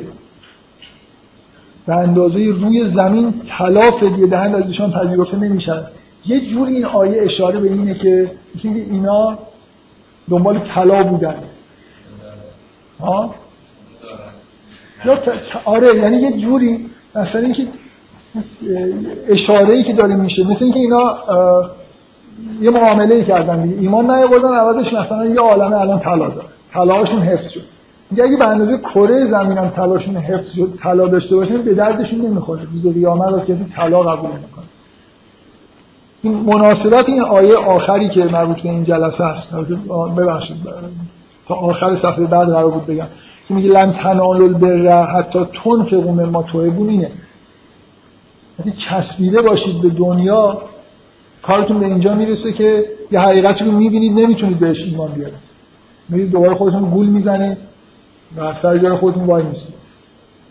به 1.86 1.95
اندازه 1.95 2.40
روی 2.40 2.88
زمین 2.88 3.41
طلا 3.58 3.91
فدیه 3.91 4.28
دهند 4.28 4.56
ازشان 4.56 4.91
پذیرفته 4.91 5.38
نمیشن. 5.38 5.82
یه 6.26 6.40
جوری 6.40 6.74
این 6.74 6.86
آیه 6.86 7.22
اشاره 7.22 7.60
به 7.60 7.70
اینه 7.70 7.94
که 7.94 8.32
اینا 8.64 9.38
دنبال 10.30 10.60
طلا 10.60 11.03
بودن. 11.03 11.36
ها؟ 12.99 13.36
یا 15.06 15.18
آره 15.66 15.95
یعنی 15.95 16.18
یه 16.18 16.32
جوری 16.32 16.90
مثلا 17.16 17.41
اینکه 17.41 17.68
اشاره 19.28 19.74
ای 19.74 19.84
که 19.84 19.94
داره 19.94 20.16
میشه 20.16 20.44
مثل 20.48 20.64
اینکه 20.66 20.80
اینا 20.80 21.18
یه 22.62 22.70
معامله 22.70 23.24
کردن 23.24 23.64
دیگه. 23.64 23.80
ایمان 23.80 24.12
نیاوردن 24.12 24.53
عوضش 24.53 24.94
مثلا 24.94 25.26
یه 25.26 25.40
عالمه 25.40 25.82
الان 25.82 25.99
طلا 25.99 26.30
داره. 26.30 26.48
طلاهاشون 26.74 27.22
حفظ 27.22 27.49
شد. 27.49 27.64
میگه 28.11 28.23
اگه 28.23 28.38
به 28.38 28.47
اندازه 28.47 28.77
کره 28.77 29.29
زمینم 29.31 29.69
طلاشون 29.69 30.15
حفظ 30.15 30.51
شد 30.55 30.73
طلا 30.83 31.07
داشته 31.07 31.35
باشن 31.35 31.61
به 31.61 31.73
دردشون 31.73 32.21
نمی‌خوره. 32.21 32.63
روز 32.71 32.93
قیامت 32.93 33.33
از 33.33 33.41
کسی 33.41 33.65
طلا 33.75 34.03
قبول 34.03 34.29
نمی‌کنه. 34.29 34.65
این 36.21 36.33
مناسبت 36.33 37.09
این 37.09 37.21
آیه 37.21 37.55
آخری 37.55 38.09
که 38.09 38.23
مربوط 38.23 38.61
به 38.61 38.69
این 38.69 38.83
جلسه 38.83 39.23
است. 39.23 39.53
ببخشید. 40.17 40.57
تا 41.47 41.55
آخر 41.55 41.95
صفحه 41.95 42.25
بعد 42.25 42.47
قرار 42.47 42.71
بود 42.71 42.85
بگم. 42.85 43.07
که 43.47 43.53
میگه 43.53 43.69
لن 43.69 43.93
تنالوا 43.93 44.45
البر 44.45 45.05
حتی 45.05 45.39
تنفقوا 45.63 46.11
ما 46.11 46.43
توهبون 46.43 46.89
اینه. 46.89 47.11
یعنی 48.59 48.77
چسبیده 48.77 49.41
باشید 49.41 49.81
به 49.81 49.89
دنیا 49.89 50.61
کارتون 51.43 51.79
به 51.79 51.85
اینجا 51.85 52.15
می‌رسه 52.15 52.53
که 52.53 52.85
یه 53.11 53.19
حقیقتی 53.19 53.65
رو 53.65 53.71
می‌بینید 53.71 54.19
نمی‌تونید 54.19 54.59
بهش 54.59 54.83
ایمان 54.83 55.11
بیارید. 55.11 55.39
میرید 56.09 56.31
دوباره 56.31 56.55
خودتون 56.55 56.89
گول 56.89 57.05
می‌زنید. 57.05 57.57
و 58.38 58.53
سر 58.62 58.78
جای 58.78 58.95
خودتون 58.95 59.26
وای 59.26 59.44
نیستید 59.44 59.76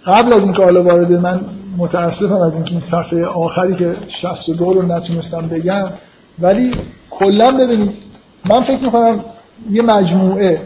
قبل 0.07 0.33
از 0.33 0.43
اینکه 0.43 0.63
حالا 0.63 0.83
وارد 0.83 1.13
من 1.13 1.41
متاسفم 1.77 2.33
از 2.33 2.55
اینکه 2.55 2.71
این 2.71 2.81
صفحه 2.81 3.25
آخری 3.25 3.77
که 3.77 3.97
62 4.23 4.73
رو 4.73 4.83
نتونستم 4.83 5.49
بگم 5.49 5.89
ولی 6.39 6.75
کلا 7.11 7.53
ببینید 7.53 7.93
من 8.51 8.63
فکر 8.63 8.83
می‌کنم 8.83 9.25
یه 9.71 9.83
مجموعه 9.83 10.63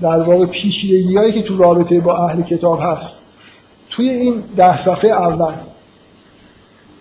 در 0.00 0.22
واقع 0.22 0.46
پیشیدگی 0.46 1.16
هایی 1.16 1.32
که 1.32 1.42
تو 1.42 1.56
رابطه 1.56 2.00
با 2.00 2.16
اهل 2.16 2.42
کتاب 2.42 2.80
هست 2.82 3.16
توی 3.90 4.08
این 4.08 4.42
ده 4.56 4.84
صفحه 4.84 5.10
اول 5.10 5.54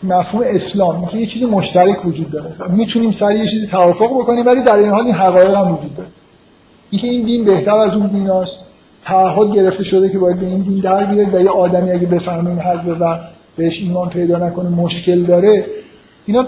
مفهوم 0.04 0.44
اسلام 0.48 1.08
که 1.08 1.18
یه 1.18 1.26
چیزی 1.26 1.46
مشترک 1.46 2.06
وجود 2.06 2.32
داره. 2.32 2.56
می‌تونیم 2.70 3.12
سر 3.12 3.36
یه 3.36 3.48
چیزی 3.48 3.68
توافق 3.68 4.22
بکنیم 4.22 4.46
ولی 4.46 4.62
در 4.62 4.76
این 4.76 4.90
حال 4.90 5.04
این 5.04 5.16
حقایق 5.16 5.56
هم 5.56 5.72
وجود 5.72 5.96
داره. 5.96 6.10
اینکه 6.90 7.08
این 7.08 7.26
دین 7.26 7.44
بهتر 7.44 7.76
از 7.76 7.94
اون 7.98 8.08
دیناست 8.08 8.66
تعهد 9.06 9.56
گرفته 9.56 9.84
شده 9.84 10.10
که 10.10 10.18
باید 10.18 10.40
به 10.40 10.46
این 10.46 10.62
دین 10.62 10.80
در 10.80 11.06
بیاد 11.06 11.36
و 11.36 11.42
یه 11.42 11.50
آدمی 11.50 11.92
اگه 11.92 12.08
بفهمه 12.08 12.50
این 12.50 12.60
حق 12.60 12.98
و 13.00 13.18
بهش 13.58 13.82
ایمان 13.82 14.10
پیدا 14.10 14.38
نکنه 14.38 14.70
مشکل 14.70 15.24
داره 15.24 15.66
اینا 16.26 16.46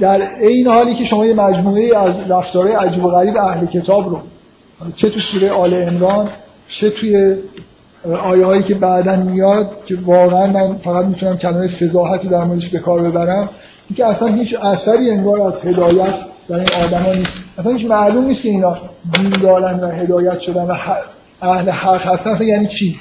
در 0.00 0.20
این 0.40 0.66
حالی 0.66 0.94
که 0.94 1.04
شما 1.04 1.26
یه 1.26 1.34
مجموعه 1.34 1.98
از 1.98 2.30
رفتارهای 2.30 2.72
عجیب 2.72 3.04
و 3.04 3.08
غریب 3.10 3.36
اهل 3.36 3.66
کتاب 3.66 4.10
رو 4.10 4.20
چه 4.96 5.10
تو 5.10 5.20
سوره 5.32 5.50
آل 5.50 5.74
عمران 5.74 6.28
چه 6.80 6.90
توی 6.90 7.36
آیه 8.22 8.46
هایی 8.46 8.62
که 8.62 8.74
بعدا 8.74 9.16
میاد 9.16 9.70
که 9.84 9.98
واقعا 10.06 10.46
من 10.46 10.74
فقط 10.74 11.04
می‌تونم 11.04 11.36
کلمه 11.36 11.68
فضاحتی 11.68 12.28
در 12.28 12.44
موردش 12.44 12.68
به 12.68 12.78
کار 12.78 13.02
ببرم 13.02 13.48
اینکه 13.88 14.06
اصلا 14.06 14.28
هیچ 14.28 14.54
اثری 14.54 15.10
انگار 15.10 15.40
از 15.40 15.64
هدایت 15.64 16.14
در 16.48 16.56
این 16.56 16.84
آدما 16.84 17.12
نیست. 17.12 17.32
اصلا 17.58 17.72
هیچ 17.72 17.86
معلوم 17.86 18.24
نیست 18.24 18.42
که 18.42 18.48
اینا 18.48 18.76
دین 19.14 19.30
دارن 19.30 19.80
و 19.80 19.88
هدایت 19.90 20.38
شدن 20.38 20.62
و 20.62 20.74
اهل 21.42 21.70
حق 21.70 22.06
هستن 22.06 22.44
یعنی 22.44 22.66
چی؟ 22.66 22.96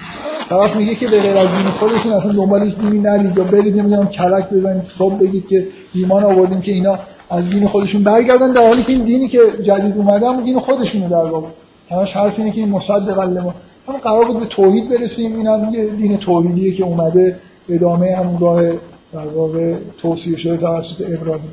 طرف 0.49 0.75
میگه 0.75 0.95
که 0.95 1.07
به 1.07 1.19
غیر 1.19 1.37
از 1.37 1.49
دین 1.57 1.69
خودشون 1.69 2.11
اصلا 2.11 2.31
دنبال 2.31 2.69
دینی 2.69 2.99
نرید 2.99 3.37
یا 3.37 3.43
برید 3.43 3.79
نمی‌دونم 3.79 4.07
کلک 4.07 4.49
بزنید 4.49 4.83
صبح 4.97 5.17
بگید 5.17 5.47
که 5.47 5.67
ایمان 5.93 6.23
آوردیم 6.23 6.61
که 6.61 6.71
اینا 6.71 6.99
از 7.29 7.49
دین 7.49 7.67
خودشون 7.67 8.03
برگردن 8.03 8.51
در 8.51 8.67
حالی 8.67 8.83
که 8.83 8.89
این 8.89 9.05
دینی 9.05 9.27
که 9.27 9.39
جدید 9.63 9.97
اومده 9.97 10.41
دین 10.41 10.59
خودشونه 10.59 11.09
در 11.09 11.15
واقع. 11.15 11.47
همش 11.91 12.13
حرف 12.13 12.39
اینه 12.39 12.51
که 12.51 12.61
این 12.61 12.69
مصدق 12.69 13.19
هم 13.19 13.97
قرار 14.03 14.25
بود 14.25 14.39
به 14.39 14.45
توحید 14.45 14.89
برسیم 14.89 15.35
این 15.35 15.47
هم 15.47 15.69
دین 15.95 16.17
توحیدیه 16.17 16.73
که 16.73 16.83
اومده 16.83 17.39
ادامه 17.69 18.15
همون 18.15 18.39
راه 18.39 18.61
در 19.13 19.27
واقع 19.35 19.75
توصیه 20.01 20.37
شده 20.37 20.57
توسط 20.57 21.01
ابراهیم. 21.01 21.51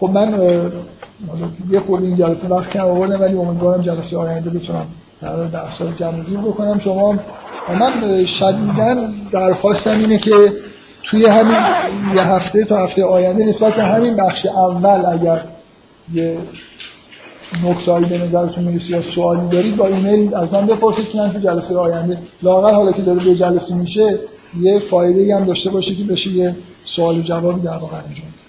خب 0.00 0.10
من 0.10 0.38
یه 1.70 1.80
خورده 1.80 2.06
این 2.06 2.16
جلسه 2.16 2.48
وقت 2.48 2.70
کم 2.70 2.80
آوردم 2.80 3.20
ولی 3.20 3.36
امیدوارم 3.36 3.82
جلسه 3.82 4.16
آینده 4.16 4.50
بتونم 4.50 4.86
در 5.22 5.44
درس 5.44 5.82
جمعی 5.98 6.36
بکنم. 6.36 6.80
شما 6.80 7.12
من 7.80 8.26
شدیدا 8.26 9.08
درخواستم 9.32 9.98
اینه 9.98 10.18
که 10.18 10.52
توی 11.02 11.26
همین 11.26 11.56
یه 12.14 12.22
هفته 12.22 12.64
تا 12.64 12.84
هفته 12.84 13.04
آینده 13.04 13.44
نسبت 13.44 13.74
به 13.74 13.82
همین 13.82 14.16
بخش 14.16 14.46
اول 14.46 15.06
اگر 15.12 15.44
یه 16.14 16.38
نکتهایی 17.64 18.06
به 18.06 18.18
نظرتون 18.18 18.64
می‌رسه 18.64 18.90
یا 18.90 19.02
سوالی 19.02 19.48
دارید 19.48 19.76
با 19.76 19.86
ایمیل 19.86 20.34
از 20.34 20.52
من 20.52 20.66
بپرسید 20.66 21.08
که 21.08 21.18
تو 21.18 21.38
جلسه 21.38 21.76
آینده 21.76 22.18
لاغر 22.42 22.74
حالا 22.74 22.92
که 22.92 23.02
داره 23.02 23.24
دو 23.24 23.34
جلسه 23.34 23.74
میشه 23.74 24.18
یه 24.60 24.78
فایده 24.78 25.36
هم 25.36 25.44
داشته 25.44 25.70
باشه 25.70 25.94
که 25.94 26.04
بشه 26.04 26.30
یه 26.30 26.56
سوال 26.96 27.18
و 27.18 27.22
جوابی 27.22 27.60
در 27.60 27.76
واقع 27.76 27.96
انجام 27.96 28.41